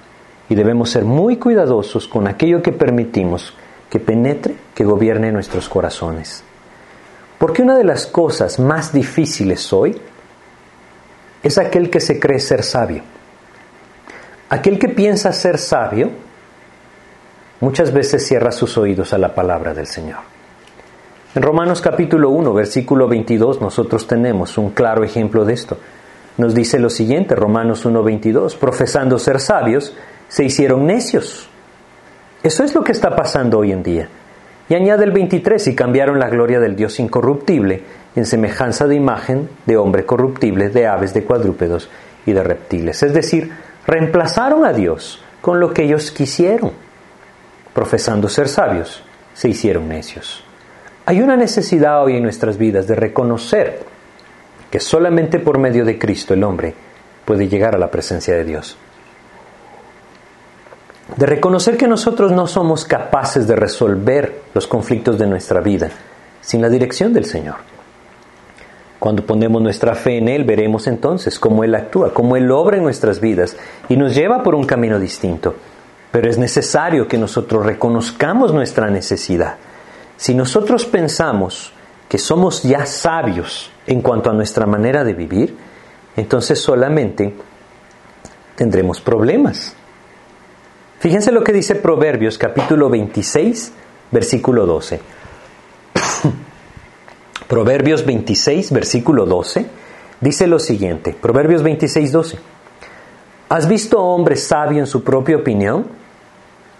y 0.48 0.54
debemos 0.54 0.90
ser 0.90 1.04
muy 1.04 1.36
cuidadosos 1.36 2.06
con 2.06 2.28
aquello 2.28 2.62
que 2.62 2.72
permitimos 2.72 3.52
que 3.90 4.00
penetre, 4.00 4.54
que 4.74 4.84
gobierne 4.84 5.32
nuestros 5.32 5.68
corazones. 5.68 6.42
Porque 7.38 7.62
una 7.62 7.76
de 7.76 7.84
las 7.84 8.06
cosas 8.06 8.58
más 8.58 8.92
difíciles 8.92 9.72
hoy 9.72 10.00
es 11.46 11.58
aquel 11.58 11.90
que 11.90 12.00
se 12.00 12.18
cree 12.18 12.40
ser 12.40 12.64
sabio. 12.64 13.02
Aquel 14.48 14.78
que 14.80 14.88
piensa 14.88 15.32
ser 15.32 15.58
sabio 15.58 16.10
muchas 17.60 17.92
veces 17.92 18.26
cierra 18.26 18.50
sus 18.50 18.76
oídos 18.76 19.12
a 19.12 19.18
la 19.18 19.34
palabra 19.34 19.72
del 19.72 19.86
Señor. 19.86 20.18
En 21.36 21.42
Romanos 21.42 21.80
capítulo 21.80 22.30
1, 22.30 22.52
versículo 22.52 23.06
22, 23.06 23.60
nosotros 23.60 24.08
tenemos 24.08 24.58
un 24.58 24.70
claro 24.70 25.04
ejemplo 25.04 25.44
de 25.44 25.52
esto. 25.52 25.78
Nos 26.36 26.52
dice 26.54 26.80
lo 26.80 26.90
siguiente, 26.90 27.36
Romanos 27.36 27.84
1, 27.84 28.02
22, 28.02 28.56
profesando 28.56 29.18
ser 29.18 29.38
sabios, 29.38 29.94
se 30.28 30.44
hicieron 30.44 30.84
necios. 30.86 31.48
Eso 32.42 32.64
es 32.64 32.74
lo 32.74 32.82
que 32.82 32.92
está 32.92 33.14
pasando 33.14 33.58
hoy 33.58 33.70
en 33.70 33.82
día. 33.84 34.08
Y 34.68 34.74
añade 34.74 35.04
el 35.04 35.12
23, 35.12 35.68
y 35.68 35.74
cambiaron 35.76 36.18
la 36.18 36.28
gloria 36.28 36.58
del 36.58 36.74
Dios 36.74 36.98
incorruptible 36.98 37.84
en 38.16 38.24
semejanza 38.24 38.86
de 38.86 38.96
imagen 38.96 39.48
de 39.66 39.76
hombre 39.76 40.06
corruptible, 40.06 40.70
de 40.70 40.86
aves, 40.86 41.12
de 41.14 41.22
cuadrúpedos 41.22 41.88
y 42.24 42.32
de 42.32 42.42
reptiles. 42.42 43.02
Es 43.02 43.12
decir, 43.12 43.52
reemplazaron 43.86 44.64
a 44.64 44.72
Dios 44.72 45.22
con 45.42 45.60
lo 45.60 45.72
que 45.72 45.84
ellos 45.84 46.10
quisieron. 46.10 46.72
Profesando 47.74 48.28
ser 48.28 48.48
sabios, 48.48 49.04
se 49.34 49.50
hicieron 49.50 49.88
necios. 49.88 50.42
Hay 51.04 51.20
una 51.20 51.36
necesidad 51.36 52.02
hoy 52.02 52.16
en 52.16 52.22
nuestras 52.22 52.56
vidas 52.56 52.86
de 52.86 52.96
reconocer 52.96 53.80
que 54.70 54.80
solamente 54.80 55.38
por 55.38 55.58
medio 55.58 55.84
de 55.84 55.98
Cristo 55.98 56.32
el 56.34 56.42
hombre 56.42 56.74
puede 57.24 57.48
llegar 57.48 57.74
a 57.74 57.78
la 57.78 57.90
presencia 57.90 58.34
de 58.34 58.44
Dios. 58.44 58.78
De 61.16 61.26
reconocer 61.26 61.76
que 61.76 61.86
nosotros 61.86 62.32
no 62.32 62.46
somos 62.46 62.84
capaces 62.84 63.46
de 63.46 63.54
resolver 63.56 64.40
los 64.54 64.66
conflictos 64.66 65.18
de 65.18 65.26
nuestra 65.26 65.60
vida 65.60 65.90
sin 66.40 66.62
la 66.62 66.68
dirección 66.68 67.12
del 67.12 67.26
Señor. 67.26 67.75
Cuando 68.98 69.26
ponemos 69.26 69.60
nuestra 69.60 69.94
fe 69.94 70.18
en 70.18 70.28
Él, 70.28 70.44
veremos 70.44 70.86
entonces 70.86 71.38
cómo 71.38 71.64
Él 71.64 71.74
actúa, 71.74 72.14
cómo 72.14 72.36
Él 72.36 72.50
obra 72.50 72.78
en 72.78 72.82
nuestras 72.82 73.20
vidas 73.20 73.56
y 73.88 73.96
nos 73.96 74.14
lleva 74.14 74.42
por 74.42 74.54
un 74.54 74.64
camino 74.64 74.98
distinto. 74.98 75.54
Pero 76.10 76.30
es 76.30 76.38
necesario 76.38 77.06
que 77.06 77.18
nosotros 77.18 77.66
reconozcamos 77.66 78.54
nuestra 78.54 78.88
necesidad. 78.88 79.56
Si 80.16 80.34
nosotros 80.34 80.86
pensamos 80.86 81.72
que 82.08 82.18
somos 82.18 82.62
ya 82.62 82.86
sabios 82.86 83.70
en 83.86 84.00
cuanto 84.00 84.30
a 84.30 84.32
nuestra 84.32 84.64
manera 84.64 85.04
de 85.04 85.12
vivir, 85.12 85.56
entonces 86.16 86.58
solamente 86.58 87.34
tendremos 88.54 89.00
problemas. 89.00 89.76
Fíjense 90.98 91.30
lo 91.30 91.44
que 91.44 91.52
dice 91.52 91.74
Proverbios 91.74 92.38
capítulo 92.38 92.88
26, 92.88 93.72
versículo 94.10 94.64
12. 94.64 95.00
Proverbios 97.48 98.04
26, 98.04 98.72
versículo 98.72 99.24
12, 99.24 99.66
dice 100.20 100.46
lo 100.46 100.58
siguiente. 100.58 101.14
Proverbios 101.20 101.62
26, 101.62 102.12
12. 102.12 102.38
¿Has 103.48 103.68
visto 103.68 104.02
hombre 104.02 104.36
sabio 104.36 104.80
en 104.80 104.86
su 104.86 105.04
propia 105.04 105.36
opinión? 105.36 105.86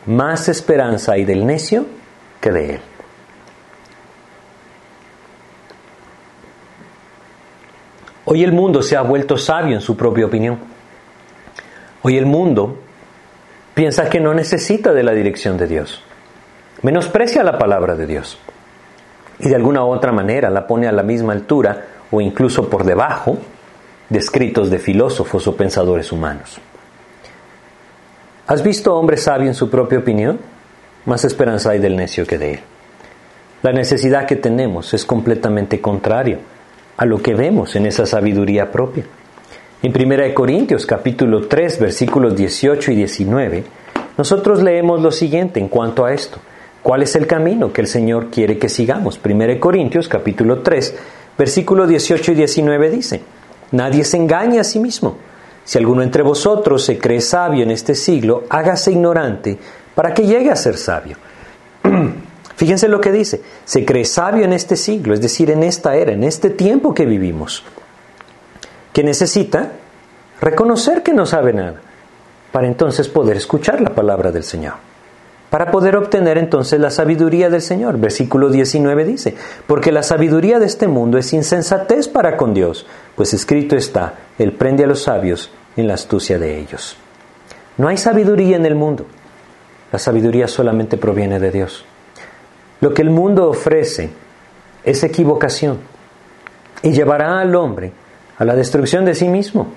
Más 0.07 0.49
esperanza 0.49 1.13
hay 1.13 1.25
del 1.25 1.47
necio 1.47 1.87
que 2.41 2.51
de 2.51 2.75
él. 2.75 2.81
Hoy 8.25 8.43
el 8.43 8.53
mundo 8.53 8.83
se 8.83 8.97
ha 8.97 9.03
vuelto 9.03 9.39
sabio 9.39 9.77
en 9.77 9.81
su 9.81 9.97
propia 9.97 10.27
opinión. 10.27 10.59
Hoy 12.03 12.19
el 12.19 12.27
mundo 12.27 12.77
piensa 13.73 14.11
que 14.11 14.19
no 14.19 14.35
necesita 14.35 14.93
de 14.93 15.05
la 15.05 15.13
dirección 15.13 15.57
de 15.57 15.69
Dios. 15.69 16.03
Menosprecia 16.83 17.45
la 17.45 17.57
palabra 17.57 17.95
de 17.95 18.07
Dios. 18.07 18.37
Y 19.39 19.49
de 19.49 19.55
alguna 19.55 19.85
u 19.85 19.89
otra 19.89 20.13
manera 20.13 20.51
la 20.51 20.67
pone 20.67 20.87
a 20.87 20.93
la 20.93 21.03
misma 21.03 21.33
altura 21.33 21.85
o 22.11 22.21
incluso 22.21 22.69
por 22.69 22.85
debajo 22.85 23.39
de 24.09 24.19
escritos 24.19 24.71
de 24.71 24.79
filósofos 24.79 25.47
o 25.47 25.57
pensadores 25.57 26.13
humanos. 26.13 26.59
¿Has 28.47 28.63
visto 28.63 28.95
hombre 28.95 29.17
sabio 29.17 29.49
en 29.49 29.55
su 29.55 29.69
propia 29.69 29.99
opinión? 29.99 30.39
Más 31.05 31.25
esperanza 31.25 31.71
hay 31.71 31.81
del 31.81 31.97
necio 31.97 32.27
que 32.27 32.39
de 32.39 32.55
él. 32.55 32.61
La 33.63 33.73
necesidad 33.73 34.27
que 34.27 34.37
tenemos 34.37 34.95
es 34.95 35.05
completamente 35.05 35.81
contrario 35.81 36.39
a 36.97 37.05
lo 37.05 37.21
que 37.21 37.35
vemos 37.35 37.75
en 37.75 37.87
esa 37.87 38.07
sabiduría 38.07 38.71
propia. 38.71 39.05
En 39.83 39.93
1 39.93 40.35
Corintios 40.35 40.87
capítulo 40.87 41.49
3 41.49 41.81
versículos 41.81 42.37
18 42.37 42.93
y 42.93 42.95
19, 42.95 43.65
nosotros 44.17 44.63
leemos 44.63 45.03
lo 45.03 45.11
siguiente 45.11 45.61
en 45.61 45.69
cuanto 45.69 46.05
a 46.05 46.13
esto. 46.13 46.39
¿Cuál 46.87 47.03
es 47.03 47.17
el 47.17 47.27
camino 47.27 47.73
que 47.73 47.81
el 47.81 47.89
Señor 47.89 48.31
quiere 48.31 48.59
que 48.59 48.69
sigamos? 48.69 49.19
1 49.19 49.59
Corintios 49.59 50.09
capítulo 50.09 50.63
3 50.63 50.95
versículos 51.37 51.89
18 51.89 52.31
y 52.31 52.35
19 52.37 52.91
dice, 52.91 53.23
Nadie 53.73 54.05
se 54.05 54.19
engaña 54.19 54.61
a 54.61 54.65
sí 54.65 54.79
mismo. 54.79 55.19
Si 55.65 55.79
alguno 55.79 56.05
entre 56.05 56.23
vosotros 56.23 56.85
se 56.85 56.97
cree 56.97 57.21
sabio 57.21 57.65
en 57.65 57.73
este 57.73 57.97
siglo, 57.97 58.45
hágase 58.49 58.93
ignorante 58.93 59.59
para 59.97 60.15
que 60.15 60.29
llegue 60.29 60.49
a 60.49 60.55
ser 60.55 60.77
sabio. 60.77 61.17
Fíjense 62.55 62.87
lo 62.87 63.01
que 63.01 63.11
dice, 63.11 63.43
se 63.65 63.85
cree 63.85 64.05
sabio 64.05 64.45
en 64.45 64.53
este 64.53 64.77
siglo, 64.77 65.13
es 65.13 65.21
decir, 65.21 65.51
en 65.51 65.65
esta 65.65 65.97
era, 65.97 66.13
en 66.13 66.23
este 66.23 66.51
tiempo 66.51 66.95
que 66.95 67.05
vivimos, 67.05 67.65
que 68.93 69.03
necesita 69.03 69.73
reconocer 70.41 71.03
que 71.03 71.13
no 71.13 71.27
sabe 71.27 71.53
nada, 71.53 71.81
para 72.53 72.69
entonces 72.69 73.09
poder 73.09 73.39
escuchar 73.39 73.81
la 73.81 73.93
palabra 73.93 74.31
del 74.31 74.45
Señor, 74.45 74.75
para 75.51 75.71
poder 75.71 75.97
obtener 75.97 76.39
entonces 76.39 76.81
la 76.81 76.91
sabiduría 76.91 77.51
del 77.51 77.63
Señor. 77.63 77.99
Versículo 77.99 78.51
19 78.51 79.05
dice, 79.05 79.35
porque 79.67 79.93
la 79.93 80.03
sabiduría 80.03 80.59
de 80.59 80.67
este 80.67 80.89
mundo 80.89 81.19
es 81.19 81.33
insensatez 81.33 82.09
para 82.09 82.37
con 82.37 82.55
Dios, 82.55 82.87
pues 83.15 83.33
escrito 83.33 83.77
está, 83.77 84.15
Él 84.39 84.53
prende 84.53 84.85
a 84.85 84.87
los 84.89 85.03
sabios 85.03 85.51
en 85.77 85.89
la 85.89 85.95
astucia 85.95 86.39
de 86.39 86.59
ellos. 86.59 86.97
No 87.79 87.89
hay 87.89 87.97
sabiduría 87.97 88.57
en 88.57 88.67
el 88.67 88.75
mundo, 88.75 89.07
la 89.93 89.99
sabiduría 89.99 90.49
solamente 90.49 90.97
proviene 90.97 91.39
de 91.39 91.51
Dios. 91.51 91.85
Lo 92.81 92.93
que 92.93 93.03
el 93.03 93.11
mundo 93.11 93.49
ofrece 93.49 94.11
es 94.85 95.03
equivocación 95.03 95.79
y 96.83 96.93
llevará 96.93 97.41
al 97.41 97.55
hombre 97.55 97.93
a 98.39 98.45
la 98.45 98.55
destrucción 98.55 99.05
de 99.05 99.15
sí 99.15 99.29
mismo. 99.29 99.69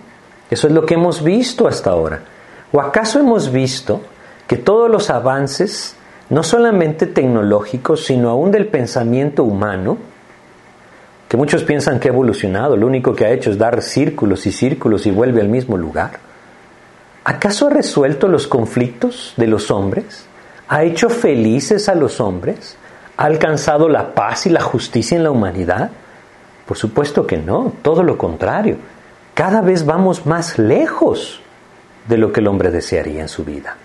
Eso 0.49 0.67
es 0.67 0.73
lo 0.73 0.85
que 0.85 0.95
hemos 0.95 1.23
visto 1.23 1.67
hasta 1.67 1.91
ahora. 1.91 2.21
¿O 2.71 2.81
acaso 2.81 3.19
hemos 3.19 3.51
visto 3.51 4.01
que 4.49 4.57
todos 4.57 4.89
los 4.89 5.11
avances, 5.11 5.95
no 6.31 6.41
solamente 6.41 7.05
tecnológicos, 7.05 8.05
sino 8.05 8.31
aún 8.31 8.49
del 8.49 8.65
pensamiento 8.65 9.43
humano, 9.43 9.99
que 11.27 11.37
muchos 11.37 11.63
piensan 11.63 11.99
que 11.99 12.07
ha 12.07 12.11
evolucionado, 12.11 12.75
lo 12.75 12.87
único 12.87 13.13
que 13.13 13.25
ha 13.25 13.29
hecho 13.29 13.51
es 13.51 13.59
dar 13.59 13.83
círculos 13.83 14.47
y 14.47 14.51
círculos 14.51 15.05
y 15.05 15.11
vuelve 15.11 15.41
al 15.41 15.49
mismo 15.49 15.77
lugar? 15.77 16.13
¿Acaso 17.25 17.67
ha 17.67 17.69
resuelto 17.69 18.27
los 18.27 18.47
conflictos 18.47 19.35
de 19.37 19.45
los 19.45 19.69
hombres? 19.69 20.25
¿Ha 20.67 20.81
hecho 20.81 21.11
felices 21.11 21.87
a 21.87 21.93
los 21.93 22.19
hombres? 22.19 22.75
¿Ha 23.17 23.25
alcanzado 23.25 23.87
la 23.87 24.15
paz 24.15 24.47
y 24.47 24.49
la 24.49 24.61
justicia 24.61 25.15
en 25.15 25.25
la 25.25 25.29
humanidad? 25.29 25.91
Por 26.65 26.75
supuesto 26.75 27.27
que 27.27 27.37
no, 27.37 27.73
todo 27.83 28.01
lo 28.01 28.17
contrario. 28.17 28.77
Cada 29.35 29.61
vez 29.61 29.85
vamos 29.85 30.25
más 30.25 30.57
lejos 30.57 31.39
de 32.07 32.17
lo 32.17 32.33
que 32.33 32.39
el 32.39 32.47
hombre 32.47 32.71
desearía 32.71 33.21
en 33.21 33.29
su 33.29 33.45
vida. 33.45 33.77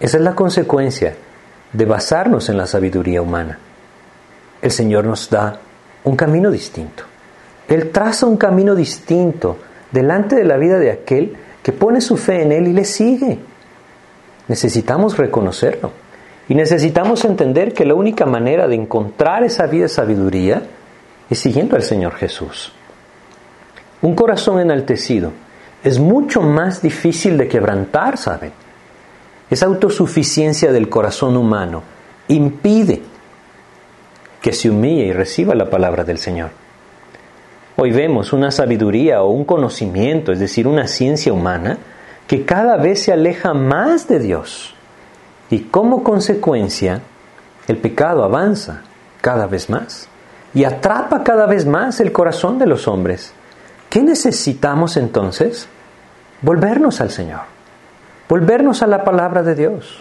Esa 0.00 0.16
es 0.16 0.22
la 0.22 0.34
consecuencia 0.34 1.14
de 1.72 1.84
basarnos 1.84 2.48
en 2.48 2.56
la 2.56 2.66
sabiduría 2.66 3.22
humana. 3.22 3.58
El 4.60 4.70
Señor 4.70 5.04
nos 5.04 5.28
da 5.28 5.58
un 6.04 6.16
camino 6.16 6.50
distinto. 6.50 7.04
Él 7.68 7.90
traza 7.90 8.26
un 8.26 8.36
camino 8.36 8.74
distinto 8.74 9.58
delante 9.90 10.36
de 10.36 10.44
la 10.44 10.56
vida 10.56 10.78
de 10.78 10.90
aquel 10.90 11.36
que 11.62 11.72
pone 11.72 12.00
su 12.00 12.16
fe 12.16 12.42
en 12.42 12.52
Él 12.52 12.68
y 12.68 12.72
le 12.72 12.84
sigue. 12.84 13.38
Necesitamos 14.48 15.16
reconocerlo. 15.16 15.90
Y 16.48 16.54
necesitamos 16.54 17.24
entender 17.24 17.72
que 17.72 17.86
la 17.86 17.94
única 17.94 18.26
manera 18.26 18.68
de 18.68 18.74
encontrar 18.74 19.44
esa 19.44 19.66
vida 19.66 19.84
de 19.84 19.88
sabiduría 19.88 20.62
es 21.30 21.38
siguiendo 21.38 21.74
al 21.76 21.82
Señor 21.82 22.14
Jesús. 22.16 22.72
Un 24.02 24.14
corazón 24.14 24.60
enaltecido 24.60 25.32
es 25.82 25.98
mucho 25.98 26.42
más 26.42 26.82
difícil 26.82 27.38
de 27.38 27.48
quebrantar, 27.48 28.18
¿saben? 28.18 28.52
Esa 29.54 29.66
autosuficiencia 29.66 30.72
del 30.72 30.88
corazón 30.88 31.36
humano 31.36 31.84
impide 32.26 33.02
que 34.42 34.52
se 34.52 34.68
humille 34.68 35.04
y 35.04 35.12
reciba 35.12 35.54
la 35.54 35.70
palabra 35.70 36.02
del 36.02 36.18
Señor. 36.18 36.50
Hoy 37.76 37.92
vemos 37.92 38.32
una 38.32 38.50
sabiduría 38.50 39.22
o 39.22 39.30
un 39.30 39.44
conocimiento, 39.44 40.32
es 40.32 40.40
decir, 40.40 40.66
una 40.66 40.88
ciencia 40.88 41.32
humana, 41.32 41.78
que 42.26 42.44
cada 42.44 42.76
vez 42.78 43.04
se 43.04 43.12
aleja 43.12 43.54
más 43.54 44.08
de 44.08 44.18
Dios 44.18 44.74
y 45.48 45.60
como 45.60 46.02
consecuencia, 46.02 47.02
el 47.68 47.76
pecado 47.76 48.24
avanza 48.24 48.82
cada 49.20 49.46
vez 49.46 49.70
más 49.70 50.08
y 50.52 50.64
atrapa 50.64 51.22
cada 51.22 51.46
vez 51.46 51.64
más 51.64 52.00
el 52.00 52.10
corazón 52.10 52.58
de 52.58 52.66
los 52.66 52.88
hombres. 52.88 53.32
¿Qué 53.88 54.02
necesitamos 54.02 54.96
entonces? 54.96 55.68
Volvernos 56.42 57.00
al 57.00 57.10
Señor, 57.10 57.53
volvernos 58.34 58.82
a 58.82 58.88
la 58.88 59.04
palabra 59.04 59.44
de 59.44 59.54
Dios, 59.54 60.00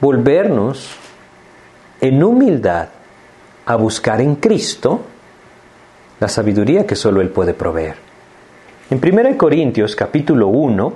volvernos 0.00 0.96
en 2.00 2.24
humildad 2.24 2.88
a 3.66 3.76
buscar 3.76 4.20
en 4.20 4.34
Cristo 4.34 5.02
la 6.18 6.26
sabiduría 6.26 6.88
que 6.88 6.96
solo 6.96 7.20
Él 7.20 7.28
puede 7.28 7.54
proveer. 7.54 7.94
En 8.90 9.00
1 9.00 9.38
Corintios 9.38 9.94
capítulo 9.94 10.48
1, 10.48 10.92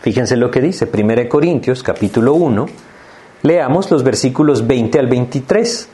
Fíjense 0.00 0.38
lo 0.38 0.50
que 0.50 0.62
dice 0.62 0.88
1 0.90 1.28
Corintios 1.28 1.82
capítulo 1.82 2.32
1. 2.32 2.66
Leamos 3.42 3.90
los 3.90 4.04
versículos 4.04 4.66
20 4.66 4.98
al 5.00 5.06
23. 5.08 5.88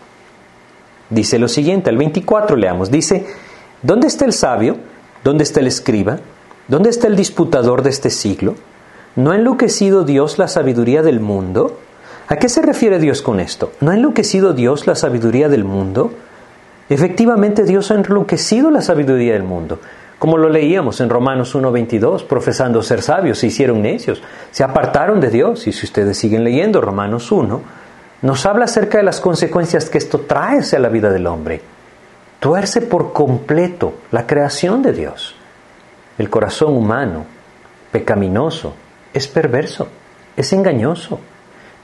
Dice 1.10 1.38
lo 1.40 1.48
siguiente, 1.48 1.90
al 1.90 1.98
24 1.98 2.56
leamos. 2.56 2.92
Dice, 2.92 3.26
¿dónde 3.82 4.06
está 4.06 4.24
el 4.24 4.32
sabio? 4.32 4.76
¿Dónde 5.24 5.42
está 5.42 5.58
el 5.58 5.66
escriba? 5.66 6.20
¿Dónde 6.68 6.90
está 6.90 7.08
el 7.08 7.16
disputador 7.16 7.82
de 7.82 7.90
este 7.90 8.10
siglo? 8.10 8.54
¿No 9.16 9.32
ha 9.32 9.36
enloquecido 9.36 10.04
Dios 10.04 10.38
la 10.38 10.46
sabiduría 10.46 11.02
del 11.02 11.20
mundo? 11.20 11.78
¿A 12.28 12.36
qué 12.36 12.48
se 12.48 12.62
refiere 12.62 13.00
Dios 13.00 13.22
con 13.22 13.40
esto? 13.40 13.72
¿No 13.80 13.90
ha 13.90 13.94
enloquecido 13.94 14.52
Dios 14.52 14.86
la 14.86 14.94
sabiduría 14.94 15.48
del 15.48 15.64
mundo? 15.64 16.12
Efectivamente 16.88 17.64
Dios 17.64 17.90
ha 17.90 17.94
enloquecido 17.94 18.70
la 18.70 18.82
sabiduría 18.82 19.32
del 19.32 19.42
mundo. 19.42 19.80
Como 20.20 20.36
lo 20.36 20.48
leíamos 20.48 21.00
en 21.00 21.10
Romanos 21.10 21.56
1.22, 21.56 22.24
profesando 22.24 22.82
ser 22.82 23.02
sabios, 23.02 23.38
se 23.38 23.48
hicieron 23.48 23.82
necios, 23.82 24.22
se 24.52 24.62
apartaron 24.62 25.18
de 25.18 25.30
Dios. 25.30 25.66
Y 25.66 25.72
si 25.72 25.86
ustedes 25.86 26.16
siguen 26.16 26.44
leyendo 26.44 26.80
Romanos 26.80 27.32
1, 27.32 27.60
nos 28.22 28.46
habla 28.46 28.66
acerca 28.66 28.98
de 28.98 29.04
las 29.04 29.20
consecuencias 29.20 29.90
que 29.90 29.98
esto 29.98 30.20
trae 30.20 30.58
hacia 30.58 30.78
la 30.78 30.88
vida 30.88 31.10
del 31.10 31.26
hombre. 31.26 31.62
Tuerce 32.38 32.80
por 32.80 33.12
completo 33.12 33.94
la 34.12 34.26
creación 34.26 34.82
de 34.82 34.92
Dios. 34.92 35.34
El 36.16 36.30
corazón 36.30 36.76
humano, 36.76 37.24
pecaminoso, 37.90 38.74
es 39.12 39.28
perverso, 39.28 39.88
es 40.36 40.52
engañoso. 40.52 41.20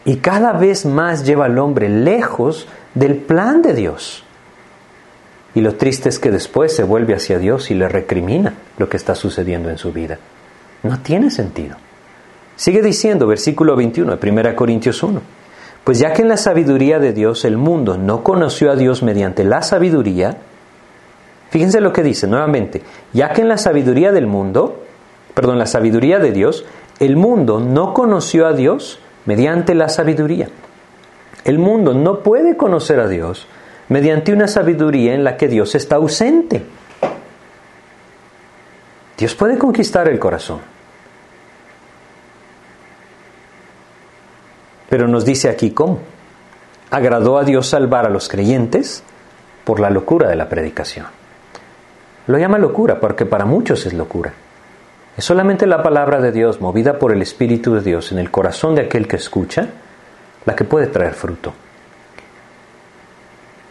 Y 0.05 0.16
cada 0.16 0.53
vez 0.53 0.87
más 0.87 1.24
lleva 1.24 1.47
al 1.47 1.59
hombre 1.59 1.89
lejos 1.89 2.68
del 2.95 3.16
plan 3.16 3.62
de 3.62 3.74
Dios. 3.74 4.24
Y 5.55 5.61
lo 5.62 5.74
triste 5.74 6.09
es 6.09 6.18
que 6.18 6.31
después 6.31 6.77
se 6.77 6.85
vuelve 6.85 7.14
hacia 7.14 7.39
Dios 7.39 7.70
y 7.70 7.74
le 7.74 7.89
recrimina 7.89 8.55
lo 8.79 8.89
que 8.89 8.99
está 8.99 9.14
sucediendo 9.14 9.70
en 9.70 9.79
su 9.79 9.93
vida. 9.93 10.18
No 10.83 11.01
tiene 11.01 11.31
sentido. 11.31 11.77
Sigue 12.57 12.83
diciendo, 12.83 13.27
versículo 13.27 13.74
21 13.74 14.16
de 14.16 14.31
1 14.31 14.57
Corintios 14.57 15.03
1. 15.03 15.20
Pues 15.83 15.99
ya 15.99 16.12
que 16.12 16.22
en 16.22 16.29
la 16.29 16.37
sabiduría 16.37 16.99
de 16.99 17.12
Dios 17.12 17.45
el 17.45 17.57
mundo 17.57 17.97
no 17.97 18.24
conoció 18.24 18.70
a 18.70 18.77
Dios 18.77 19.03
mediante 19.03 19.45
la 19.45 19.62
sabiduría, 19.62 20.37
fíjense 21.51 21.81
lo 21.81 21.93
que 21.93 22.03
dice 22.03 22.27
nuevamente, 22.27 22.83
ya 23.12 23.33
que 23.33 23.43
en 23.43 23.49
la 23.49 23.57
sabiduría 23.57 24.11
del 24.11 24.27
mundo, 24.27 24.83
perdón, 25.33 25.59
la 25.59 25.66
sabiduría 25.66 26.18
de 26.18 26.33
Dios, 26.33 26.64
el 26.99 27.16
mundo 27.16 27.61
no 27.61 27.92
conoció 27.92 28.47
a 28.47 28.53
Dios 28.53 28.99
mediante 29.26 29.74
la 29.74 29.88
sabiduría. 29.88 30.49
El 31.44 31.59
mundo 31.59 31.94
no 31.94 32.20
puede 32.20 32.57
conocer 32.57 33.01
a 33.01 33.09
Dios 33.09 33.47
mediante 33.88 34.32
una 34.32 34.49
sabiduría 34.49 35.14
en 35.14 35.22
la 35.22 35.36
que 35.36 35.49
Dios 35.49 35.74
está 35.74 35.97
ausente. 35.97 36.62
Dios 39.18 39.34
puede 39.34 39.59
conquistar 39.59 40.09
el 40.09 40.18
corazón. 40.18 40.61
Pero 44.88 45.09
nos 45.09 45.24
dice 45.24 45.49
aquí 45.49 45.70
cómo. 45.70 46.01
Agradó 46.90 47.38
a 47.38 47.44
Dios 47.44 47.66
salvar 47.66 48.07
a 48.07 48.11
los 48.11 48.28
creyentes 48.28 49.03
por 49.64 49.80
la 49.80 49.90
locura 49.90 50.28
de 50.28 50.36
la 50.36 50.49
predicación. 50.49 51.07
Lo 52.26 52.38
llama 52.38 52.59
locura 52.59 53.01
porque 53.01 53.26
para 53.26 53.44
muchos 53.44 53.86
es 53.86 53.92
locura. 53.92 54.32
Es 55.16 55.24
solamente 55.24 55.66
la 55.66 55.82
palabra 55.82 56.20
de 56.20 56.30
Dios, 56.30 56.60
movida 56.60 56.98
por 56.98 57.10
el 57.10 57.22
Espíritu 57.22 57.74
de 57.74 57.80
Dios 57.80 58.12
en 58.12 58.18
el 58.18 58.30
corazón 58.30 58.74
de 58.74 58.82
aquel 58.82 59.08
que 59.08 59.16
escucha, 59.16 59.68
la 60.44 60.54
que 60.54 60.64
puede 60.64 60.88
traer 60.88 61.14
fruto. 61.14 61.54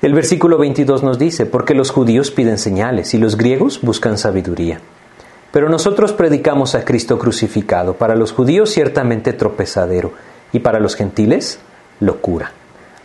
El 0.01 0.13
versículo 0.13 0.57
22 0.57 1.03
nos 1.03 1.19
dice, 1.19 1.45
porque 1.45 1.75
los 1.75 1.91
judíos 1.91 2.31
piden 2.31 2.57
señales 2.57 3.13
y 3.13 3.19
los 3.19 3.37
griegos 3.37 3.79
buscan 3.81 4.17
sabiduría. 4.17 4.79
Pero 5.51 5.69
nosotros 5.69 6.13
predicamos 6.13 6.73
a 6.73 6.83
Cristo 6.83 7.19
crucificado, 7.19 7.93
para 7.93 8.15
los 8.15 8.31
judíos 8.31 8.71
ciertamente 8.71 9.31
tropezadero, 9.31 10.13
y 10.51 10.59
para 10.59 10.79
los 10.79 10.95
gentiles 10.95 11.59
locura. 11.99 12.53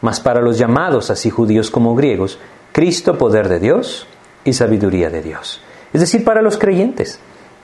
Mas 0.01 0.19
para 0.19 0.41
los 0.41 0.57
llamados, 0.57 1.11
así 1.11 1.29
judíos 1.29 1.71
como 1.71 1.95
griegos, 1.95 2.39
Cristo 2.73 3.19
poder 3.19 3.49
de 3.49 3.61
Dios 3.61 4.07
y 4.45 4.55
sabiduría 4.55 5.11
de 5.11 5.21
Dios. 5.21 5.61
Es 5.93 6.01
decir, 6.01 6.25
para 6.25 6.41
los 6.41 6.57
creyentes. 6.57 7.21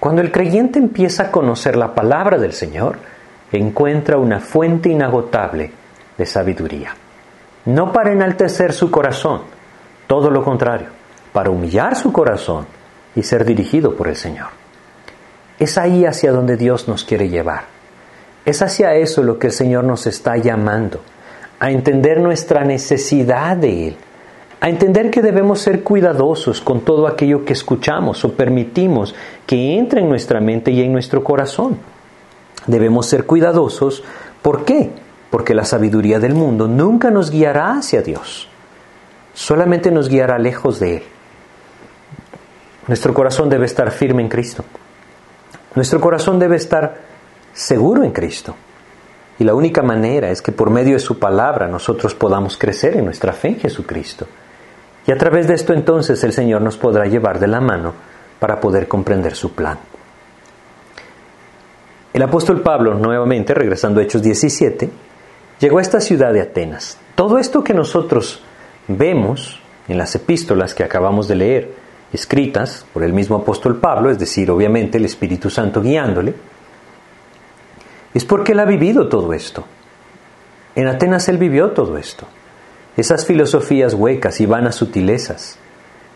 Cuando 0.06 0.22
el 0.22 0.30
creyente 0.30 0.78
empieza 0.78 1.24
a 1.24 1.30
conocer 1.32 1.74
la 1.74 1.92
palabra 1.92 2.38
del 2.38 2.52
Señor, 2.52 2.96
encuentra 3.50 4.18
una 4.18 4.38
fuente 4.38 4.88
inagotable 4.88 5.72
de 6.16 6.24
sabiduría. 6.24 6.94
No 7.64 7.92
para 7.92 8.12
enaltecer 8.12 8.72
su 8.72 8.88
corazón, 8.88 9.40
todo 10.06 10.30
lo 10.30 10.44
contrario, 10.44 10.90
para 11.32 11.50
humillar 11.50 11.96
su 11.96 12.12
corazón 12.12 12.68
y 13.16 13.24
ser 13.24 13.44
dirigido 13.44 13.96
por 13.96 14.06
el 14.06 14.14
Señor. 14.14 14.46
Es 15.58 15.76
ahí 15.76 16.04
hacia 16.06 16.30
donde 16.30 16.56
Dios 16.56 16.86
nos 16.86 17.02
quiere 17.02 17.28
llevar. 17.28 17.64
Es 18.44 18.62
hacia 18.62 18.94
eso 18.94 19.24
lo 19.24 19.40
que 19.40 19.48
el 19.48 19.52
Señor 19.52 19.82
nos 19.82 20.06
está 20.06 20.36
llamando, 20.36 21.00
a 21.58 21.72
entender 21.72 22.20
nuestra 22.20 22.62
necesidad 22.62 23.56
de 23.56 23.88
Él, 23.88 23.96
a 24.60 24.68
entender 24.68 25.10
que 25.10 25.22
debemos 25.22 25.60
ser 25.60 25.82
cuidadosos 25.82 26.60
con 26.60 26.80
todo 26.80 27.06
aquello 27.06 27.44
que 27.44 27.52
escuchamos 27.52 28.24
o 28.24 28.32
permitimos 28.32 29.14
que 29.46 29.78
entre 29.78 30.00
en 30.00 30.08
nuestra 30.08 30.40
mente 30.40 30.70
y 30.70 30.80
en 30.80 30.92
nuestro 30.92 31.22
corazón. 31.22 31.78
Debemos 32.66 33.06
ser 33.06 33.26
cuidadosos. 33.26 34.02
¿Por 34.42 34.64
qué? 34.64 34.90
Porque 35.30 35.54
la 35.54 35.64
sabiduría 35.64 36.18
del 36.18 36.34
mundo 36.34 36.68
nunca 36.68 37.10
nos 37.10 37.30
guiará 37.30 37.74
hacia 37.74 38.02
Dios. 38.02 38.48
Solamente 39.34 39.90
nos 39.90 40.08
guiará 40.08 40.38
lejos 40.38 40.80
de 40.80 40.96
Él. 40.96 41.02
Nuestro 42.88 43.12
corazón 43.12 43.50
debe 43.50 43.66
estar 43.66 43.90
firme 43.90 44.22
en 44.22 44.28
Cristo. 44.28 44.64
Nuestro 45.74 46.00
corazón 46.00 46.38
debe 46.38 46.56
estar 46.56 47.02
seguro 47.52 48.04
en 48.04 48.12
Cristo. 48.12 48.54
Y 49.38 49.44
la 49.44 49.54
única 49.54 49.82
manera 49.82 50.30
es 50.30 50.40
que 50.40 50.52
por 50.52 50.70
medio 50.70 50.94
de 50.94 51.00
su 51.00 51.18
palabra 51.18 51.68
nosotros 51.68 52.14
podamos 52.14 52.56
crecer 52.56 52.96
en 52.96 53.04
nuestra 53.04 53.32
fe 53.32 53.48
en 53.48 53.60
Jesucristo. 53.60 54.26
Y 55.06 55.12
a 55.12 55.18
través 55.18 55.46
de 55.46 55.54
esto 55.54 55.72
entonces 55.72 56.22
el 56.24 56.32
Señor 56.32 56.62
nos 56.62 56.76
podrá 56.76 57.06
llevar 57.06 57.38
de 57.38 57.46
la 57.46 57.60
mano 57.60 57.94
para 58.40 58.60
poder 58.60 58.88
comprender 58.88 59.36
su 59.36 59.52
plan. 59.52 59.78
El 62.12 62.22
apóstol 62.22 62.62
Pablo, 62.62 62.94
nuevamente, 62.94 63.54
regresando 63.54 64.00
a 64.00 64.02
Hechos 64.02 64.22
17, 64.22 64.90
llegó 65.60 65.78
a 65.78 65.82
esta 65.82 66.00
ciudad 66.00 66.32
de 66.32 66.40
Atenas. 66.40 66.98
Todo 67.14 67.38
esto 67.38 67.62
que 67.62 67.74
nosotros 67.74 68.42
vemos 68.88 69.60
en 69.86 69.98
las 69.98 70.14
epístolas 70.14 70.74
que 70.74 70.82
acabamos 70.82 71.28
de 71.28 71.36
leer, 71.36 71.74
escritas 72.12 72.84
por 72.92 73.04
el 73.04 73.12
mismo 73.12 73.36
apóstol 73.36 73.78
Pablo, 73.78 74.10
es 74.10 74.18
decir, 74.18 74.50
obviamente 74.50 74.98
el 74.98 75.04
Espíritu 75.04 75.50
Santo 75.50 75.82
guiándole, 75.82 76.34
es 78.14 78.24
porque 78.24 78.52
él 78.52 78.60
ha 78.60 78.64
vivido 78.64 79.08
todo 79.08 79.32
esto. 79.32 79.64
En 80.74 80.88
Atenas 80.88 81.28
él 81.28 81.38
vivió 81.38 81.70
todo 81.70 81.96
esto 81.96 82.26
esas 82.96 83.26
filosofías 83.26 83.94
huecas 83.94 84.40
y 84.40 84.46
vanas 84.46 84.76
sutilezas 84.76 85.58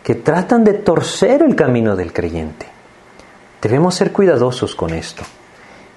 que 0.03 0.15
tratan 0.15 0.65
de 0.65 0.75
torcer 0.75 1.43
el 1.43 1.55
camino 1.55 1.95
del 1.97 2.13
creyente. 2.13 2.67
Debemos 3.61 3.95
ser 3.95 4.13
cuidadosos 4.13 4.75
con 4.75 4.95
esto 4.95 5.23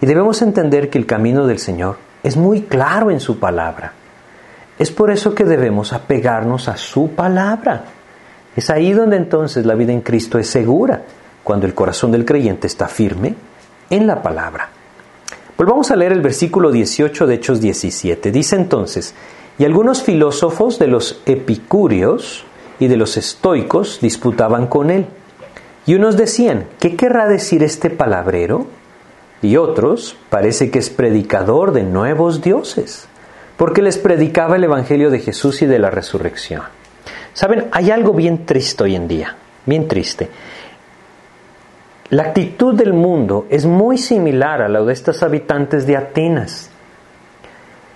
y 0.02 0.06
debemos 0.06 0.42
entender 0.42 0.90
que 0.90 0.98
el 0.98 1.06
camino 1.06 1.48
del 1.48 1.60
Señor 1.60 1.98
es 2.22 2.36
muy 2.36 2.64
claro 2.64 3.12
en 3.12 3.22
su 3.22 3.40
palabra. 3.40 3.94
Es 4.78 4.92
por 4.92 5.12
eso 5.12 5.34
que 5.34 5.46
debemos 5.46 5.94
apegarnos 5.94 6.68
a 6.68 6.76
su 6.76 7.12
palabra. 7.12 7.86
Es 8.56 8.70
ahí 8.70 8.92
donde 8.92 9.18
entonces 9.18 9.66
la 9.66 9.76
vida 9.76 9.94
en 9.94 10.02
Cristo 10.02 10.38
es 10.38 10.48
segura, 10.48 11.04
cuando 11.44 11.66
el 11.66 11.74
corazón 11.74 12.12
del 12.12 12.26
creyente 12.26 12.68
está 12.68 12.88
firme 12.88 13.36
en 13.90 14.08
la 14.08 14.22
palabra. 14.22 14.70
Volvamos 15.58 15.92
a 15.92 15.96
leer 15.96 16.12
el 16.12 16.22
versículo 16.22 16.72
18 16.72 17.28
de 17.28 17.36
Hechos 17.36 17.62
17. 17.62 18.32
Dice 18.32 18.56
entonces, 18.56 19.14
y 19.58 19.66
algunos 19.66 20.04
filósofos 20.04 20.80
de 20.80 20.88
los 20.88 21.22
epicúreos 21.26 22.46
y 22.80 22.88
de 22.88 22.98
los 22.98 23.18
estoicos 23.18 24.00
disputaban 24.02 24.68
con 24.68 24.90
él. 24.90 25.06
Y 25.86 25.96
unos 25.96 26.18
decían, 26.18 26.66
¿qué 26.80 26.96
querrá 26.96 27.28
decir 27.28 27.64
este 27.64 27.90
palabrero? 27.90 28.68
Y 29.42 29.58
otros, 29.58 30.16
parece 30.30 30.72
que 30.72 30.80
es 30.80 30.90
predicador 30.90 31.74
de 31.74 31.84
nuevos 31.84 32.42
dioses, 32.42 33.08
porque 33.58 33.82
les 33.82 33.98
predicaba 33.98 34.56
el 34.56 34.64
Evangelio 34.64 35.10
de 35.10 35.20
Jesús 35.20 35.62
y 35.62 35.66
de 35.66 35.80
la 35.80 35.90
resurrección. 35.90 36.62
Saben, 37.34 37.68
hay 37.72 37.92
algo 37.92 38.14
bien 38.14 38.46
triste 38.46 38.84
hoy 38.84 38.96
en 38.96 39.08
día, 39.08 39.36
bien 39.66 39.88
triste. 39.88 40.30
La 42.10 42.24
actitud 42.24 42.76
del 42.76 42.94
mundo 42.94 43.48
es 43.50 43.66
muy 43.66 43.98
similar 43.98 44.62
a 44.62 44.70
la 44.70 44.82
de 44.82 44.94
estos 44.94 45.24
habitantes 45.24 45.88
de 45.88 45.98
Atenas. 45.98 46.70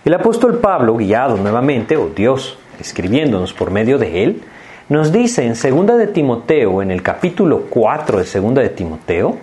El 0.07 0.13
apóstol 0.13 0.59
Pablo, 0.59 0.95
guiado 0.95 1.35
nuevamente, 1.35 1.97
o 1.97 2.07
Dios 2.07 2.57
escribiéndonos 2.79 3.51
por 3.51 3.71
medio 3.71 3.97
de 3.97 4.23
él, 4.23 4.41
nos 4.87 5.11
dice 5.11 5.43
en 5.43 5.49
2 5.49 5.97
de 5.97 6.07
Timoteo, 6.07 6.81
en 6.81 6.91
el 6.91 7.03
capítulo 7.03 7.63
4 7.69 8.19
de 8.19 8.39
2 8.39 8.53
de 8.53 8.69
Timoteo, 8.69 9.35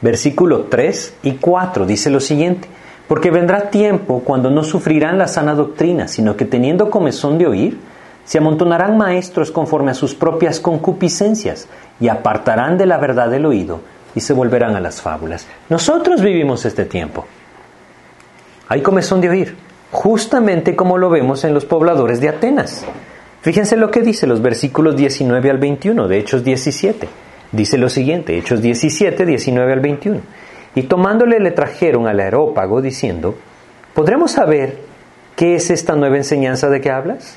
versículo 0.00 0.64
3 0.70 1.16
y 1.24 1.32
4, 1.32 1.84
dice 1.84 2.08
lo 2.08 2.20
siguiente, 2.20 2.68
porque 3.06 3.30
vendrá 3.30 3.68
tiempo 3.68 4.22
cuando 4.24 4.50
no 4.50 4.64
sufrirán 4.64 5.18
la 5.18 5.28
sana 5.28 5.54
doctrina, 5.54 6.08
sino 6.08 6.38
que 6.38 6.46
teniendo 6.46 6.88
comezón 6.88 7.36
de 7.36 7.46
oír, 7.46 7.78
se 8.24 8.38
amontonarán 8.38 8.96
maestros 8.96 9.50
conforme 9.50 9.90
a 9.90 9.94
sus 9.94 10.14
propias 10.14 10.58
concupiscencias 10.58 11.68
y 12.00 12.08
apartarán 12.08 12.78
de 12.78 12.86
la 12.86 12.96
verdad 12.96 13.28
del 13.28 13.44
oído 13.44 13.80
y 14.14 14.20
se 14.20 14.32
volverán 14.32 14.74
a 14.74 14.80
las 14.80 15.02
fábulas. 15.02 15.46
Nosotros 15.68 16.22
vivimos 16.22 16.64
este 16.64 16.86
tiempo. 16.86 17.26
Hay 18.68 18.82
comezón 18.82 19.20
de 19.20 19.28
oír, 19.28 19.56
justamente 19.90 20.74
como 20.74 20.96
lo 20.96 21.10
vemos 21.10 21.44
en 21.44 21.52
los 21.52 21.64
pobladores 21.66 22.20
de 22.20 22.30
Atenas. 22.30 22.84
Fíjense 23.42 23.76
lo 23.76 23.90
que 23.90 24.00
dice 24.00 24.26
los 24.26 24.40
versículos 24.40 24.96
19 24.96 25.50
al 25.50 25.58
21 25.58 26.08
de 26.08 26.18
Hechos 26.18 26.42
17. 26.44 27.06
Dice 27.52 27.76
lo 27.76 27.90
siguiente, 27.90 28.38
Hechos 28.38 28.62
17, 28.62 29.26
19 29.26 29.72
al 29.72 29.80
21. 29.80 30.20
Y 30.74 30.84
tomándole 30.84 31.38
le 31.40 31.50
trajeron 31.50 32.08
al 32.08 32.20
aerópago 32.20 32.80
diciendo, 32.80 33.36
¿podremos 33.92 34.32
saber 34.32 34.78
qué 35.36 35.56
es 35.56 35.68
esta 35.70 35.94
nueva 35.94 36.16
enseñanza 36.16 36.70
de 36.70 36.80
que 36.80 36.90
hablas? 36.90 37.36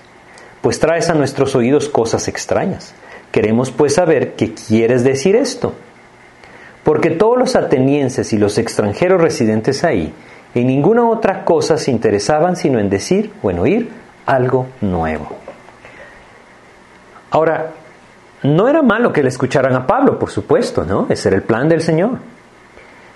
Pues 0.62 0.80
traes 0.80 1.10
a 1.10 1.14
nuestros 1.14 1.56
oídos 1.56 1.90
cosas 1.90 2.30
extrañas. 2.30 2.96
Queremos 3.32 3.70
pues 3.70 3.96
saber 3.96 4.34
qué 4.36 4.54
quieres 4.54 5.04
decir 5.04 5.36
esto. 5.36 5.74
Porque 6.84 7.10
todos 7.10 7.38
los 7.38 7.58
atenienses 7.58 8.32
y 8.32 8.38
los 8.38 8.58
extranjeros 8.58 9.22
residentes 9.22 9.84
ahí 9.84 10.14
en 10.54 10.68
ninguna 10.68 11.08
otra 11.08 11.46
cosa 11.46 11.78
se 11.78 11.92
interesaban 11.92 12.56
sino 12.56 12.80
en 12.80 12.90
decir 12.90 13.32
o 13.42 13.52
en 13.52 13.60
oír 13.60 13.90
algo 14.26 14.68
nuevo. 14.82 15.30
Ahora, 17.32 17.72
no 18.44 18.68
era 18.68 18.82
malo 18.82 19.12
que 19.12 19.24
le 19.24 19.30
escucharan 19.30 19.74
a 19.76 19.86
Pablo, 19.88 20.18
por 20.18 20.30
supuesto, 20.30 20.86
¿no? 20.86 21.08
Ese 21.10 21.30
era 21.30 21.38
el 21.38 21.44
plan 21.44 21.68
del 21.68 21.82
Señor. 21.82 22.20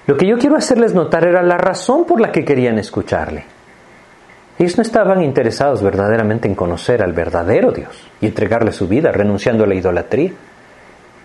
Lo 0.07 0.17
que 0.17 0.27
yo 0.27 0.38
quiero 0.38 0.57
hacerles 0.57 0.93
notar 0.93 1.25
era 1.25 1.43
la 1.43 1.57
razón 1.57 2.05
por 2.05 2.19
la 2.19 2.32
que 2.32 2.43
querían 2.43 2.79
escucharle. 2.79 3.45
Ellos 4.57 4.77
no 4.77 4.84
estaban 4.84 5.23
interesados 5.23 5.82
verdaderamente 5.82 6.47
en 6.47 6.55
conocer 6.55 7.01
al 7.01 7.13
verdadero 7.13 7.71
Dios 7.71 8.07
y 8.19 8.27
entregarle 8.27 8.71
su 8.71 8.88
vida, 8.88 9.11
renunciando 9.11 9.63
a 9.63 9.67
la 9.67 9.75
idolatría. 9.75 10.34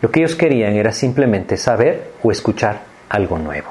Lo 0.00 0.10
que 0.10 0.20
ellos 0.20 0.36
querían 0.36 0.74
era 0.74 0.92
simplemente 0.92 1.56
saber 1.56 2.12
o 2.22 2.30
escuchar 2.30 2.80
algo 3.08 3.38
nuevo. 3.38 3.68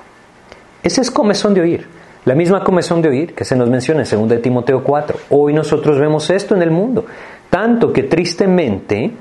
Ese 0.83 1.01
es 1.01 1.11
comezón 1.11 1.53
de 1.53 1.61
oír. 1.61 1.87
La 2.25 2.33
misma 2.33 2.63
comezón 2.63 3.03
de 3.03 3.09
oír 3.09 3.35
que 3.35 3.45
se 3.45 3.55
nos 3.55 3.69
menciona 3.69 4.03
en 4.03 4.27
2 4.27 4.41
Timoteo 4.41 4.83
4. 4.83 5.19
Hoy 5.29 5.53
nosotros 5.53 5.99
vemos 5.99 6.27
esto 6.31 6.55
en 6.55 6.63
el 6.63 6.71
mundo. 6.71 7.05
Tanto 7.51 7.93
que 7.93 8.03
tristemente, 8.03 9.11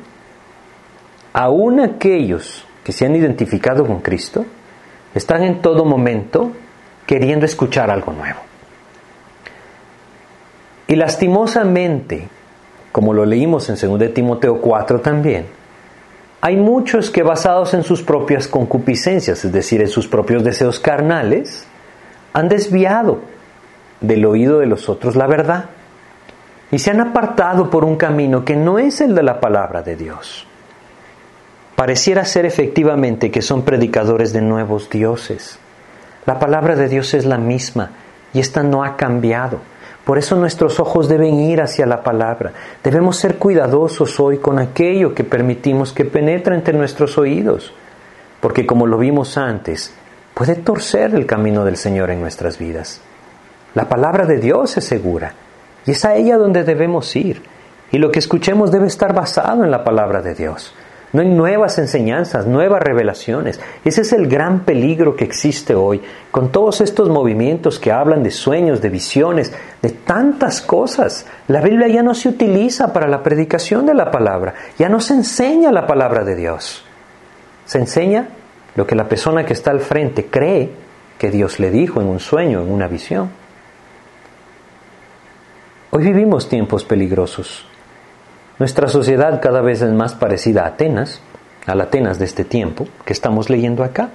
aún 1.34 1.80
aquellos 1.80 2.64
que 2.82 2.92
se 2.92 3.04
han 3.04 3.14
identificado 3.14 3.86
con 3.86 4.00
Cristo, 4.00 4.46
están 5.14 5.42
en 5.42 5.60
todo 5.60 5.84
momento 5.84 6.50
queriendo 7.06 7.44
escuchar 7.44 7.90
algo 7.90 8.12
nuevo. 8.12 8.40
Y 10.86 10.96
lastimosamente, 10.96 12.28
como 12.90 13.12
lo 13.12 13.26
leímos 13.26 13.68
en 13.68 13.98
2 13.98 14.14
Timoteo 14.14 14.62
4 14.62 15.00
también, 15.00 15.44
hay 16.40 16.56
muchos 16.56 17.10
que 17.10 17.22
basados 17.22 17.74
en 17.74 17.82
sus 17.82 18.02
propias 18.02 18.48
concupiscencias, 18.48 19.44
es 19.44 19.52
decir, 19.52 19.82
en 19.82 19.88
sus 19.88 20.08
propios 20.08 20.42
deseos 20.42 20.80
carnales, 20.80 21.66
han 22.34 22.48
desviado 22.48 23.20
del 24.00 24.26
oído 24.26 24.58
de 24.58 24.66
los 24.66 24.88
otros 24.90 25.16
la 25.16 25.26
verdad 25.26 25.66
y 26.70 26.80
se 26.80 26.90
han 26.90 27.00
apartado 27.00 27.70
por 27.70 27.84
un 27.84 27.96
camino 27.96 28.44
que 28.44 28.56
no 28.56 28.78
es 28.78 29.00
el 29.00 29.14
de 29.14 29.22
la 29.22 29.40
palabra 29.40 29.82
de 29.82 29.94
Dios. 29.96 30.46
Pareciera 31.76 32.24
ser 32.24 32.44
efectivamente 32.44 33.30
que 33.30 33.42
son 33.42 33.62
predicadores 33.62 34.32
de 34.32 34.42
nuevos 34.42 34.90
dioses. 34.90 35.58
La 36.26 36.38
palabra 36.40 36.74
de 36.74 36.88
Dios 36.88 37.14
es 37.14 37.24
la 37.24 37.38
misma 37.38 37.90
y 38.32 38.40
esta 38.40 38.64
no 38.64 38.82
ha 38.82 38.96
cambiado. 38.96 39.60
Por 40.04 40.18
eso 40.18 40.36
nuestros 40.36 40.80
ojos 40.80 41.08
deben 41.08 41.38
ir 41.38 41.62
hacia 41.62 41.86
la 41.86 42.02
palabra. 42.02 42.52
Debemos 42.82 43.16
ser 43.16 43.38
cuidadosos 43.38 44.18
hoy 44.18 44.38
con 44.38 44.58
aquello 44.58 45.14
que 45.14 45.24
permitimos 45.24 45.92
que 45.92 46.04
penetre 46.04 46.56
entre 46.56 46.76
nuestros 46.76 47.16
oídos, 47.16 47.72
porque 48.40 48.66
como 48.66 48.86
lo 48.86 48.98
vimos 48.98 49.38
antes, 49.38 49.94
puede 50.34 50.56
torcer 50.56 51.14
el 51.14 51.26
camino 51.26 51.64
del 51.64 51.76
Señor 51.76 52.10
en 52.10 52.20
nuestras 52.20 52.58
vidas. 52.58 53.00
La 53.74 53.88
palabra 53.88 54.26
de 54.26 54.38
Dios 54.38 54.76
es 54.76 54.84
segura 54.84 55.34
y 55.86 55.92
es 55.92 56.04
a 56.04 56.14
ella 56.14 56.36
donde 56.36 56.64
debemos 56.64 57.14
ir. 57.16 57.42
Y 57.90 57.98
lo 57.98 58.10
que 58.10 58.18
escuchemos 58.18 58.72
debe 58.72 58.86
estar 58.86 59.14
basado 59.14 59.64
en 59.64 59.70
la 59.70 59.84
palabra 59.84 60.20
de 60.20 60.34
Dios 60.34 60.74
no 61.14 61.22
hay 61.22 61.28
nuevas 61.28 61.78
enseñanzas, 61.78 62.44
nuevas 62.44 62.82
revelaciones. 62.82 63.60
Ese 63.84 64.00
es 64.00 64.12
el 64.12 64.26
gran 64.26 64.64
peligro 64.64 65.14
que 65.14 65.22
existe 65.22 65.72
hoy, 65.72 66.02
con 66.32 66.50
todos 66.50 66.80
estos 66.80 67.08
movimientos 67.08 67.78
que 67.78 67.92
hablan 67.92 68.24
de 68.24 68.32
sueños, 68.32 68.80
de 68.82 68.88
visiones, 68.88 69.52
de 69.80 69.90
tantas 69.90 70.60
cosas. 70.60 71.24
La 71.46 71.60
Biblia 71.60 71.86
ya 71.86 72.02
no 72.02 72.16
se 72.16 72.28
utiliza 72.28 72.92
para 72.92 73.06
la 73.06 73.22
predicación 73.22 73.86
de 73.86 73.94
la 73.94 74.10
palabra, 74.10 74.54
ya 74.76 74.88
no 74.88 74.98
se 74.98 75.14
enseña 75.14 75.70
la 75.70 75.86
palabra 75.86 76.24
de 76.24 76.34
Dios. 76.34 76.84
Se 77.64 77.78
enseña 77.78 78.30
lo 78.76 78.86
que 78.86 78.94
la 78.94 79.08
persona 79.08 79.44
que 79.44 79.52
está 79.52 79.70
al 79.70 79.80
frente 79.80 80.26
cree 80.26 80.70
que 81.18 81.30
Dios 81.30 81.60
le 81.60 81.70
dijo 81.70 82.00
en 82.00 82.08
un 82.08 82.20
sueño, 82.20 82.60
en 82.62 82.70
una 82.70 82.88
visión. 82.88 83.30
Hoy 85.90 86.02
vivimos 86.02 86.48
tiempos 86.48 86.84
peligrosos. 86.84 87.66
Nuestra 88.58 88.88
sociedad 88.88 89.40
cada 89.40 89.60
vez 89.60 89.82
es 89.82 89.92
más 89.92 90.14
parecida 90.14 90.62
a 90.62 90.68
Atenas, 90.68 91.20
a 91.66 91.74
la 91.74 91.84
Atenas 91.84 92.18
de 92.18 92.24
este 92.24 92.44
tiempo 92.44 92.88
que 93.04 93.12
estamos 93.12 93.48
leyendo 93.48 93.84
acá. 93.84 94.10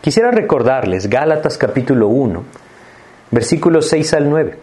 Quisiera 0.00 0.30
recordarles 0.30 1.08
Gálatas 1.08 1.56
capítulo 1.58 2.08
1, 2.08 2.44
versículos 3.30 3.88
6 3.88 4.14
al 4.14 4.30
9. 4.30 4.58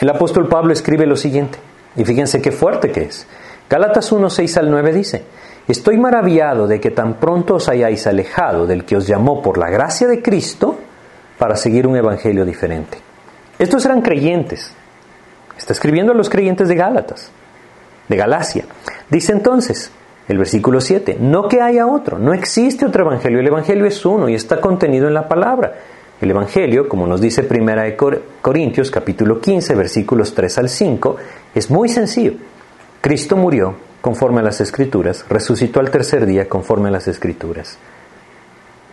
El 0.00 0.08
apóstol 0.10 0.48
Pablo 0.48 0.72
escribe 0.72 1.06
lo 1.06 1.16
siguiente, 1.16 1.58
y 1.96 2.04
fíjense 2.04 2.42
qué 2.42 2.52
fuerte 2.52 2.90
que 2.90 3.02
es. 3.02 3.26
Gálatas 3.68 4.10
1, 4.12 4.28
6 4.28 4.56
al 4.58 4.70
9 4.70 4.92
dice, 4.92 5.24
Estoy 5.68 5.96
maravillado 5.96 6.66
de 6.66 6.80
que 6.80 6.90
tan 6.90 7.14
pronto 7.14 7.54
os 7.54 7.68
hayáis 7.68 8.06
alejado 8.06 8.66
del 8.66 8.84
que 8.84 8.96
os 8.96 9.06
llamó 9.06 9.42
por 9.42 9.58
la 9.58 9.70
gracia 9.70 10.08
de 10.08 10.20
Cristo 10.20 10.76
para 11.38 11.56
seguir 11.56 11.86
un 11.86 11.96
evangelio 11.96 12.44
diferente. 12.44 12.98
Estos 13.58 13.84
eran 13.84 14.02
creyentes, 14.02 14.74
Está 15.62 15.74
escribiendo 15.74 16.12
a 16.12 16.16
los 16.16 16.28
creyentes 16.28 16.66
de 16.66 16.74
Gálatas, 16.74 17.30
de 18.08 18.16
Galacia. 18.16 18.64
Dice 19.08 19.30
entonces, 19.30 19.92
el 20.26 20.38
versículo 20.38 20.80
7, 20.80 21.18
no 21.20 21.46
que 21.46 21.60
haya 21.60 21.86
otro, 21.86 22.18
no 22.18 22.34
existe 22.34 22.84
otro 22.84 23.04
evangelio, 23.04 23.38
el 23.38 23.46
evangelio 23.46 23.86
es 23.86 24.04
uno 24.04 24.28
y 24.28 24.34
está 24.34 24.60
contenido 24.60 25.06
en 25.06 25.14
la 25.14 25.28
palabra. 25.28 25.74
El 26.20 26.30
evangelio, 26.30 26.88
como 26.88 27.06
nos 27.06 27.20
dice 27.20 27.44
Primera 27.44 27.82
de 27.82 27.96
Corintios 28.40 28.90
capítulo 28.90 29.40
15, 29.40 29.74
versículos 29.74 30.34
3 30.34 30.58
al 30.58 30.68
5, 30.68 31.16
es 31.54 31.70
muy 31.70 31.88
sencillo. 31.88 32.32
Cristo 33.00 33.36
murió 33.36 33.76
conforme 34.02 34.40
a 34.40 34.42
las 34.42 34.60
escrituras, 34.60 35.24
resucitó 35.30 35.80
al 35.80 35.90
tercer 35.90 36.26
día 36.26 36.48
conforme 36.48 36.88
a 36.88 36.92
las 36.92 37.08
escrituras. 37.08 37.78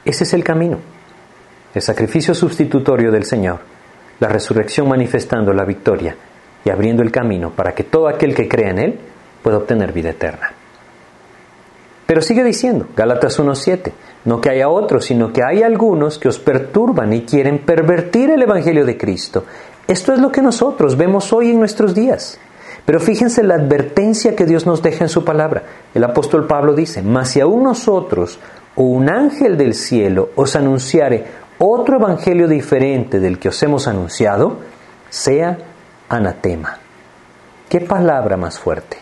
Ese 0.06 0.24
es 0.24 0.34
el 0.34 0.44
camino. 0.44 0.78
El 1.74 1.82
sacrificio 1.82 2.34
sustitutorio 2.34 3.12
del 3.12 3.26
Señor, 3.26 3.60
la 4.20 4.30
resurrección 4.30 4.88
manifestando 4.88 5.52
la 5.52 5.66
victoria 5.66 6.16
y 6.64 6.70
abriendo 6.70 7.04
el 7.04 7.12
camino 7.12 7.52
para 7.52 7.74
que 7.74 7.84
todo 7.84 8.08
aquel 8.08 8.34
que 8.36 8.48
crea 8.48 8.70
en 8.70 8.80
Él 8.80 9.00
pueda 9.42 9.58
obtener 9.58 9.92
vida 9.92 10.12
eterna. 10.12 10.54
Pero 12.06 12.22
sigue 12.22 12.44
diciendo, 12.44 12.88
Gálatas 12.96 13.40
1.7, 13.40 13.92
no 14.26 14.42
que 14.42 14.50
haya 14.50 14.70
otros, 14.70 15.06
sino 15.06 15.32
que 15.32 15.44
hay 15.44 15.62
algunos 15.62 16.18
que 16.18 16.28
os 16.28 16.40
perturban 16.40 17.14
y 17.14 17.22
quieren 17.22 17.60
pervertir 17.60 18.32
el 18.32 18.42
Evangelio 18.42 18.86
de 18.86 18.98
Cristo. 18.98 19.46
Esto 19.88 20.14
es 20.14 20.20
lo 20.20 20.32
que 20.32 20.42
nosotros 20.42 20.98
vemos 20.98 21.32
hoy 21.34 21.52
en 21.52 21.60
nuestros 21.60 21.94
días. 21.94 22.40
Pero 22.86 23.00
fíjense 23.00 23.44
la 23.44 23.56
advertencia 23.56 24.36
que 24.36 24.46
Dios 24.46 24.66
nos 24.66 24.82
deja 24.82 25.04
en 25.04 25.10
su 25.10 25.24
palabra. 25.24 25.64
El 25.94 26.04
apóstol 26.04 26.48
Pablo 26.48 26.74
dice, 26.74 27.02
mas 27.02 27.30
si 27.30 27.40
aún 27.40 27.64
nosotros 27.64 28.40
o 28.76 28.84
un 28.84 29.10
ángel 29.10 29.58
del 29.58 29.74
cielo 29.74 30.30
os 30.36 30.56
anunciare 30.56 31.26
otro 31.60 31.98
evangelio 31.98 32.48
diferente 32.48 33.20
del 33.20 33.38
que 33.38 33.50
os 33.50 33.64
hemos 33.64 33.88
anunciado, 33.88 34.58
sea 35.10 35.58
anatema. 36.08 36.78
¿Qué 37.68 37.82
palabra 37.82 38.38
más 38.38 38.58
fuerte? 38.58 38.98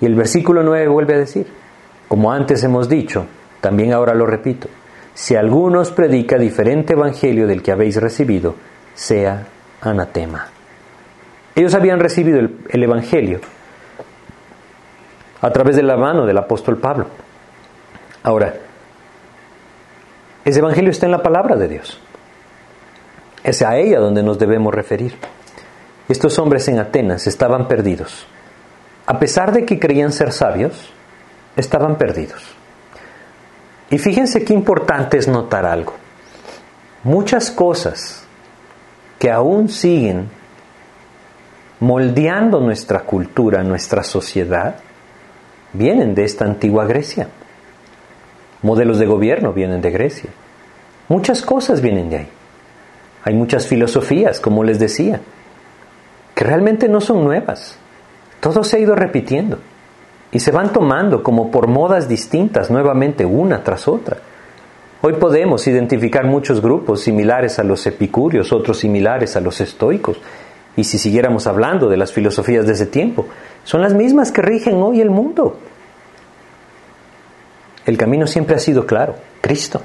Y 0.00 0.06
el 0.06 0.14
versículo 0.14 0.62
9 0.62 0.88
vuelve 0.88 1.14
a 1.14 1.18
decir, 1.18 1.46
como 2.08 2.32
antes 2.32 2.62
hemos 2.64 2.88
dicho, 2.88 3.26
también 3.60 3.92
ahora 3.92 4.14
lo 4.14 4.26
repito, 4.26 4.68
si 5.14 5.36
alguno 5.36 5.80
os 5.80 5.90
predica 5.90 6.38
diferente 6.38 6.94
evangelio 6.94 7.46
del 7.46 7.62
que 7.62 7.72
habéis 7.72 7.96
recibido, 7.96 8.54
sea 8.94 9.32
anatema. 9.32 9.59
Ellos 11.54 11.74
habían 11.74 12.00
recibido 12.00 12.38
el 12.38 12.82
evangelio 12.82 13.40
a 15.40 15.50
través 15.50 15.76
de 15.76 15.82
la 15.82 15.96
mano 15.96 16.26
del 16.26 16.38
apóstol 16.38 16.78
Pablo. 16.78 17.06
Ahora, 18.22 18.54
ese 20.44 20.58
evangelio 20.58 20.90
está 20.90 21.06
en 21.06 21.12
la 21.12 21.22
palabra 21.22 21.56
de 21.56 21.68
Dios. 21.68 21.98
Es 23.42 23.62
a 23.62 23.76
ella 23.76 23.98
donde 23.98 24.22
nos 24.22 24.38
debemos 24.38 24.74
referir. 24.74 25.16
Estos 26.08 26.38
hombres 26.38 26.68
en 26.68 26.78
Atenas 26.78 27.26
estaban 27.26 27.68
perdidos. 27.68 28.26
A 29.06 29.18
pesar 29.18 29.52
de 29.52 29.64
que 29.64 29.78
creían 29.78 30.12
ser 30.12 30.32
sabios, 30.32 30.92
estaban 31.56 31.96
perdidos. 31.96 32.42
Y 33.90 33.98
fíjense 33.98 34.44
qué 34.44 34.52
importante 34.52 35.18
es 35.18 35.26
notar 35.26 35.64
algo. 35.64 35.94
Muchas 37.02 37.50
cosas 37.50 38.24
que 39.20 39.30
aún 39.30 39.68
siguen 39.68 40.30
moldeando 41.78 42.58
nuestra 42.60 43.00
cultura, 43.00 43.62
nuestra 43.62 44.02
sociedad, 44.02 44.76
vienen 45.74 46.14
de 46.14 46.24
esta 46.24 46.46
antigua 46.46 46.86
Grecia. 46.86 47.28
Modelos 48.62 48.98
de 48.98 49.04
gobierno 49.04 49.52
vienen 49.52 49.82
de 49.82 49.90
Grecia. 49.90 50.30
Muchas 51.08 51.42
cosas 51.42 51.82
vienen 51.82 52.08
de 52.08 52.16
ahí. 52.16 52.28
Hay 53.22 53.34
muchas 53.34 53.66
filosofías, 53.66 54.40
como 54.40 54.64
les 54.64 54.78
decía, 54.78 55.20
que 56.34 56.44
realmente 56.44 56.88
no 56.88 57.02
son 57.02 57.22
nuevas. 57.22 57.76
Todo 58.40 58.64
se 58.64 58.78
ha 58.78 58.80
ido 58.80 58.94
repitiendo 58.94 59.58
y 60.32 60.40
se 60.40 60.50
van 60.50 60.72
tomando 60.72 61.22
como 61.22 61.50
por 61.50 61.66
modas 61.66 62.08
distintas 62.08 62.70
nuevamente 62.70 63.26
una 63.26 63.62
tras 63.64 63.86
otra. 63.86 64.16
Hoy 65.02 65.14
podemos 65.14 65.66
identificar 65.66 66.26
muchos 66.26 66.60
grupos 66.60 67.00
similares 67.00 67.58
a 67.58 67.64
los 67.64 67.86
epicúreos, 67.86 68.52
otros 68.52 68.80
similares 68.80 69.34
a 69.34 69.40
los 69.40 69.62
estoicos, 69.62 70.18
y 70.76 70.84
si 70.84 70.98
siguiéramos 70.98 71.46
hablando 71.46 71.88
de 71.88 71.96
las 71.96 72.12
filosofías 72.12 72.66
de 72.66 72.74
ese 72.74 72.84
tiempo, 72.84 73.26
son 73.64 73.80
las 73.80 73.94
mismas 73.94 74.30
que 74.30 74.42
rigen 74.42 74.76
hoy 74.82 75.00
el 75.00 75.08
mundo. 75.08 75.56
El 77.86 77.96
camino 77.96 78.26
siempre 78.26 78.56
ha 78.56 78.58
sido 78.58 78.86
claro, 78.86 79.14
Cristo. 79.40 79.80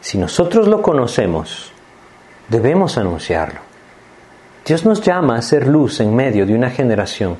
Si 0.00 0.16
nosotros 0.16 0.68
lo 0.68 0.80
conocemos, 0.80 1.70
debemos 2.48 2.96
anunciarlo. 2.96 3.60
Dios 4.64 4.86
nos 4.86 5.02
llama 5.02 5.36
a 5.36 5.42
ser 5.42 5.68
luz 5.68 6.00
en 6.00 6.16
medio 6.16 6.46
de 6.46 6.54
una 6.54 6.70
generación 6.70 7.36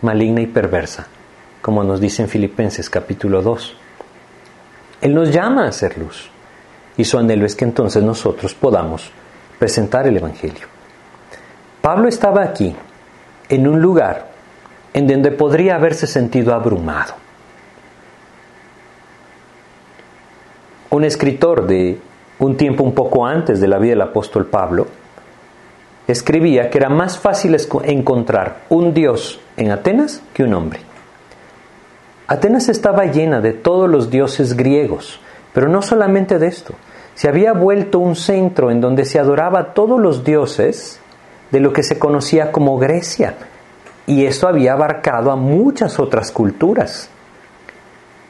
maligna 0.00 0.40
y 0.40 0.46
perversa, 0.46 1.08
como 1.60 1.84
nos 1.84 2.00
dice 2.00 2.22
en 2.22 2.28
Filipenses 2.30 2.88
capítulo 2.88 3.42
2. 3.42 3.81
Él 5.02 5.14
nos 5.14 5.30
llama 5.32 5.66
a 5.66 5.72
ser 5.72 5.98
luz 5.98 6.30
y 6.96 7.04
su 7.04 7.18
anhelo 7.18 7.44
es 7.44 7.56
que 7.56 7.64
entonces 7.64 8.02
nosotros 8.02 8.54
podamos 8.54 9.10
presentar 9.58 10.06
el 10.06 10.16
Evangelio. 10.16 10.68
Pablo 11.80 12.08
estaba 12.08 12.42
aquí, 12.42 12.74
en 13.48 13.66
un 13.66 13.82
lugar 13.82 14.30
en 14.94 15.08
donde 15.08 15.32
podría 15.32 15.74
haberse 15.74 16.06
sentido 16.06 16.54
abrumado. 16.54 17.14
Un 20.90 21.04
escritor 21.04 21.66
de 21.66 21.98
un 22.38 22.56
tiempo 22.56 22.84
un 22.84 22.94
poco 22.94 23.26
antes 23.26 23.60
de 23.60 23.66
la 23.68 23.78
vida 23.78 23.92
del 23.92 24.02
apóstol 24.02 24.46
Pablo, 24.46 24.86
escribía 26.06 26.70
que 26.70 26.78
era 26.78 26.88
más 26.88 27.18
fácil 27.18 27.56
encontrar 27.84 28.62
un 28.68 28.94
dios 28.94 29.40
en 29.56 29.72
Atenas 29.72 30.22
que 30.32 30.44
un 30.44 30.54
hombre. 30.54 30.91
Atenas 32.32 32.70
estaba 32.70 33.04
llena 33.04 33.42
de 33.42 33.52
todos 33.52 33.90
los 33.90 34.08
dioses 34.08 34.56
griegos, 34.56 35.20
Pero 35.52 35.68
no 35.68 35.82
solamente 35.82 36.38
de 36.38 36.46
esto, 36.46 36.72
se 37.14 37.28
había 37.28 37.52
vuelto 37.52 37.98
un 37.98 38.16
centro 38.16 38.70
en 38.70 38.80
donde 38.80 39.04
se 39.04 39.18
adoraba 39.18 39.60
a 39.60 39.74
todos 39.74 40.00
los 40.00 40.24
dioses 40.24 40.98
de 41.50 41.60
lo 41.60 41.74
que 41.74 41.82
se 41.82 41.98
conocía 41.98 42.50
como 42.50 42.78
Grecia. 42.78 43.34
Y 44.06 44.24
esto 44.24 44.48
había 44.48 44.72
abarcado 44.72 45.30
a 45.30 45.36
muchas 45.36 45.98
otras 45.98 46.32
culturas. 46.32 47.10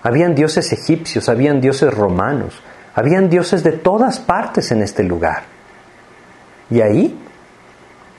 Habían 0.02 0.34
dioses 0.34 0.72
egipcios, 0.72 1.28
habían 1.28 1.60
dioses 1.60 1.94
romanos, 1.94 2.60
habían 2.96 3.30
dioses 3.30 3.62
de 3.62 3.70
todas 3.70 4.18
partes 4.18 4.72
en 4.72 4.82
este 4.82 5.04
lugar. 5.04 5.44
Y 6.70 6.80
ahí 6.80 7.16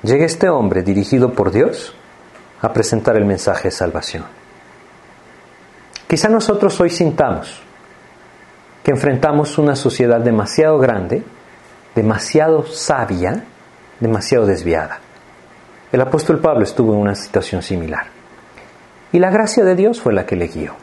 llega 0.02 0.26
este 0.26 0.48
hombre 0.48 0.82
dirigido 0.82 1.34
por 1.34 1.52
Dios 1.52 1.94
a 2.62 2.72
presentar 2.72 3.18
el 3.18 3.26
mensaje 3.26 3.68
de 3.68 3.72
salvación. 3.72 4.43
Quizá 6.14 6.30
nosotros 6.30 6.80
hoy 6.80 6.92
sintamos 6.92 7.60
que 8.84 8.92
enfrentamos 8.92 9.58
una 9.58 9.76
sociedad 9.76 10.20
demasiado 10.20 10.78
grande, 10.78 11.24
demasiado 11.96 12.68
sabia, 12.68 13.46
demasiado 14.00 14.46
desviada. 14.46 15.00
El 15.92 16.02
apóstol 16.02 16.38
Pablo 16.38 16.66
estuvo 16.66 16.94
en 16.94 17.00
una 17.00 17.16
situación 17.16 17.64
similar. 17.64 18.06
Y 19.12 19.18
la 19.18 19.32
gracia 19.32 19.64
de 19.64 19.74
Dios 19.74 20.02
fue 20.02 20.14
la 20.14 20.28
que 20.28 20.36
le 20.36 20.50
guió. 20.50 20.76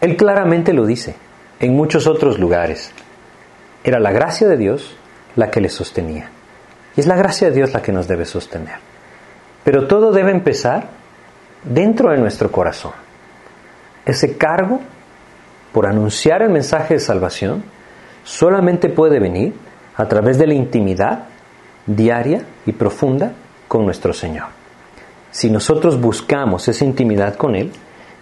Él 0.00 0.16
claramente 0.16 0.72
lo 0.72 0.86
dice 0.86 1.16
en 1.58 1.74
muchos 1.74 2.06
otros 2.06 2.38
lugares. 2.38 2.92
Era 3.82 3.98
la 3.98 4.12
gracia 4.12 4.46
de 4.46 4.58
Dios 4.58 4.96
la 5.34 5.50
que 5.50 5.60
le 5.60 5.68
sostenía. 5.68 6.30
Y 6.94 7.00
es 7.00 7.08
la 7.08 7.16
gracia 7.16 7.48
de 7.48 7.56
Dios 7.56 7.72
la 7.72 7.82
que 7.82 7.90
nos 7.90 8.06
debe 8.06 8.26
sostener. 8.26 8.76
Pero 9.64 9.88
todo 9.88 10.12
debe 10.12 10.30
empezar 10.30 10.86
dentro 11.64 12.12
de 12.12 12.18
nuestro 12.18 12.52
corazón. 12.52 13.01
Ese 14.04 14.36
cargo 14.36 14.80
por 15.72 15.86
anunciar 15.86 16.42
el 16.42 16.50
mensaje 16.50 16.94
de 16.94 17.00
salvación 17.00 17.64
solamente 18.24 18.88
puede 18.88 19.18
venir 19.18 19.54
a 19.96 20.06
través 20.08 20.38
de 20.38 20.46
la 20.46 20.54
intimidad 20.54 21.24
diaria 21.86 22.42
y 22.66 22.72
profunda 22.72 23.32
con 23.68 23.84
nuestro 23.84 24.12
Señor. 24.12 24.46
Si 25.30 25.50
nosotros 25.50 26.00
buscamos 26.00 26.68
esa 26.68 26.84
intimidad 26.84 27.36
con 27.36 27.54
Él, 27.54 27.72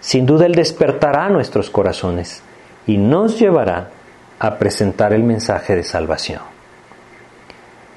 sin 0.00 0.26
duda 0.26 0.46
Él 0.46 0.54
despertará 0.54 1.28
nuestros 1.28 1.70
corazones 1.70 2.42
y 2.86 2.96
nos 2.96 3.38
llevará 3.38 3.90
a 4.38 4.58
presentar 4.58 5.12
el 5.12 5.22
mensaje 5.22 5.74
de 5.74 5.82
salvación. 5.82 6.40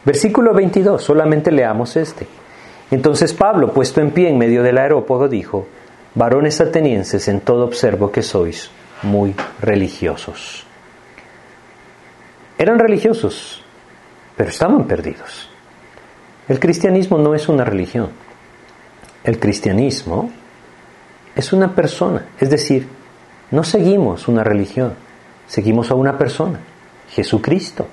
Versículo 0.04 0.54
22, 0.54 1.02
solamente 1.02 1.52
leamos 1.52 1.96
este. 1.96 2.28
Entonces 2.92 3.34
Pablo, 3.34 3.72
puesto 3.72 4.02
en 4.02 4.12
pie 4.12 4.30
en 4.30 4.38
medio 4.38 4.62
del 4.62 4.78
aerópodo, 4.78 5.30
dijo, 5.30 5.68
varones 6.16 6.61
atenienses, 6.61 7.28
en 7.28 7.41
todo 7.41 7.66
observo 7.66 8.11
que 8.11 8.22
sois 8.22 8.70
muy 9.01 9.36
religiosos. 9.61 10.66
Eran 12.57 12.80
religiosos, 12.80 13.64
pero 14.38 14.49
estaban 14.49 14.86
perdidos. 14.86 15.49
El 16.47 16.59
cristianismo 16.59 17.18
no 17.18 17.34
es 17.34 17.49
una 17.49 17.66
religión. 17.66 18.09
El 19.24 19.39
cristianismo 19.39 20.32
es 21.36 21.53
una 21.53 21.74
persona, 21.74 22.26
es 22.39 22.49
decir, 22.49 22.88
no 23.51 23.64
seguimos 23.64 24.28
una 24.28 24.43
religión, 24.43 24.93
seguimos 25.47 25.89
a 25.89 25.95
una 25.95 26.18
persona, 26.18 26.59
Jesucristo. 27.09 27.88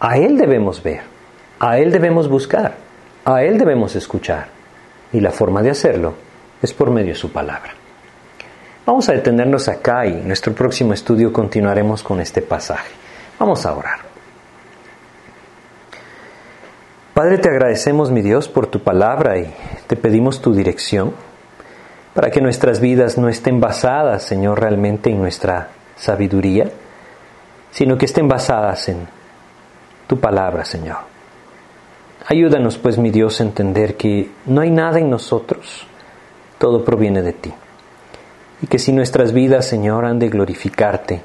A 0.00 0.18
Él 0.18 0.36
debemos 0.36 0.82
ver, 0.82 1.02
a 1.60 1.78
Él 1.78 1.92
debemos 1.92 2.28
buscar, 2.28 2.76
a 3.24 3.42
Él 3.42 3.58
debemos 3.58 3.94
escuchar. 3.94 4.48
Y 5.12 5.20
la 5.20 5.30
forma 5.30 5.62
de 5.62 5.70
hacerlo 5.70 6.14
es 6.62 6.72
por 6.72 6.90
medio 6.90 7.12
de 7.12 7.18
su 7.18 7.30
palabra. 7.32 7.72
Vamos 8.86 9.08
a 9.08 9.12
detenernos 9.12 9.68
acá 9.68 10.06
y 10.06 10.12
en 10.12 10.26
nuestro 10.26 10.54
próximo 10.54 10.92
estudio 10.92 11.32
continuaremos 11.32 12.02
con 12.02 12.20
este 12.20 12.40
pasaje. 12.42 12.90
Vamos 13.38 13.66
a 13.66 13.74
orar. 13.74 14.00
Padre, 17.14 17.38
te 17.38 17.48
agradecemos, 17.48 18.10
mi 18.10 18.22
Dios, 18.22 18.48
por 18.48 18.68
tu 18.68 18.80
palabra 18.80 19.38
y 19.38 19.52
te 19.86 19.96
pedimos 19.96 20.40
tu 20.40 20.54
dirección 20.54 21.12
para 22.14 22.30
que 22.30 22.40
nuestras 22.40 22.80
vidas 22.80 23.18
no 23.18 23.28
estén 23.28 23.60
basadas, 23.60 24.22
Señor, 24.22 24.60
realmente 24.60 25.10
en 25.10 25.18
nuestra 25.18 25.68
sabiduría, 25.96 26.70
sino 27.70 27.96
que 27.96 28.06
estén 28.06 28.28
basadas 28.28 28.88
en 28.88 29.06
tu 30.06 30.18
palabra, 30.20 30.64
Señor. 30.64 30.98
Ayúdanos, 32.26 32.78
pues, 32.78 32.98
mi 32.98 33.10
Dios, 33.10 33.40
a 33.40 33.44
entender 33.44 33.96
que 33.96 34.30
no 34.46 34.60
hay 34.60 34.70
nada 34.70 34.98
en 34.98 35.10
nosotros, 35.10 35.86
todo 36.62 36.84
proviene 36.84 37.22
de 37.22 37.32
ti. 37.32 37.52
Y 38.62 38.68
que 38.68 38.78
si 38.78 38.92
nuestras 38.92 39.32
vidas, 39.32 39.66
Señor, 39.66 40.04
han 40.04 40.20
de 40.20 40.28
glorificarte, 40.28 41.20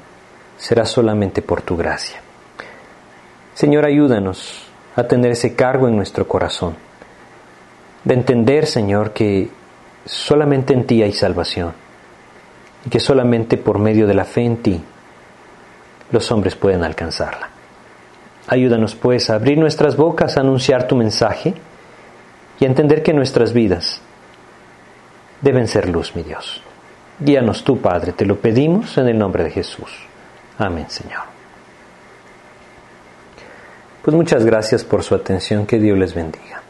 será 0.56 0.84
solamente 0.84 1.42
por 1.42 1.62
tu 1.62 1.76
gracia. 1.76 2.20
Señor, 3.54 3.86
ayúdanos 3.86 4.66
a 4.96 5.04
tener 5.04 5.30
ese 5.30 5.54
cargo 5.54 5.86
en 5.86 5.94
nuestro 5.94 6.26
corazón, 6.26 6.74
de 8.02 8.14
entender, 8.14 8.66
Señor, 8.66 9.12
que 9.12 9.48
solamente 10.04 10.74
en 10.74 10.84
ti 10.88 11.04
hay 11.04 11.12
salvación 11.12 11.72
y 12.84 12.90
que 12.90 12.98
solamente 12.98 13.58
por 13.58 13.78
medio 13.78 14.08
de 14.08 14.14
la 14.14 14.24
fe 14.24 14.40
en 14.44 14.56
ti 14.56 14.82
los 16.10 16.32
hombres 16.32 16.56
pueden 16.56 16.82
alcanzarla. 16.82 17.48
Ayúdanos 18.48 18.96
pues 18.96 19.30
a 19.30 19.36
abrir 19.36 19.56
nuestras 19.56 19.96
bocas 19.96 20.36
a 20.36 20.40
anunciar 20.40 20.88
tu 20.88 20.96
mensaje 20.96 21.54
y 22.58 22.64
a 22.64 22.68
entender 22.68 23.04
que 23.04 23.12
nuestras 23.12 23.52
vidas 23.52 24.02
deben 25.40 25.68
ser 25.68 25.88
luz, 25.88 26.14
mi 26.14 26.22
Dios. 26.22 26.62
Guíanos 27.20 27.64
tú, 27.64 27.80
Padre, 27.80 28.12
te 28.12 28.24
lo 28.24 28.36
pedimos 28.40 28.96
en 28.98 29.08
el 29.08 29.18
nombre 29.18 29.44
de 29.44 29.50
Jesús. 29.50 29.90
Amén, 30.58 30.86
Señor. 30.88 31.22
Pues 34.02 34.16
muchas 34.16 34.44
gracias 34.44 34.84
por 34.84 35.02
su 35.02 35.14
atención, 35.14 35.66
que 35.66 35.78
Dios 35.78 35.98
les 35.98 36.14
bendiga. 36.14 36.62